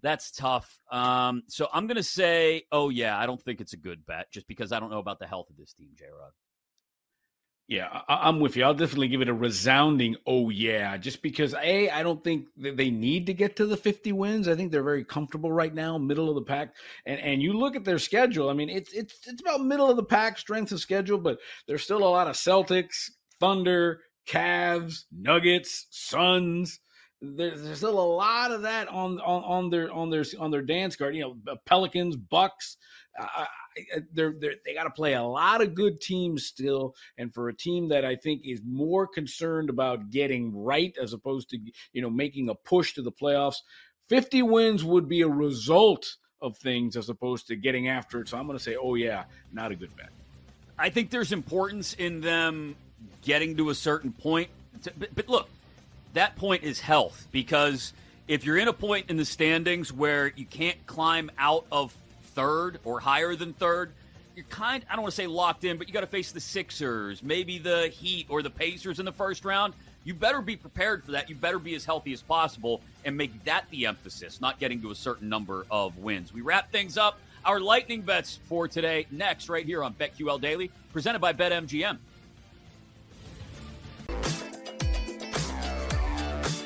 that's 0.03 0.31
tough. 0.31 0.79
Um, 0.91 1.43
so 1.49 1.69
I'm 1.73 1.87
going 1.87 1.97
to 1.97 2.03
say, 2.03 2.65
oh, 2.71 2.89
yeah, 2.89 3.19
I 3.19 3.27
don't 3.27 3.43
think 3.43 3.61
it's 3.61 3.73
a 3.73 3.79
good 3.79 4.07
bet 4.07 4.31
just 4.33 4.47
because 4.47 4.73
I 4.73 4.81
don't 4.81 4.91
know 4.91 4.99
about 4.99 5.19
the 5.19 5.27
health 5.27 5.51
of 5.51 5.57
this 5.57 5.73
team, 5.73 5.91
J 5.99 6.07
Rod. 6.07 6.33
Yeah, 7.67 7.89
I- 8.09 8.29
I'm 8.29 8.41
with 8.41 8.57
you. 8.57 8.65
I'll 8.65 8.75
definitely 8.75 9.09
give 9.09 9.23
it 9.23 9.29
a 9.31 9.35
resounding 9.35 10.17
oh 10.27 10.51
yeah, 10.51 10.99
just 10.99 11.23
because 11.23 11.55
a 11.55 11.89
I 11.89 12.03
don't 12.03 12.23
think 12.23 12.49
that 12.59 12.77
they 12.77 12.91
need 12.91 13.27
to 13.27 13.33
get 13.35 13.57
to 13.57 13.67
the 13.67 13.77
50 13.79 14.13
wins. 14.13 14.49
I 14.49 14.55
think 14.55 14.71
they're 14.71 14.83
very 14.83 15.03
comfortable 15.05 15.51
right 15.51 15.73
now, 15.73 15.97
middle 15.97 16.29
of 16.29 16.35
the 16.35 16.43
pack. 16.43 16.75
And 17.07 17.19
and 17.21 17.43
you 17.43 17.55
look 17.55 17.75
at 17.75 17.85
their 17.85 17.99
schedule. 17.99 18.51
I 18.51 18.53
mean, 18.53 18.69
it's 18.69 18.93
it's 18.93 19.19
it's 19.27 19.41
about 19.41 19.65
middle 19.65 19.89
of 19.89 19.97
the 19.97 20.05
pack 20.05 20.39
strength 20.39 20.73
of 20.73 20.81
schedule, 20.81 21.17
but 21.17 21.39
there's 21.67 21.83
still 21.83 22.05
a 22.05 22.05
lot 22.05 22.27
of 22.29 22.35
Celtics, 22.37 23.11
Thunder, 23.41 24.01
Cavs, 24.27 25.05
Nuggets, 25.13 25.87
Suns. 25.91 26.81
There's, 27.21 27.63
there's 27.63 27.79
still 27.79 27.99
a 27.99 28.13
lot 28.17 28.51
of 28.51 28.63
that 28.63 28.89
on 28.89 29.19
on 29.21 29.43
on 29.45 29.71
their 29.71 29.91
on 29.93 30.11
their 30.11 30.25
on 30.39 30.51
their 30.51 30.63
dance 30.63 30.97
card. 30.97 31.15
You 31.17 31.23
know, 31.47 31.57
Pelicans, 31.65 32.17
Bucks. 32.17 32.77
I- 33.19 33.47
they're, 34.13 34.35
they're 34.39 34.55
they 34.65 34.73
got 34.75 34.85
to 34.85 34.91
play 34.91 35.15
a 35.15 35.23
lot 35.23 35.61
of 35.61 35.75
good 35.75 36.01
teams 36.01 36.47
still, 36.47 36.95
and 37.19 37.35
for 37.35 37.49
a 37.49 37.55
team 37.57 37.89
that 37.89 38.05
I 38.05 38.15
think 38.15 38.43
is 38.45 38.61
more 38.65 39.07
concerned 39.07 39.69
about 39.69 40.11
getting 40.11 40.57
right 40.57 40.97
as 41.01 41.13
opposed 41.13 41.51
to 41.51 41.59
you 41.93 42.03
know 42.03 42.11
making 42.11 42.49
a 42.49 42.55
push 42.55 42.95
to 42.95 43.03
the 43.03 43.11
playoffs, 43.11 43.57
fifty 44.09 44.43
wins 44.43 44.85
would 44.85 45.09
be 45.09 45.23
a 45.23 45.29
result 45.29 46.17
of 46.41 46.57
things 46.59 46.97
as 46.97 47.09
opposed 47.09 47.49
to 47.49 47.57
getting 47.57 47.89
after 47.89 48.21
it. 48.21 48.29
So 48.29 48.39
I'm 48.39 48.47
going 48.47 48.59
to 48.59 48.63
say, 48.63 48.77
oh 48.77 48.95
yeah, 48.95 49.25
not 49.53 49.73
a 49.73 49.77
good 49.77 49.97
bet. 49.97 50.11
I 50.79 50.91
think 50.91 51.11
there's 51.11 51.33
importance 51.33 51.95
in 51.95 52.21
them 52.21 52.77
getting 53.23 53.57
to 53.57 53.71
a 53.71 53.75
certain 53.75 54.13
point. 54.13 54.49
But, 54.99 55.15
but 55.15 55.29
look, 55.29 55.49
that 56.15 56.37
point 56.37 56.63
is 56.63 56.81
health 56.81 57.27
because 57.33 57.93
if 58.29 58.45
you're 58.45 58.57
in 58.57 58.69
a 58.69 58.73
point 58.73 59.11
in 59.11 59.17
the 59.17 59.25
standings 59.25 59.93
where 59.93 60.33
you 60.37 60.47
can't 60.47 60.85
climb 60.87 61.31
out 61.39 61.67
of 61.71 61.97
third 62.35 62.79
or 62.85 63.01
higher 63.01 63.35
than 63.37 63.53
third, 63.53 63.93
you're 64.35 64.47
kind 64.47 64.85
I 64.91 64.95
don't 64.95 65.03
want 65.03 65.13
to 65.13 65.17
say 65.17 65.27
locked 65.27 65.65
in, 65.65 65.77
but 65.77 65.89
you 65.89 65.95
got 65.95 66.01
to 66.01 66.07
face 66.07 66.33
the 66.33 66.41
Sixers, 66.41 67.23
maybe 67.23 67.59
the 67.59 67.89
Heat 67.89 68.27
or 68.29 68.43
the 68.43 68.51
Pacers 68.51 68.99
in 68.99 69.05
the 69.05 69.13
first 69.13 69.45
round. 69.45 69.75
You 70.05 70.13
better 70.13 70.43
be 70.43 70.57
prepared 70.57 71.05
for 71.05 71.13
that. 71.13 71.31
You 71.31 71.35
better 71.35 71.59
be 71.59 71.75
as 71.75 71.85
healthy 71.85 72.13
as 72.13 72.21
possible 72.21 72.83
and 73.05 73.17
make 73.17 73.45
that 73.45 73.65
the 73.71 73.87
emphasis, 73.87 74.41
not 74.41 74.59
getting 74.59 74.83
to 74.83 74.91
a 74.91 74.95
certain 74.95 75.29
number 75.29 75.67
of 75.71 75.97
wins. 75.99 76.33
We 76.33 76.43
wrap 76.43 76.71
things 76.71 76.99
up. 76.99 77.19
Our 77.45 77.61
lightning 77.61 78.03
bets 78.03 78.39
for 78.49 78.69
today 78.69 79.07
next, 79.11 79.49
right 79.49 79.65
here 79.65 79.83
on 79.83 79.95
BetQL 79.95 80.41
Daily, 80.41 80.71
presented 80.93 81.21
by 81.21 81.33
BetMGM. 81.33 81.99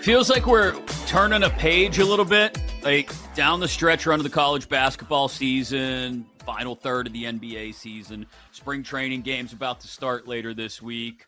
Feels 0.09 0.31
like 0.31 0.47
we're 0.47 0.73
turning 1.07 1.43
a 1.43 1.51
page 1.51 1.99
a 1.99 2.05
little 2.07 2.25
bit, 2.25 2.59
like 2.83 3.13
down 3.35 3.61
the 3.61 3.69
stretch 3.69 4.07
run 4.07 4.19
of 4.19 4.25
the 4.25 4.31
college 4.31 4.67
basketball 4.67 5.29
season, 5.29 6.25
final 6.47 6.75
third 6.75 7.07
of 7.07 7.13
the 7.13 7.25
NBA 7.25 7.75
season, 7.75 8.25
spring 8.51 8.83
training 8.83 9.21
games 9.21 9.53
about 9.53 9.81
to 9.81 9.87
start 9.87 10.27
later 10.27 10.55
this 10.55 10.81
week. 10.81 11.27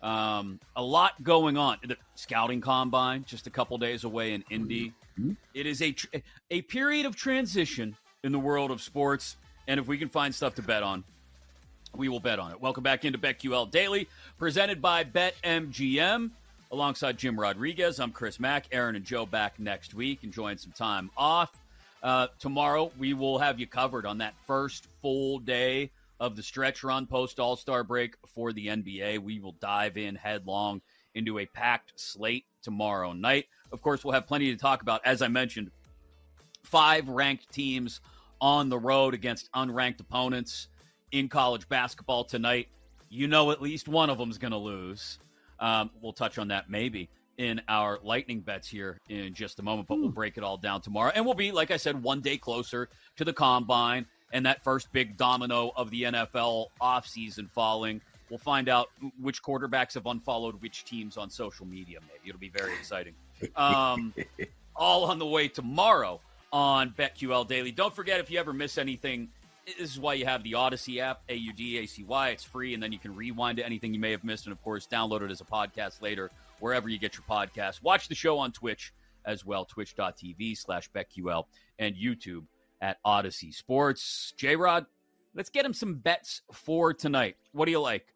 Um, 0.00 0.58
a 0.74 0.82
lot 0.82 1.22
going 1.22 1.58
on. 1.58 1.76
The 1.86 1.98
scouting 2.14 2.62
combine 2.62 3.26
just 3.26 3.46
a 3.46 3.50
couple 3.50 3.76
days 3.76 4.04
away 4.04 4.32
in 4.32 4.42
Indy. 4.48 4.94
It 5.52 5.66
is 5.66 5.82
a 5.82 5.92
tr- 5.92 6.06
a 6.50 6.62
period 6.62 7.04
of 7.04 7.16
transition 7.16 7.94
in 8.22 8.32
the 8.32 8.38
world 8.38 8.70
of 8.70 8.80
sports, 8.80 9.36
and 9.68 9.78
if 9.78 9.86
we 9.86 9.98
can 9.98 10.08
find 10.08 10.34
stuff 10.34 10.54
to 10.54 10.62
bet 10.62 10.82
on, 10.82 11.04
we 11.94 12.08
will 12.08 12.20
bet 12.20 12.38
on 12.38 12.52
it. 12.52 12.58
Welcome 12.58 12.84
back 12.84 13.04
into 13.04 13.18
BetQL 13.18 13.70
Daily, 13.70 14.08
presented 14.38 14.80
by 14.80 15.04
BetMGM. 15.04 16.30
Alongside 16.72 17.18
Jim 17.18 17.38
Rodriguez, 17.38 18.00
I'm 18.00 18.10
Chris 18.10 18.40
Mack. 18.40 18.66
Aaron 18.72 18.96
and 18.96 19.04
Joe 19.04 19.26
back 19.26 19.60
next 19.60 19.94
week, 19.94 20.24
enjoying 20.24 20.58
some 20.58 20.72
time 20.72 21.10
off. 21.16 21.50
Uh, 22.02 22.26
tomorrow, 22.38 22.90
we 22.98 23.14
will 23.14 23.38
have 23.38 23.60
you 23.60 23.66
covered 23.66 24.06
on 24.06 24.18
that 24.18 24.34
first 24.46 24.88
full 25.00 25.38
day 25.38 25.90
of 26.18 26.36
the 26.36 26.42
stretch 26.42 26.82
run 26.82 27.06
post 27.06 27.38
All 27.38 27.56
Star 27.56 27.84
break 27.84 28.16
for 28.34 28.52
the 28.52 28.68
NBA. 28.68 29.18
We 29.20 29.40
will 29.40 29.56
dive 29.60 29.96
in 29.96 30.14
headlong 30.14 30.80
into 31.14 31.38
a 31.38 31.46
packed 31.46 31.92
slate 31.96 32.44
tomorrow 32.62 33.12
night. 33.12 33.46
Of 33.70 33.80
course, 33.80 34.04
we'll 34.04 34.14
have 34.14 34.26
plenty 34.26 34.50
to 34.50 34.56
talk 34.56 34.82
about. 34.82 35.00
As 35.04 35.22
I 35.22 35.28
mentioned, 35.28 35.70
five 36.64 37.08
ranked 37.08 37.52
teams 37.52 38.00
on 38.40 38.68
the 38.68 38.78
road 38.78 39.14
against 39.14 39.50
unranked 39.52 40.00
opponents 40.00 40.68
in 41.12 41.28
college 41.28 41.68
basketball 41.68 42.24
tonight. 42.24 42.68
You 43.08 43.28
know, 43.28 43.50
at 43.52 43.62
least 43.62 43.86
one 43.86 44.10
of 44.10 44.18
them's 44.18 44.38
going 44.38 44.52
to 44.52 44.58
lose. 44.58 45.18
Um, 45.60 45.90
we'll 46.00 46.12
touch 46.12 46.38
on 46.38 46.48
that 46.48 46.70
maybe 46.70 47.08
in 47.38 47.60
our 47.68 47.98
lightning 48.02 48.40
bets 48.40 48.68
here 48.68 48.98
in 49.08 49.34
just 49.34 49.58
a 49.58 49.62
moment, 49.62 49.88
but 49.88 49.98
we'll 49.98 50.08
break 50.08 50.36
it 50.36 50.44
all 50.44 50.56
down 50.56 50.80
tomorrow. 50.80 51.12
And 51.14 51.24
we'll 51.24 51.34
be, 51.34 51.52
like 51.52 51.70
I 51.70 51.76
said, 51.76 52.00
one 52.02 52.20
day 52.20 52.36
closer 52.36 52.88
to 53.16 53.24
the 53.24 53.32
combine 53.32 54.06
and 54.32 54.46
that 54.46 54.62
first 54.62 54.92
big 54.92 55.16
domino 55.16 55.72
of 55.76 55.90
the 55.90 56.02
NFL 56.02 56.66
offseason 56.80 57.50
falling. 57.50 58.00
We'll 58.30 58.38
find 58.38 58.68
out 58.68 58.90
which 59.20 59.42
quarterbacks 59.42 59.94
have 59.94 60.06
unfollowed 60.06 60.60
which 60.60 60.84
teams 60.84 61.16
on 61.16 61.30
social 61.30 61.66
media. 61.66 61.98
Maybe 62.00 62.28
it'll 62.28 62.40
be 62.40 62.48
very 62.48 62.72
exciting. 62.74 63.14
Um, 63.56 64.14
all 64.76 65.04
on 65.04 65.18
the 65.18 65.26
way 65.26 65.48
tomorrow 65.48 66.20
on 66.52 66.90
BetQL 66.98 67.46
Daily. 67.46 67.70
Don't 67.72 67.94
forget 67.94 68.20
if 68.20 68.30
you 68.30 68.38
ever 68.38 68.52
miss 68.52 68.78
anything, 68.78 69.28
this 69.66 69.90
is 69.90 70.00
why 70.00 70.14
you 70.14 70.24
have 70.26 70.42
the 70.42 70.52
Audacy 70.52 70.98
app, 70.98 71.22
A 71.28 71.34
U 71.34 71.52
D 71.52 71.78
A 71.78 71.86
C 71.86 72.02
Y. 72.02 72.28
It's 72.30 72.44
free, 72.44 72.74
and 72.74 72.82
then 72.82 72.92
you 72.92 72.98
can 72.98 73.14
rewind 73.14 73.58
to 73.58 73.66
anything 73.66 73.94
you 73.94 74.00
may 74.00 74.10
have 74.10 74.24
missed, 74.24 74.46
and 74.46 74.52
of 74.52 74.62
course, 74.62 74.86
download 74.86 75.22
it 75.22 75.30
as 75.30 75.40
a 75.40 75.44
podcast 75.44 76.02
later 76.02 76.30
wherever 76.60 76.88
you 76.88 76.98
get 76.98 77.14
your 77.14 77.24
podcast. 77.28 77.82
Watch 77.82 78.08
the 78.08 78.14
show 78.14 78.38
on 78.38 78.52
Twitch 78.52 78.92
as 79.24 79.44
well, 79.44 79.64
twitch.tv 79.64 80.56
slash 80.56 80.90
BetQL, 80.90 81.44
and 81.78 81.94
YouTube 81.96 82.44
at 82.80 82.98
Audacy 83.04 83.54
Sports. 83.54 84.34
J 84.36 84.56
Rod, 84.56 84.86
let's 85.34 85.50
get 85.50 85.64
him 85.64 85.74
some 85.74 85.96
bets 85.96 86.42
for 86.52 86.92
tonight. 86.92 87.36
What 87.52 87.64
do 87.66 87.70
you 87.70 87.80
like? 87.80 88.06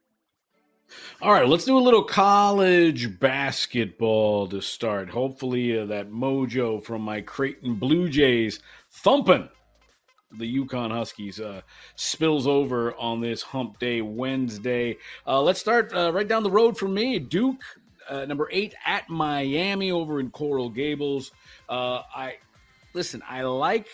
All 1.21 1.33
right, 1.33 1.47
let's 1.47 1.67
do 1.67 1.77
a 1.77 1.81
little 1.81 2.05
college 2.05 3.21
basketball 3.21 4.49
to 4.49 4.63
start. 4.63 5.11
Hopefully, 5.11 5.79
uh, 5.79 5.85
that 5.87 6.11
mojo 6.11 6.83
from 6.83 7.03
my 7.03 7.21
Creighton 7.21 7.75
Blue 7.75 8.09
Jays 8.09 8.61
thumping 8.91 9.51
the 10.33 10.59
UConn 10.59 10.91
Huskies 10.91 11.41
uh, 11.41 11.63
spills 11.97 12.47
over 12.47 12.95
on 12.95 13.21
this 13.21 13.43
Hump 13.43 13.79
Day 13.79 14.01
Wednesday. 14.03 14.99
Uh, 15.27 15.41
let's 15.41 15.61
start 15.61 15.93
uh, 15.95 16.13
right 16.13 16.29
down 16.29 16.43
the 16.43 16.51
road 16.51 16.77
for 16.77 16.89
me. 16.89 17.19
Duke, 17.19 17.63
uh, 18.09 18.25
number 18.27 18.49
eight 18.53 18.75
at 18.85 19.09
Miami 19.09 19.91
over 19.91 20.21
in 20.21 20.31
Coral 20.31 20.69
Gables. 20.69 21.33
Uh, 21.69 22.03
I 22.15 22.37
listen. 22.95 23.23
I 23.29 23.43
like 23.43 23.87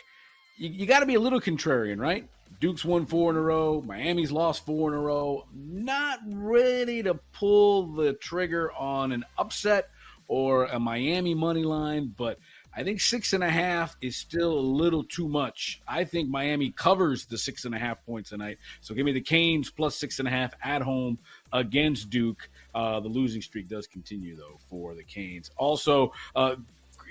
you. 0.56 0.70
You 0.70 0.86
got 0.86 1.00
to 1.00 1.06
be 1.06 1.14
a 1.14 1.20
little 1.20 1.40
contrarian, 1.40 2.00
right? 2.00 2.28
Duke's 2.60 2.84
won 2.84 3.04
four 3.06 3.30
in 3.30 3.36
a 3.36 3.40
row. 3.40 3.82
Miami's 3.82 4.32
lost 4.32 4.64
four 4.64 4.92
in 4.92 4.98
a 4.98 5.00
row. 5.00 5.46
Not 5.52 6.20
ready 6.26 7.02
to 7.02 7.14
pull 7.32 7.94
the 7.94 8.14
trigger 8.14 8.72
on 8.72 9.12
an 9.12 9.24
upset 9.36 9.90
or 10.28 10.66
a 10.66 10.78
Miami 10.78 11.34
money 11.34 11.64
line, 11.64 12.14
but 12.16 12.38
I 12.76 12.82
think 12.82 13.00
six 13.00 13.32
and 13.32 13.44
a 13.44 13.50
half 13.50 13.96
is 14.00 14.16
still 14.16 14.52
a 14.52 14.60
little 14.60 15.04
too 15.04 15.28
much. 15.28 15.80
I 15.86 16.04
think 16.04 16.28
Miami 16.28 16.70
covers 16.70 17.24
the 17.24 17.38
six 17.38 17.64
and 17.64 17.74
a 17.74 17.78
half 17.78 18.04
points 18.04 18.30
tonight. 18.30 18.58
So 18.80 18.94
give 18.94 19.06
me 19.06 19.12
the 19.12 19.20
Canes 19.20 19.70
plus 19.70 19.96
six 19.96 20.18
and 20.18 20.26
a 20.26 20.30
half 20.30 20.54
at 20.62 20.82
home 20.82 21.18
against 21.52 22.10
Duke. 22.10 22.48
Uh, 22.74 22.98
the 22.98 23.08
losing 23.08 23.40
streak 23.40 23.68
does 23.68 23.86
continue, 23.86 24.34
though, 24.34 24.58
for 24.68 24.94
the 24.94 25.04
Canes. 25.04 25.50
Also, 25.56 26.12
uh, 26.34 26.56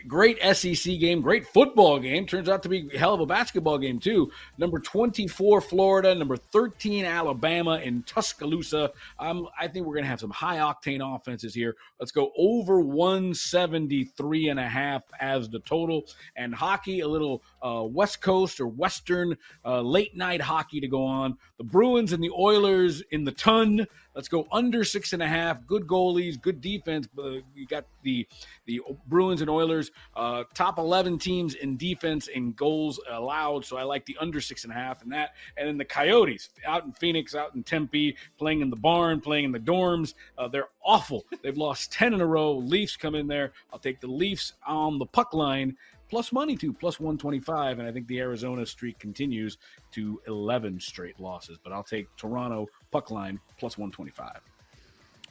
great 0.08 0.38
SEC 0.56 1.00
game, 1.00 1.22
great 1.22 1.48
football 1.48 2.00
game. 2.00 2.26
Turns 2.26 2.50
out 2.50 2.64
to 2.64 2.70
be 2.70 2.90
a 2.94 2.98
hell 2.98 3.14
of 3.14 3.20
a 3.20 3.26
basketball 3.26 3.78
game, 3.78 4.00
too. 4.00 4.32
Number 4.58 4.80
24, 4.80 5.62
Florida. 5.62 6.14
Number 6.16 6.38
13, 6.38 7.06
Alabama 7.06 7.78
in 7.78 8.04
Tuscaloosa. 8.04 8.92
Um, 9.20 9.48
I 9.60 9.68
think 9.68 9.86
we're 9.86 9.94
going 9.94 10.04
to 10.04 10.10
have 10.10 10.20
some 10.20 10.32
high 10.32 10.58
octane 10.58 11.02
offenses 11.16 11.54
here. 11.54 11.76
Let's 12.00 12.12
go 12.12 12.32
over 12.38 12.80
173 12.80 14.50
and 14.50 14.60
a 14.60 14.68
half 14.68 15.04
as 15.20 15.50
the 15.50 15.60
total. 15.60 16.04
And 16.36 16.54
hockey, 16.54 17.02
a 17.02 17.08
little 17.08 17.44
uh, 17.62 17.84
West 17.84 18.22
Coast 18.22 18.60
or 18.60 18.68
Western 18.68 19.38
uh, 19.66 19.82
late 19.82 20.16
night 20.16 20.42
hockey 20.42 20.80
to 20.80 20.88
go 20.88 21.06
on. 21.06 21.38
The 21.58 21.64
Bruins 21.64 22.14
and 22.14 22.24
the 22.24 22.32
Oilers 22.32 23.02
in 23.12 23.24
the 23.24 23.32
ton. 23.32 23.88
Let's 24.16 24.28
go 24.28 24.48
under 24.52 24.84
six 24.84 25.14
and 25.14 25.24
a 25.24 25.28
half. 25.28 25.66
Good 25.66 25.88
goalies, 25.88 26.40
good 26.40 26.62
defense. 26.62 27.08
Uh, 27.18 27.40
you 27.56 27.66
got 27.68 27.86
the 28.04 28.28
the 28.66 28.82
Bruins 29.08 29.42
and 29.42 29.50
Oilers, 29.50 29.92
uh, 30.16 30.44
top 30.54 30.78
eleven 30.78 31.18
teams 31.18 31.56
in 31.56 31.78
defense 31.78 32.30
and 32.34 32.56
goals 32.56 33.00
allowed. 33.10 33.66
So 33.66 33.78
I 33.78 33.84
like 33.84 34.06
the 34.06 34.16
under 34.20 34.40
six 34.40 34.64
and 34.64 34.72
a 34.72 34.76
half 34.76 35.02
and 35.02 35.12
that. 35.12 35.32
And 35.58 35.68
then 35.68 35.78
the 35.78 35.86
Coyotes 35.86 36.50
out 36.66 36.86
in 36.86 36.92
Phoenix, 36.94 37.34
out 37.34 37.56
in 37.56 37.64
Tempe, 37.64 38.16
playing 38.38 38.62
in 38.62 38.70
the 38.70 38.76
barn, 38.76 39.20
playing 39.20 39.46
in 39.46 39.52
the 39.52 39.60
dorms. 39.60 40.14
Uh, 40.38 40.48
they're 40.48 40.70
awful. 40.86 41.26
They've 41.42 41.58
lost 41.58 41.92
ten 41.92 42.14
in 42.14 42.22
a 42.22 42.26
row. 42.26 42.54
Leafs 42.54 42.96
come 42.96 43.16
in 43.16 43.28
there. 43.28 43.52
I'll 43.72 43.80
take 43.80 44.00
the 44.00 44.08
Leafs 44.08 44.54
on 44.66 45.00
the 45.00 45.06
puck 45.06 45.34
line 45.34 45.76
plus 46.14 46.32
money 46.32 46.56
to 46.56 46.72
plus 46.72 47.00
125 47.00 47.80
and 47.80 47.88
i 47.88 47.92
think 47.92 48.06
the 48.06 48.20
arizona 48.20 48.64
streak 48.64 49.00
continues 49.00 49.58
to 49.92 50.22
11 50.28 50.80
straight 50.80 51.20
losses 51.20 51.58
but 51.64 51.74
i'll 51.74 51.82
take 51.82 52.06
toronto 52.18 52.68
puck 52.92 53.10
line 53.10 53.40
plus 53.58 53.80
125 53.80 54.40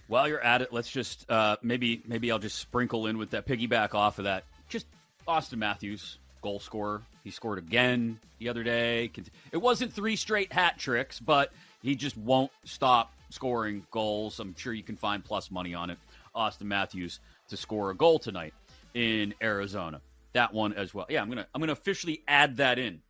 While 0.09 0.27
you're 0.27 0.41
at 0.41 0.61
it, 0.61 0.73
let's 0.73 0.91
just 0.91 1.31
uh, 1.31 1.57
maybe 1.63 2.03
maybe 2.05 2.33
I'll 2.33 2.41
just 2.41 2.59
sprinkle 2.59 3.07
in 3.07 3.17
with 3.17 3.31
that 3.31 3.47
piggyback 3.47 3.95
off 3.95 4.19
of 4.19 4.25
that. 4.25 4.45
Just 4.69 4.87
Auston 5.29 5.59
Matthews, 5.59 6.19
goal 6.43 6.59
scorer. 6.59 7.01
He 7.23 7.31
scored 7.31 7.59
again 7.59 8.19
the 8.41 8.49
other 8.49 8.65
day. 8.65 9.11
It 9.53 9.57
wasn't 9.57 9.93
three 9.93 10.17
straight 10.17 10.53
hat 10.53 10.77
tricks, 10.79 11.21
but 11.21 11.53
he 11.81 11.95
just 11.95 12.17
won't 12.19 12.51
stop 12.65 13.15
scoring 13.31 13.87
goals. 13.93 14.41
I'm 14.41 14.55
sure 14.57 14.75
you 14.75 14.83
can 14.83 14.97
find 14.97 15.25
plus 15.25 15.51
money 15.51 15.73
on 15.73 15.89
it. 15.91 15.99
Auston 16.35 16.67
Matthews 16.67 17.21
to 17.49 17.57
score 17.57 17.91
a 17.91 17.95
goal 17.95 18.19
tonight 18.19 18.53
in 18.95 19.33
Arizona. 19.41 20.01
That 20.35 20.53
one 20.53 20.73
as 20.73 20.95
well. 20.95 21.07
Yeah, 21.09 21.23
I'm 21.23 21.29
gonna 21.29 21.47
I'm 21.55 21.61
gonna 21.61 21.73
officially 21.73 22.23
add 22.27 22.57
that 22.57 22.79
in, 22.79 23.01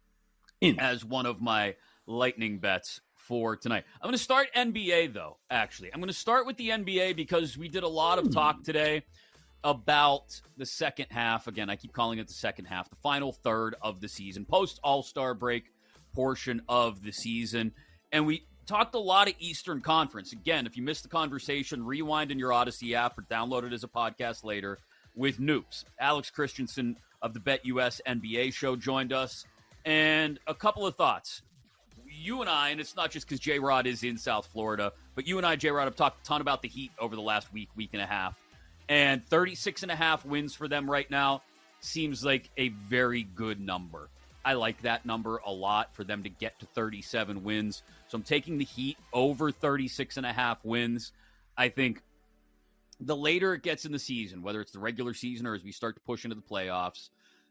in. 0.60 0.78
as 0.78 1.04
one 1.04 1.26
of 1.26 1.40
my 1.40 1.76
lightning 2.06 2.58
bets 2.58 3.00
for 3.14 3.56
tonight. 3.56 3.84
I'm 4.00 4.08
going 4.08 4.18
to 4.18 4.22
start 4.22 4.48
NBA, 4.54 5.14
though, 5.14 5.38
actually. 5.50 5.92
I'm 5.92 6.00
going 6.00 6.08
to 6.08 6.14
start 6.14 6.46
with 6.46 6.56
the 6.56 6.70
NBA 6.70 7.16
because 7.16 7.56
we 7.56 7.68
did 7.68 7.84
a 7.84 7.88
lot 7.88 8.18
of 8.18 8.32
talk 8.32 8.56
hmm. 8.56 8.62
today 8.62 9.02
about 9.64 10.40
the 10.56 10.66
second 10.66 11.06
half. 11.10 11.46
Again, 11.46 11.70
I 11.70 11.76
keep 11.76 11.92
calling 11.92 12.18
it 12.18 12.26
the 12.26 12.34
second 12.34 12.66
half, 12.66 12.90
the 12.90 12.96
final 12.96 13.32
third 13.32 13.76
of 13.80 14.00
the 14.00 14.08
season, 14.08 14.44
post 14.44 14.80
All 14.82 15.02
Star 15.02 15.34
break 15.34 15.64
portion 16.14 16.62
of 16.68 17.02
the 17.02 17.12
season. 17.12 17.72
And 18.10 18.26
we 18.26 18.46
talked 18.66 18.94
a 18.94 18.98
lot 18.98 19.28
of 19.28 19.34
Eastern 19.38 19.80
Conference. 19.80 20.32
Again, 20.32 20.66
if 20.66 20.76
you 20.76 20.82
missed 20.82 21.04
the 21.04 21.08
conversation, 21.08 21.84
rewind 21.84 22.30
in 22.30 22.38
your 22.38 22.50
Audacy 22.50 22.94
app 22.94 23.16
or 23.18 23.22
download 23.22 23.64
it 23.64 23.72
as 23.72 23.84
a 23.84 23.88
podcast 23.88 24.44
later 24.44 24.78
with 25.14 25.38
Noops. 25.38 25.84
Alex 25.98 26.30
Christensen 26.30 26.96
of 27.22 27.34
the 27.34 27.40
Bet 27.40 27.64
US 27.66 28.00
NBA 28.06 28.52
show 28.52 28.76
joined 28.76 29.12
us. 29.12 29.46
And 29.84 30.38
a 30.46 30.54
couple 30.54 30.86
of 30.86 30.96
thoughts 30.96 31.42
you 32.14 32.40
and 32.40 32.50
I, 32.50 32.70
and 32.70 32.80
it's 32.80 32.96
not 32.96 33.10
just 33.10 33.26
because 33.26 33.40
J 33.40 33.58
Rod 33.58 33.86
is 33.86 34.02
in 34.02 34.16
South 34.18 34.46
Florida, 34.46 34.92
but 35.14 35.26
you 35.26 35.38
and 35.38 35.46
I, 35.46 35.56
J 35.56 35.70
Rod, 35.70 35.84
have 35.84 35.96
talked 35.96 36.20
a 36.20 36.24
ton 36.24 36.40
about 36.40 36.62
the 36.62 36.68
Heat 36.68 36.92
over 36.98 37.16
the 37.16 37.22
last 37.22 37.52
week, 37.52 37.68
week 37.76 37.90
and 37.92 38.02
a 38.02 38.06
half. 38.06 38.38
And 38.88 39.24
36 39.24 39.82
and 39.82 39.92
a 39.92 39.96
half 39.96 40.24
wins 40.24 40.54
for 40.54 40.68
them 40.68 40.90
right 40.90 41.10
now 41.10 41.42
seems 41.80 42.24
like 42.24 42.50
a 42.56 42.68
very 42.68 43.22
good 43.22 43.60
number. 43.60 44.08
I 44.44 44.54
like 44.54 44.82
that 44.82 45.06
number 45.06 45.40
a 45.46 45.52
lot 45.52 45.94
for 45.94 46.04
them 46.04 46.24
to 46.24 46.28
get 46.28 46.58
to 46.60 46.66
37 46.66 47.44
wins. 47.44 47.82
So 48.08 48.16
I'm 48.16 48.22
taking 48.22 48.58
the 48.58 48.64
Heat 48.64 48.98
over 49.12 49.50
36 49.50 50.16
and 50.16 50.26
a 50.26 50.32
half 50.32 50.64
wins. 50.64 51.12
I 51.56 51.68
think 51.68 52.02
the 53.04 53.16
later 53.16 53.54
it 53.54 53.62
gets 53.62 53.84
in 53.84 53.92
the 53.92 53.98
season, 53.98 54.42
whether 54.42 54.60
it's 54.60 54.72
the 54.72 54.78
regular 54.78 55.14
season 55.14 55.46
or 55.46 55.54
as 55.54 55.64
we 55.64 55.72
start 55.72 55.96
to 55.96 56.00
push 56.02 56.24
into 56.24 56.36
the 56.36 56.42
playoffs, 56.42 57.10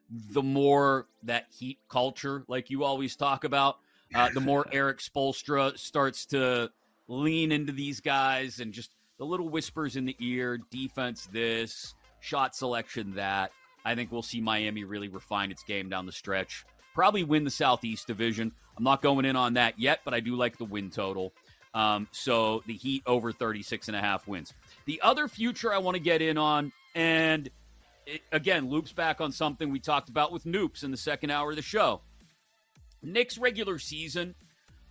the 0.10 0.44
more 0.44 1.08
that 1.24 1.46
Heat 1.58 1.80
culture, 1.90 2.44
like 2.48 2.70
you 2.70 2.84
always 2.84 3.16
talk 3.16 3.44
about, 3.44 3.78
uh, 4.16 4.30
the 4.34 4.40
more 4.42 4.66
Erik 4.72 5.00
Spoelstra 5.00 5.78
starts 5.78 6.26
to 6.28 6.70
lean 7.08 7.52
into 7.52 7.72
these 7.72 8.00
guys 8.00 8.60
and 8.60 8.74
just 8.74 8.92
the 9.18 9.26
little 9.26 9.50
whispers 9.50 9.96
in 9.96 10.06
the 10.06 10.16
ear, 10.20 10.60
defense 10.70 11.28
this, 11.32 11.94
shot 12.20 12.56
selection 12.56 13.16
that. 13.16 13.52
I 13.84 13.96
think 13.96 14.12
we'll 14.12 14.22
see 14.22 14.42
Miami 14.42 14.84
really 14.84 15.10
refine 15.10 15.52
its 15.52 15.64
game 15.64 15.90
down 15.90 16.06
the 16.06 16.12
stretch. 16.12 16.66
Probably 16.94 17.24
win 17.24 17.44
the 17.44 17.52
Southeast 17.52 18.08
Division. 18.08 18.52
I'm 18.78 18.84
not 18.84 19.02
going 19.02 19.26
in 19.26 19.36
on 19.36 19.54
that 19.56 19.80
yet, 19.80 20.02
but 20.06 20.14
I 20.14 20.20
do 20.20 20.36
like 20.36 20.58
the 20.58 20.66
win 20.66 20.90
total. 20.90 21.34
Um, 21.74 22.08
so 22.12 22.64
the 22.68 22.74
Heat 22.74 23.04
over 23.06 23.32
36 23.32 23.88
and 23.88 23.96
a 23.96 24.02
half 24.02 24.28
wins. 24.28 24.54
The 24.86 25.02
other 25.02 25.28
future 25.28 25.74
I 25.74 25.78
want 25.78 25.96
to 25.96 26.02
get 26.02 26.22
in 26.22 26.38
on, 26.38 26.72
and 26.96 27.50
it, 28.06 28.22
again, 28.32 28.70
loops 28.70 28.92
back 28.92 29.22
on 29.22 29.32
something 29.32 29.72
we 29.72 29.80
talked 29.80 30.10
about 30.10 30.32
with 30.32 30.44
Noops 30.44 30.84
in 30.84 30.92
the 30.92 30.98
second 30.98 31.32
hour 31.32 31.52
of 31.52 31.56
the 31.56 31.62
show. 31.62 32.02
Knicks 33.02 33.38
regular 33.38 33.80
season, 33.80 34.36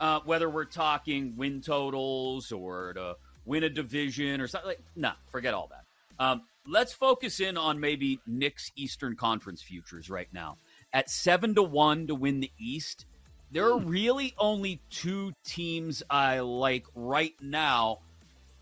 uh, 0.00 0.20
whether 0.24 0.48
we're 0.48 0.64
talking 0.64 1.34
win 1.36 1.60
totals 1.60 2.50
or 2.50 2.94
to 2.94 3.16
win 3.44 3.64
a 3.64 3.68
division 3.68 4.40
or 4.40 4.48
something 4.48 4.68
like, 4.68 4.80
nah, 4.96 5.12
forget 5.30 5.54
all 5.54 5.70
that. 5.70 5.84
Um, 6.22 6.42
let's 6.66 6.92
focus 6.92 7.40
in 7.40 7.56
on 7.56 7.80
maybe 7.80 8.20
Knicks 8.26 8.72
Eastern 8.76 9.16
Conference 9.16 9.62
futures 9.62 10.10
right 10.10 10.28
now. 10.32 10.56
At 10.92 11.08
seven 11.10 11.54
to 11.54 11.62
one 11.62 12.06
to 12.08 12.14
win 12.14 12.40
the 12.40 12.50
East, 12.58 13.06
there 13.50 13.66
are 13.66 13.78
really 13.78 14.34
only 14.38 14.80
two 14.90 15.32
teams 15.44 16.02
I 16.08 16.40
like 16.40 16.86
right 16.94 17.34
now 17.40 17.98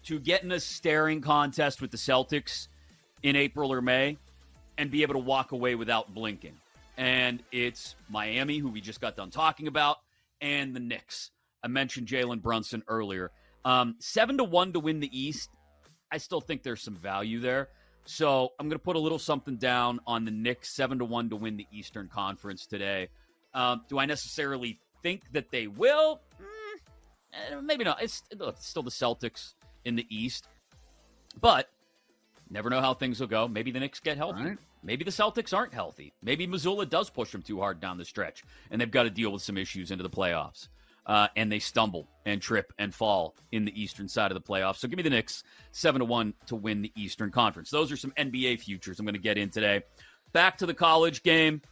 to 0.05 0.19
get 0.19 0.43
in 0.43 0.53
a 0.53 0.61
staring 0.61 1.21
contest 1.21 1.83
with 1.83 1.91
the 1.91 1.97
Celtics 1.97 2.69
in 3.23 3.37
April 3.37 3.73
or 3.73 3.83
May 3.83 4.17
and 4.79 4.91
be 4.91 5.03
able 5.03 5.15
to 5.15 5.21
walk 5.21 5.53
away 5.53 5.75
without 5.75 6.15
blinking 6.15 6.55
and 6.99 7.43
it's 7.53 7.95
Miami, 8.11 8.59
who 8.59 8.69
we 8.69 8.81
just 8.81 9.01
got 9.01 9.17
done 9.17 9.31
talking 9.31 9.69
about, 9.69 9.99
and 10.43 10.75
the 10.75 10.81
Knicks. 10.81 11.31
I 11.63 11.69
mentioned 11.69 12.09
Jalen 12.09 12.43
Brunson 12.43 12.83
earlier. 12.89 13.31
Um, 13.65 13.95
seven 14.01 14.37
to 14.39 14.45
one 14.45 14.73
to 14.73 14.81
win 14.81 15.01
the 15.01 15.19
East. 15.19 15.49
I 16.11 16.19
still 16.19 16.41
think 16.41 16.65
there's 16.65 16.83
some 16.83 16.97
value 16.97 17.41
there. 17.41 17.69
So 18.05 18.51
I'm 18.59 18.69
going 18.69 18.79
to 18.79 18.85
put 18.85 18.97
a 18.97 18.99
little 18.99 19.19
something 19.19 19.57
down 19.57 20.01
on 20.07 20.25
the 20.25 20.31
Knicks, 20.31 20.75
seven 20.75 20.99
to 20.99 21.05
one 21.05 21.31
to 21.31 21.37
win 21.37 21.57
the 21.57 21.67
Eastern 21.71 22.09
Conference 22.09 22.67
today. 22.67 23.09
Um, 23.55 23.83
do 23.89 23.99
I 23.99 24.07
necessarily 24.07 24.79
think 25.03 25.23
that 25.33 25.51
they 25.51 25.67
will. 25.67 26.21
Mm, 26.41 27.53
eh, 27.53 27.61
maybe 27.63 27.85
not. 27.85 28.03
It's, 28.03 28.23
look, 28.37 28.57
it's 28.57 28.67
still 28.67 28.83
the 28.83 28.91
Celtics 28.91 29.55
in 29.85 29.97
the 29.97 30.07
East, 30.11 30.49
but 31.41 31.69
never 32.51 32.71
know 32.71 32.81
how 32.81 32.95
things 32.95 33.21
will 33.21 33.27
go. 33.27 33.49
Maybe 33.49 33.71
the 33.71 33.81
Knicks 33.81 34.01
get 34.01 34.17
healthy. 34.17 34.43
Right. 34.43 34.59
Maybe 34.83 35.05
the 35.05 35.11
Celtics 35.11 35.53
aren't 35.53 35.75
healthy. 35.75 36.13
Maybe 36.23 36.47
Mazzulla 36.47 36.89
does 36.89 37.11
push 37.11 37.33
them 37.33 37.43
too 37.43 37.59
hard 37.59 37.81
down 37.81 37.99
the 37.99 38.05
stretch, 38.05 38.45
and 38.71 38.81
they've 38.81 38.91
got 38.91 39.05
to 39.05 39.11
deal 39.11 39.33
with 39.33 39.43
some 39.43 39.57
issues 39.57 39.91
into 39.91 40.03
the 40.03 40.11
playoffs. 40.11 40.69
Uh, 41.05 41.27
and 41.37 41.51
they 41.51 41.59
stumble 41.59 42.07
and 42.27 42.43
trip 42.43 42.71
and 42.79 42.95
fall 42.95 43.35
in 43.51 43.65
the 43.65 43.81
eastern 43.81 44.07
side 44.07 44.31
of 44.31 44.35
the 44.35 44.47
playoffs. 44.47 44.77
So 44.77 44.89
give 44.89 44.99
me 44.99 45.03
the 45.03 45.09
Knicks 45.09 45.43
seven 45.73 46.01
to 46.01 46.05
one 46.05 46.35
to 46.49 46.55
win 46.55 46.83
the 46.83 46.93
Eastern 46.97 47.31
Conference. 47.31 47.71
Those 47.71 47.91
are 47.91 47.97
some 47.97 48.13
NBA 48.19 48.61
futures 48.61 49.01
I'm 49.01 49.07
going 49.07 49.15
to 49.15 49.21
get 49.21 49.39
in 49.39 49.49
today. 49.49 49.81
Back 50.35 50.59
to 50.59 50.67
the 50.67 50.75
college 50.75 51.23
game. 51.23 51.63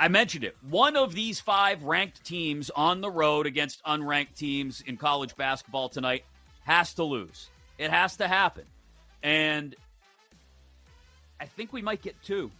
I 0.00 0.08
mentioned 0.08 0.44
it. 0.44 0.56
One 0.70 0.96
of 0.96 1.14
these 1.14 1.40
five 1.40 1.82
ranked 1.82 2.24
teams 2.24 2.70
on 2.70 3.02
the 3.02 3.10
road 3.10 3.44
against 3.44 3.84
unranked 3.84 4.34
teams 4.34 4.80
in 4.86 4.96
college 4.96 5.36
basketball 5.36 5.90
tonight 5.90 6.24
has 6.64 6.94
to 6.94 7.04
lose. 7.04 7.50
It 7.76 7.90
has 7.90 8.16
to 8.16 8.26
happen. 8.26 8.64
And 9.22 9.76
I 11.38 11.44
think 11.44 11.74
we 11.74 11.82
might 11.82 12.00
get 12.00 12.16
two. 12.22 12.50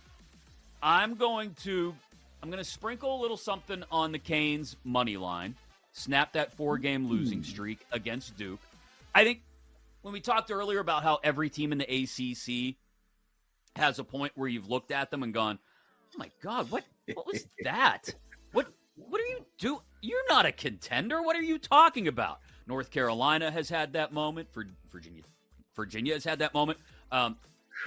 I'm 0.82 1.14
going 1.14 1.54
to 1.62 1.94
I'm 2.42 2.50
going 2.50 2.62
to 2.62 2.70
sprinkle 2.70 3.18
a 3.18 3.20
little 3.22 3.38
something 3.38 3.84
on 3.90 4.12
the 4.12 4.18
Canes 4.18 4.76
money 4.84 5.16
line. 5.16 5.54
Snap 5.92 6.34
that 6.34 6.52
four-game 6.52 7.04
hmm. 7.06 7.10
losing 7.10 7.42
streak 7.42 7.78
against 7.90 8.36
Duke. 8.36 8.60
I 9.14 9.24
think 9.24 9.40
when 10.02 10.12
we 10.12 10.20
talked 10.20 10.50
earlier 10.50 10.78
about 10.78 11.04
how 11.04 11.20
every 11.24 11.48
team 11.48 11.72
in 11.72 11.78
the 11.78 11.84
ACC 11.84 12.76
has 13.76 13.98
a 13.98 14.04
point 14.04 14.32
where 14.34 14.48
you've 14.48 14.68
looked 14.68 14.90
at 14.90 15.10
them 15.10 15.22
and 15.22 15.32
gone, 15.32 15.58
"Oh 16.14 16.18
my 16.18 16.30
god, 16.42 16.70
what 16.70 16.84
what 17.14 17.26
was 17.26 17.46
that? 17.62 18.14
What 18.52 18.68
what 18.96 19.20
are 19.20 19.26
you 19.26 19.44
do? 19.58 19.80
You're 20.02 20.26
not 20.28 20.46
a 20.46 20.52
contender. 20.52 21.22
What 21.22 21.36
are 21.36 21.42
you 21.42 21.58
talking 21.58 22.08
about?" 22.08 22.40
North 22.66 22.90
Carolina 22.90 23.50
has 23.50 23.68
had 23.68 23.92
that 23.94 24.12
moment. 24.12 24.48
For 24.52 24.64
Virginia, 24.92 25.22
Virginia 25.74 26.14
has 26.14 26.24
had 26.24 26.38
that 26.38 26.54
moment. 26.54 26.78
Um, 27.10 27.36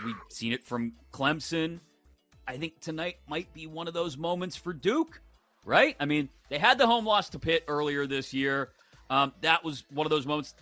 we've 0.06 0.16
seen 0.30 0.54
it 0.54 0.64
from 0.64 0.94
Clemson. 1.12 1.80
I 2.48 2.58
think 2.58 2.80
tonight 2.82 3.18
might 3.28 3.52
be 3.54 3.68
one 3.68 3.88
of 3.88 3.94
those 3.94 4.18
moments 4.18 4.56
for 4.56 4.74
Duke, 4.74 5.22
right? 5.64 5.96
I 6.00 6.06
mean, 6.06 6.30
they 6.50 6.58
had 6.58 6.78
the 6.78 6.86
home 6.86 7.06
loss 7.06 7.30
to 7.30 7.40
Pitt 7.40 7.64
earlier 7.68 8.06
this 8.06 8.34
year. 8.34 8.72
Um, 9.10 9.32
that 9.42 9.64
was 9.64 9.86
one 9.94 10.06
of 10.06 10.10
those 10.10 10.26
moments. 10.26 10.56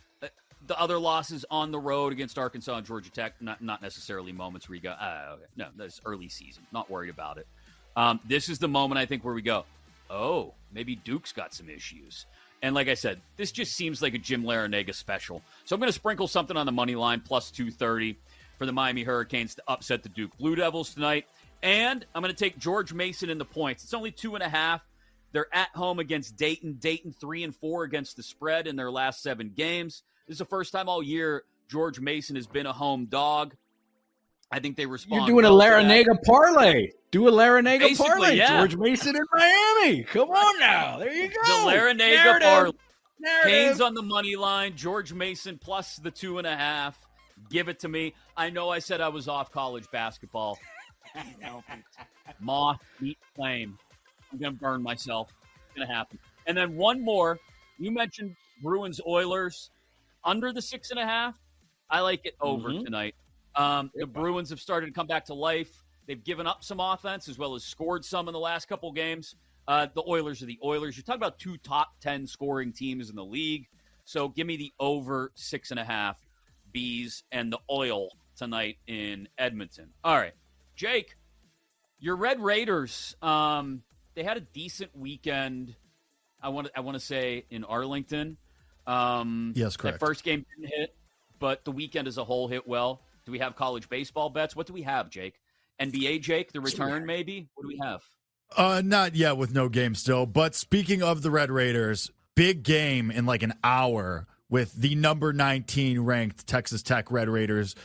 The 0.71 0.79
other 0.79 0.97
losses 0.97 1.43
on 1.51 1.71
the 1.71 1.79
road 1.79 2.13
against 2.13 2.37
Arkansas 2.37 2.77
and 2.77 2.85
Georgia 2.85 3.11
Tech, 3.11 3.33
not 3.41 3.61
not 3.61 3.81
necessarily 3.81 4.31
moments 4.31 4.69
where 4.69 4.77
you 4.77 4.81
go, 4.81 4.95
ah, 4.97 5.31
okay. 5.33 5.43
no, 5.57 5.67
that's 5.75 5.99
early 6.05 6.29
season. 6.29 6.63
Not 6.71 6.89
worried 6.89 7.09
about 7.09 7.37
it. 7.39 7.47
Um, 7.97 8.21
this 8.25 8.47
is 8.47 8.57
the 8.57 8.69
moment 8.69 8.97
I 8.97 9.05
think 9.05 9.25
where 9.25 9.33
we 9.33 9.41
go, 9.41 9.65
oh, 10.09 10.53
maybe 10.71 10.95
Duke's 10.95 11.33
got 11.33 11.53
some 11.53 11.69
issues. 11.69 12.25
And 12.61 12.73
like 12.73 12.87
I 12.87 12.93
said, 12.93 13.19
this 13.35 13.51
just 13.51 13.73
seems 13.73 14.01
like 14.01 14.13
a 14.13 14.17
Jim 14.17 14.45
Larranaga 14.45 14.95
special. 14.95 15.41
So 15.65 15.75
I'm 15.75 15.81
going 15.81 15.89
to 15.89 15.93
sprinkle 15.93 16.29
something 16.29 16.55
on 16.55 16.65
the 16.65 16.71
money 16.71 16.95
line, 16.95 17.19
plus 17.19 17.51
230 17.51 18.17
for 18.57 18.65
the 18.65 18.71
Miami 18.71 19.03
Hurricanes 19.03 19.55
to 19.55 19.63
upset 19.67 20.03
the 20.03 20.09
Duke 20.09 20.37
Blue 20.37 20.55
Devils 20.55 20.93
tonight. 20.93 21.25
And 21.61 22.05
I'm 22.15 22.21
going 22.21 22.33
to 22.33 22.39
take 22.45 22.57
George 22.57 22.93
Mason 22.93 23.29
in 23.29 23.39
the 23.39 23.43
points. 23.43 23.83
It's 23.83 23.93
only 23.93 24.11
two 24.11 24.35
and 24.35 24.41
a 24.41 24.47
half. 24.47 24.81
They're 25.33 25.53
at 25.53 25.71
home 25.75 25.99
against 25.99 26.37
Dayton. 26.37 26.77
Dayton 26.79 27.11
three 27.11 27.43
and 27.43 27.53
four 27.53 27.83
against 27.83 28.15
the 28.15 28.23
spread 28.23 28.67
in 28.67 28.77
their 28.77 28.89
last 28.89 29.21
seven 29.21 29.51
games. 29.53 30.03
This 30.31 30.35
is 30.35 30.39
the 30.39 30.45
first 30.45 30.71
time 30.71 30.87
all 30.87 31.03
year 31.03 31.43
George 31.67 31.99
Mason 31.99 32.37
has 32.37 32.47
been 32.47 32.65
a 32.65 32.71
home 32.71 33.07
dog. 33.07 33.53
I 34.49 34.59
think 34.59 34.77
they 34.77 34.85
respond. 34.85 35.27
You're 35.27 35.41
doing 35.41 35.45
a 35.45 35.49
well 35.53 35.57
that. 35.57 35.83
Larranaga 35.83 36.23
parlay. 36.23 36.91
Do 37.11 37.27
a 37.27 37.31
Larranaga 37.33 37.79
Basically, 37.79 38.07
parlay. 38.07 38.35
yeah. 38.37 38.57
George 38.57 38.77
Mason 38.77 39.13
in 39.13 39.23
Miami. 39.33 40.03
Come 40.05 40.29
on 40.29 40.57
now. 40.57 40.99
There 40.99 41.11
you 41.11 41.27
go. 41.27 41.65
The 41.65 41.71
Larranaga 41.75 42.39
parlay. 42.39 42.71
Canes 43.43 43.81
on 43.81 43.93
the 43.93 44.01
money 44.01 44.37
line. 44.37 44.73
George 44.77 45.11
Mason 45.11 45.57
plus 45.57 45.97
the 45.97 46.09
two 46.09 46.37
and 46.37 46.47
a 46.47 46.55
half. 46.55 46.97
Give 47.49 47.67
it 47.67 47.77
to 47.79 47.89
me. 47.89 48.13
I 48.37 48.49
know 48.49 48.69
I 48.69 48.79
said 48.79 49.01
I 49.01 49.09
was 49.09 49.27
off 49.27 49.51
college 49.51 49.91
basketball. 49.91 50.57
Moth, 52.39 52.79
meet, 53.01 53.17
flame. 53.35 53.77
I'm 54.31 54.39
going 54.39 54.53
to 54.53 54.57
burn 54.57 54.81
myself. 54.81 55.33
It's 55.65 55.75
going 55.75 55.89
to 55.89 55.93
happen. 55.93 56.19
And 56.47 56.55
then 56.55 56.77
one 56.77 57.03
more. 57.03 57.37
You 57.79 57.91
mentioned 57.91 58.37
Bruins 58.63 59.01
Oilers 59.05 59.71
under 60.23 60.51
the 60.53 60.61
six 60.61 60.91
and 60.91 60.99
a 60.99 61.05
half. 61.05 61.35
I 61.89 62.01
like 62.01 62.25
it 62.25 62.35
over 62.39 62.69
Mhm. 62.69 62.85
tonight. 62.85 63.15
Um, 63.55 63.91
the 63.95 64.05
Bruins 64.05 64.49
have 64.49 64.59
started 64.61 64.87
to 64.87 64.93
come 64.93 65.07
back 65.07 65.25
to 65.25 65.33
life. 65.33 65.83
They've 66.07 66.23
given 66.23 66.47
up 66.47 66.63
some 66.63 66.79
offense 66.79 67.27
as 67.27 67.37
well 67.37 67.53
as 67.55 67.63
scored 67.63 68.05
some 68.05 68.27
in 68.27 68.33
the 68.33 68.39
last 68.39 68.67
couple 68.67 68.91
games. 68.91 69.35
Uh, 69.67 69.87
the 69.93 70.03
Oilers 70.07 70.41
are 70.41 70.45
the 70.45 70.59
Oilers. 70.63 70.95
You're 70.97 71.03
talking 71.03 71.19
about 71.19 71.37
two 71.39 71.57
top 71.57 71.99
10 71.99 72.25
scoring 72.27 72.73
teams 72.73 73.09
in 73.09 73.15
the 73.15 73.25
league. 73.25 73.67
So 74.05 74.29
give 74.29 74.47
me 74.47 74.57
the 74.57 74.73
over 74.79 75.31
six 75.35 75.71
and 75.71 75.79
a 75.79 75.83
half 75.85 76.19
bees 76.71 77.23
and 77.31 77.51
the 77.51 77.59
oil 77.69 78.09
tonight 78.35 78.77
in 78.87 79.27
Edmonton. 79.37 79.93
All 80.03 80.15
right. 80.17 80.33
Jake, 80.75 81.15
your 81.99 82.15
Red 82.15 82.39
Raiders, 82.41 83.15
um, 83.21 83.83
they 84.15 84.23
had 84.23 84.37
a 84.37 84.41
decent 84.41 84.95
weekend. 84.95 85.75
I 86.41 86.49
want 86.49 86.67
to 86.67 86.77
I 86.77 86.79
want 86.81 86.95
to 86.95 86.99
say 86.99 87.45
in 87.51 87.63
Arlington. 87.63 88.37
Um, 88.87 89.53
Yes, 89.55 89.77
correct. 89.77 89.99
That 89.99 90.05
first 90.05 90.23
game 90.23 90.45
didn't 90.55 90.73
hit, 90.73 90.95
but 91.39 91.63
the 91.65 91.71
weekend 91.71 92.07
as 92.07 92.17
a 92.17 92.23
whole 92.23 92.47
hit 92.47 92.67
well. 92.67 93.01
Do 93.25 93.31
we 93.31 93.39
have 93.39 93.55
college 93.55 93.87
baseball 93.89 94.29
bets? 94.29 94.55
What 94.55 94.67
do 94.67 94.73
we 94.73 94.81
have, 94.81 95.09
Jake? 95.09 95.39
NBA, 95.79 96.21
Jake, 96.21 96.51
the 96.51 96.61
return, 96.61 97.05
maybe. 97.05 97.47
What 97.55 97.63
do 97.63 97.67
we 97.67 97.79
have? 97.83 98.01
Uh, 98.55 98.81
not 98.83 99.15
yet 99.15 99.37
with 99.37 99.53
no 99.53 99.69
game 99.69 99.95
still. 99.95 100.25
But 100.25 100.55
speaking 100.55 101.01
of 101.01 101.21
the 101.21 101.31
Red 101.31 101.51
Raiders, 101.51 102.11
big 102.35 102.63
game 102.63 103.09
in 103.09 103.25
like 103.25 103.43
an 103.43 103.53
hour 103.63 104.27
with 104.49 104.73
the 104.73 104.95
number 104.95 105.31
19 105.31 106.01
ranked 106.01 106.45
Texas 106.45 106.83
Tech 106.83 107.09
Red 107.09 107.29
Raiders 107.29 107.75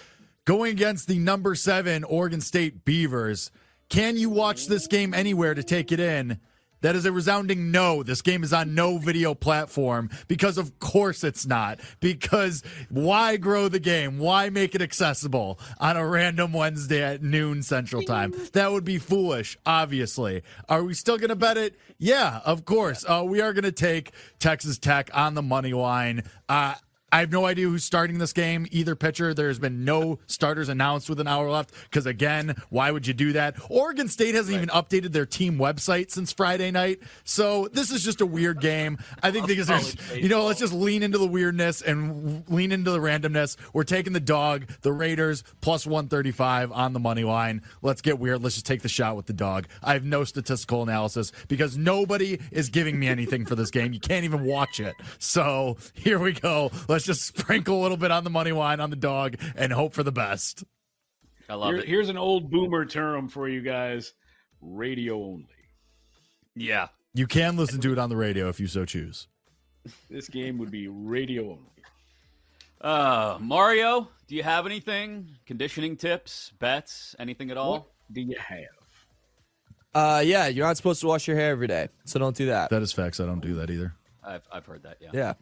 going 0.45 0.73
against 0.73 1.09
the 1.09 1.19
number 1.19 1.55
seven 1.55 2.05
Oregon 2.05 2.41
State 2.41 2.85
Beavers. 2.85 3.51
Can 3.89 4.17
you 4.17 4.31
watch 4.31 4.67
this 4.67 4.87
game 4.87 5.15
anywhere 5.15 5.55
to 5.55 5.63
take 5.63 5.93
it 5.93 6.01
in? 6.01 6.41
That 6.83 6.95
is 6.95 7.07
a 7.07 7.13
resounding 7.13 7.71
no. 7.71 8.03
This 8.03 8.23
game 8.23 8.43
is 8.45 8.53
on 8.53 8.75
no 8.75 8.99
video 8.99 9.35
platform 9.35 10.11
because, 10.29 10.59
of 10.59 10.79
course, 10.79 11.25
it's 11.25 11.47
not. 11.47 11.81
Because 12.01 12.63
why 12.91 13.37
grow 13.37 13.69
the 13.69 13.81
game? 13.81 14.19
Why 14.19 14.51
make 14.51 14.75
it 14.75 14.83
accessible 14.83 15.59
on 15.79 15.97
a 15.97 16.07
random 16.07 16.53
Wednesday 16.53 17.03
at 17.03 17.23
noon 17.23 17.63
Central 17.63 18.03
Time? 18.03 18.35
That 18.53 18.73
would 18.73 18.85
be 18.85 18.99
foolish, 18.99 19.59
obviously. 19.65 20.43
Are 20.69 20.85
we 20.85 20.95
still 20.95 21.19
going 21.19 21.31
to 21.31 21.37
bet 21.37 21.57
it? 21.57 21.79
Yeah, 21.99 22.41
of 22.45 22.65
course. 22.65 23.05
Uh, 23.09 23.25
we 23.27 23.41
are 23.41 23.53
going 23.53 23.65
to 23.65 23.73
take 23.73 24.13
Texas 24.39 24.79
Tech 24.79 25.11
on 25.15 25.35
the 25.35 25.43
money 25.43 25.73
line. 25.73 26.25
Uh, 26.49 26.75
I 27.17 27.21
have 27.21 27.33
no 27.33 27.47
idea 27.47 27.67
who's 27.67 27.83
starting 27.83 28.19
this 28.19 28.35
game, 28.35 28.67
either 28.71 28.95
pitcher. 28.95 29.33
There's 29.33 29.59
been 29.59 29.87
no 29.87 30.19
starters 30.27 30.69
announced 30.69 31.09
with 31.09 31.19
an 31.19 31.27
hour 31.27 31.51
left 31.51 31.73
because, 31.85 32.05
again, 32.05 32.57
why 32.69 32.91
would 32.91 33.07
you 33.07 33.15
do 33.15 33.33
that? 33.33 33.57
Oregon 33.71 34.07
State 34.09 34.35
hasn't 34.35 34.55
even 34.55 34.69
updated 34.69 35.13
their 35.13 35.25
team 35.25 35.57
website 35.57 36.11
since 36.11 36.31
Friday 36.31 36.71
night. 36.71 36.99
So 37.25 37.69
this 37.73 37.91
is 37.91 38.05
just 38.05 38.21
a 38.21 38.27
weird 38.27 38.61
game. 38.61 38.99
I 39.23 39.31
think 39.31 39.47
because 39.47 39.69
there's, 39.69 39.97
you 40.15 40.29
know, 40.29 40.45
let's 40.45 40.61
just 40.61 40.75
lean 40.75 41.03
into 41.03 41.17
the 41.17 41.27
weirdness 41.27 41.81
and 41.81 42.45
lean 42.51 42.71
into 42.71 42.91
the 42.91 42.99
randomness. 42.99 43.57
We're 43.73 43.85
taking 43.85 44.13
the 44.13 44.21
dog, 44.21 44.67
the 44.83 44.93
Raiders, 44.93 45.43
plus 45.63 45.87
135 45.87 46.71
on 46.71 46.93
the 46.93 47.01
money 47.01 47.25
line. 47.25 47.63
Let's 47.81 48.03
get 48.03 48.19
weird. 48.19 48.43
Let's 48.43 48.57
just 48.57 48.67
take 48.67 48.83
the 48.83 48.91
shot 48.91 49.17
with 49.17 49.25
the 49.25 49.33
dog. 49.33 49.69
I 49.83 49.95
have 49.95 50.05
no 50.05 50.25
statistical 50.25 50.83
analysis 50.83 51.33
because 51.49 51.79
nobody 51.79 52.41
is 52.51 52.69
giving 52.69 53.01
me 53.01 53.09
anything 53.09 53.47
for 53.47 53.55
this 53.55 53.71
game. 53.71 53.95
You 53.95 54.01
can't 54.01 54.27
even 54.27 54.45
watch 54.45 54.81
it. 54.81 54.95
So 55.19 55.79
here 55.95 56.19
we 56.19 56.35
go. 56.35 56.71
Let's 56.89 57.06
just 57.07 57.23
sprinkle 57.39 57.81
a 57.81 57.83
little 57.83 57.97
bit 57.97 58.11
on 58.11 58.25
the 58.25 58.31
money 58.31 58.53
line 58.53 58.81
on 58.81 58.91
the 58.91 58.97
dog 58.97 59.37
and 59.57 59.73
hope 59.73 59.95
for 59.95 60.03
the 60.03 60.13
best. 60.13 60.65
I 61.49 61.55
love 61.55 61.71
Here- 61.71 61.79
it. 61.79 61.89
Here's 61.89 62.09
an 62.09 62.19
old 62.19 62.51
boomer 62.51 62.85
term 62.85 63.29
for 63.29 63.49
you 63.49 63.61
guys 63.63 64.13
radio 64.61 65.23
only. 65.23 65.47
Yeah. 66.55 66.89
You 67.15 67.27
can 67.27 67.57
listen 67.57 67.81
to 67.83 67.93
it 67.93 67.99
on 67.99 68.09
the 68.11 68.17
radio 68.17 68.49
if 68.49 68.59
you 68.61 68.67
so 68.67 68.85
choose. 68.85 69.29
This 70.11 70.29
game 70.29 70.59
would 70.59 70.71
be 70.71 70.89
radio 70.89 71.43
only. 71.53 71.61
Uh, 72.81 73.39
Mario, 73.41 74.09
do 74.29 74.35
you 74.35 74.43
have 74.43 74.67
anything? 74.67 75.29
Conditioning 75.47 75.97
tips, 75.97 76.53
bets, 76.59 77.15
anything 77.19 77.51
at 77.51 77.57
all? 77.57 77.73
What 77.73 77.87
do 78.13 78.21
you 78.21 78.37
have? 78.39 78.65
Uh, 79.95 80.21
yeah, 80.21 80.47
you're 80.49 80.67
not 80.67 80.77
supposed 80.77 81.01
to 81.01 81.07
wash 81.07 81.27
your 81.27 81.37
hair 81.37 81.53
every 81.53 81.69
day, 81.69 81.89
so 82.05 82.19
don't 82.19 82.37
do 82.37 82.47
that. 82.47 82.69
That 82.69 82.83
is 82.83 82.93
facts. 82.93 83.19
I 83.19 83.25
don't 83.25 83.41
do 83.41 83.55
that 83.55 83.71
either. 83.71 83.95
I've, 84.23 84.43
I've 84.53 84.67
heard 84.67 84.83
that, 84.83 84.99
yeah. 85.01 85.11
Yeah. 85.15 85.33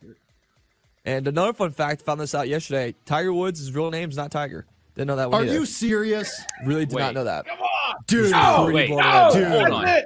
And 1.05 1.27
another 1.29 1.53
fun 1.53 1.71
fact, 1.73 2.03
found 2.03 2.21
this 2.21 2.35
out 2.35 2.49
yesterday. 2.49 2.95
Tiger 3.05 3.33
Woods' 3.33 3.61
his 3.61 3.73
real 3.75 3.91
name's 3.91 4.17
not 4.17 4.31
Tiger. 4.31 4.67
Didn't 4.95 5.09
know 5.09 5.17
that 5.17 5.31
one 5.31 5.43
Are 5.43 5.45
either. 5.45 5.53
you 5.55 5.67
serious? 5.67 6.41
Really 6.65 6.87
did 6.87 6.95
Wait. 6.95 7.03
not 7.03 7.15
know 7.15 7.25
that. 7.25 7.45
Dude, 8.07 8.33
Oh, 8.35 8.63
Pretty 8.65 8.77
wait. 8.77 8.89
blown 8.89 9.03
away. 9.05 9.33
Dude. 9.35 9.49
Hold 9.49 9.71
on. 9.73 10.03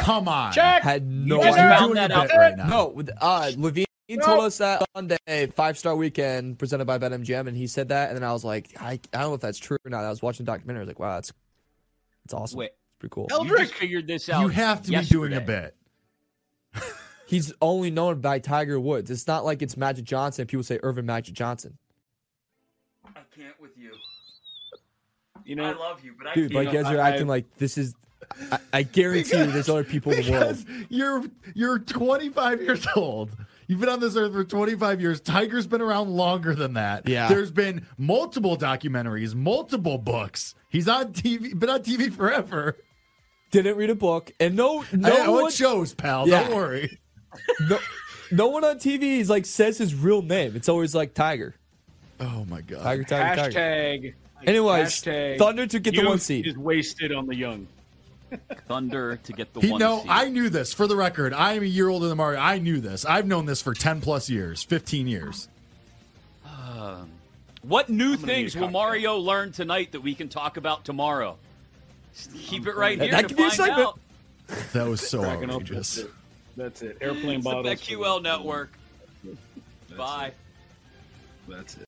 come 0.00 0.28
on. 0.28 0.52
Had 0.52 1.06
no 1.06 1.36
You 1.36 1.42
just 1.44 1.58
idea. 1.58 1.70
found 1.76 1.84
doing 1.84 1.94
that 1.94 2.10
a 2.10 2.14
out 2.16 2.28
bit 2.28 2.36
right 2.36 2.56
now. 2.56 2.66
No, 2.66 2.86
with- 2.88 3.10
uh, 3.20 3.52
Levine 3.56 3.84
told 4.22 4.44
us 4.44 4.58
that 4.58 4.82
Sunday, 4.96 5.46
five 5.54 5.78
star 5.78 5.94
weekend 5.96 6.58
presented 6.58 6.86
by 6.86 6.98
BetMGM, 6.98 7.46
and 7.46 7.56
he 7.56 7.66
said 7.66 7.88
that, 7.90 8.08
and 8.08 8.16
then 8.16 8.24
I 8.24 8.32
was 8.32 8.44
like, 8.44 8.70
I, 8.80 8.92
I 8.92 8.98
don't 9.12 9.28
know 9.28 9.34
if 9.34 9.40
that's 9.40 9.58
true 9.58 9.78
or 9.84 9.90
not. 9.90 10.04
I 10.04 10.10
was 10.10 10.22
watching 10.22 10.44
the 10.44 10.50
documentary, 10.52 10.80
I 10.80 10.84
was 10.84 10.88
like, 10.88 10.98
wow, 10.98 11.14
that's 11.14 11.32
it's 12.24 12.34
awesome. 12.34 12.58
Wait. 12.58 12.70
It's 12.70 12.96
pretty 12.98 13.12
cool. 13.12 13.28
You 13.44 13.58
just 13.58 13.74
figured 13.74 14.06
this 14.06 14.28
out. 14.28 14.42
You 14.42 14.48
have 14.48 14.82
to 14.82 14.90
be 14.90 15.00
doing 15.04 15.32
a 15.32 15.36
yesterday. 15.36 15.70
Bit. 17.32 17.36
he's 17.36 17.52
only 17.60 17.90
known 17.90 18.20
by 18.20 18.38
Tiger 18.38 18.78
Woods. 18.78 19.10
It's 19.10 19.26
not 19.26 19.44
like 19.44 19.62
it's 19.62 19.76
Magic 19.76 20.04
Johnson. 20.04 20.46
People 20.46 20.62
say 20.64 20.78
Earvin 20.82 21.04
Magic 21.06 21.34
Johnson. 21.34 21.78
I 23.04 23.20
can't 23.36 23.58
with 23.60 23.76
you. 23.76 23.92
You 25.44 25.56
know, 25.56 25.64
I 25.64 25.72
love 25.72 26.04
you, 26.04 26.14
but 26.16 26.28
I 26.28 26.34
Dude, 26.34 26.52
can't. 26.52 26.64
like 26.64 26.72
you 26.74 26.82
guys 26.82 26.92
are 26.92 27.00
I- 27.00 27.10
acting 27.10 27.26
like 27.26 27.56
this 27.58 27.76
is. 27.78 27.94
I, 28.52 28.58
I 28.72 28.82
guarantee 28.84 29.36
you, 29.36 29.46
there's 29.46 29.68
other 29.68 29.82
people 29.84 30.12
in 30.12 30.24
the 30.24 30.30
world. 30.30 30.56
Because 30.66 30.86
you're 30.88 31.24
you're 31.54 31.78
25 31.80 32.62
years 32.62 32.86
old. 32.96 33.30
You've 33.66 33.80
been 33.80 33.88
on 33.88 34.00
this 34.00 34.16
earth 34.16 34.32
for 34.32 34.44
25 34.44 35.00
years. 35.00 35.20
Tiger's 35.20 35.66
been 35.66 35.80
around 35.82 36.10
longer 36.10 36.54
than 36.54 36.74
that. 36.74 37.08
Yeah. 37.08 37.28
There's 37.28 37.50
been 37.50 37.86
multiple 37.98 38.56
documentaries, 38.56 39.34
multiple 39.34 39.98
books. 39.98 40.54
He's 40.68 40.88
on 40.88 41.12
TV, 41.12 41.58
been 41.58 41.68
on 41.70 41.82
TV 41.82 42.12
forever. 42.12 42.76
Didn't 43.50 43.76
read 43.76 43.90
a 43.90 43.94
book, 43.94 44.30
and 44.40 44.56
no, 44.56 44.84
no 44.92 45.14
I, 45.14 45.28
one, 45.28 45.46
it 45.48 45.52
shows, 45.52 45.92
pal. 45.94 46.26
Yeah. 46.28 46.44
Don't 46.44 46.56
worry. 46.56 46.98
No, 47.68 47.78
no 48.30 48.46
one 48.48 48.64
on 48.64 48.76
TV 48.78 49.18
is 49.18 49.28
like 49.30 49.46
says 49.46 49.78
his 49.78 49.94
real 49.94 50.22
name. 50.22 50.56
It's 50.56 50.68
always 50.68 50.94
like 50.94 51.14
Tiger, 51.14 51.54
Oh 52.20 52.44
my 52.48 52.60
god. 52.60 52.82
Tiger, 52.82 53.04
Tiger, 53.04 53.42
Tiger. 53.42 53.58
hashtag. 53.60 54.14
Anyways, 54.46 54.88
hashtag 54.88 55.38
Thunder 55.38 55.66
to 55.66 55.80
get 55.80 55.94
the 55.94 56.04
one 56.04 56.18
seed. 56.18 56.46
is 56.46 56.56
wasted 56.56 57.12
on 57.12 57.26
the 57.26 57.34
young. 57.36 57.66
Thunder 58.66 59.16
to 59.24 59.32
get 59.32 59.52
the 59.52 59.60
He 59.60 59.70
one 59.70 59.78
no, 59.80 59.98
seed. 60.00 60.08
I 60.10 60.28
knew 60.28 60.48
this. 60.48 60.72
For 60.72 60.86
the 60.86 60.96
record, 60.96 61.34
I 61.34 61.52
am 61.52 61.62
a 61.62 61.66
year 61.66 61.88
older 61.88 62.08
than 62.08 62.16
Mario. 62.16 62.40
I 62.40 62.58
knew 62.58 62.80
this. 62.80 63.04
I've 63.04 63.26
known 63.26 63.44
this 63.46 63.60
for 63.60 63.74
10 63.74 64.00
plus 64.00 64.30
years, 64.30 64.62
15 64.62 65.06
years. 65.06 65.48
Um, 66.46 67.10
what 67.62 67.88
new 67.90 68.16
things 68.16 68.54
will 68.54 68.62
cocktail. 68.62 68.80
Mario 68.80 69.16
learn 69.18 69.52
tonight 69.52 69.92
that 69.92 70.00
we 70.00 70.14
can 70.14 70.28
talk 70.28 70.56
about 70.56 70.84
tomorrow? 70.84 71.36
Just 72.14 72.34
Keep 72.34 72.66
it 72.66 72.74
right 72.76 72.98
That- 72.98 73.04
here 73.04 73.12
that 73.12 73.22
to 73.22 73.28
could 73.28 73.36
be 73.36 73.42
a 73.44 73.46
find 73.50 73.56
segment. 73.56 73.80
out. 73.80 73.98
That 74.72 74.86
was 74.88 75.00
so 75.06 75.20
Cracking 75.20 75.50
up. 75.50 75.56
outrageous. 75.62 76.00
That's 76.56 76.82
it. 76.82 76.98
Airplane 77.00 77.36
It's 77.36 77.44
the 77.44 77.50
bottles. 77.50 77.66
BetQL 77.80 78.22
network. 78.22 78.78
That's 79.24 79.38
Bye. 79.96 80.26
it. 80.28 80.34
That's 81.48 81.74
it. 81.76 81.80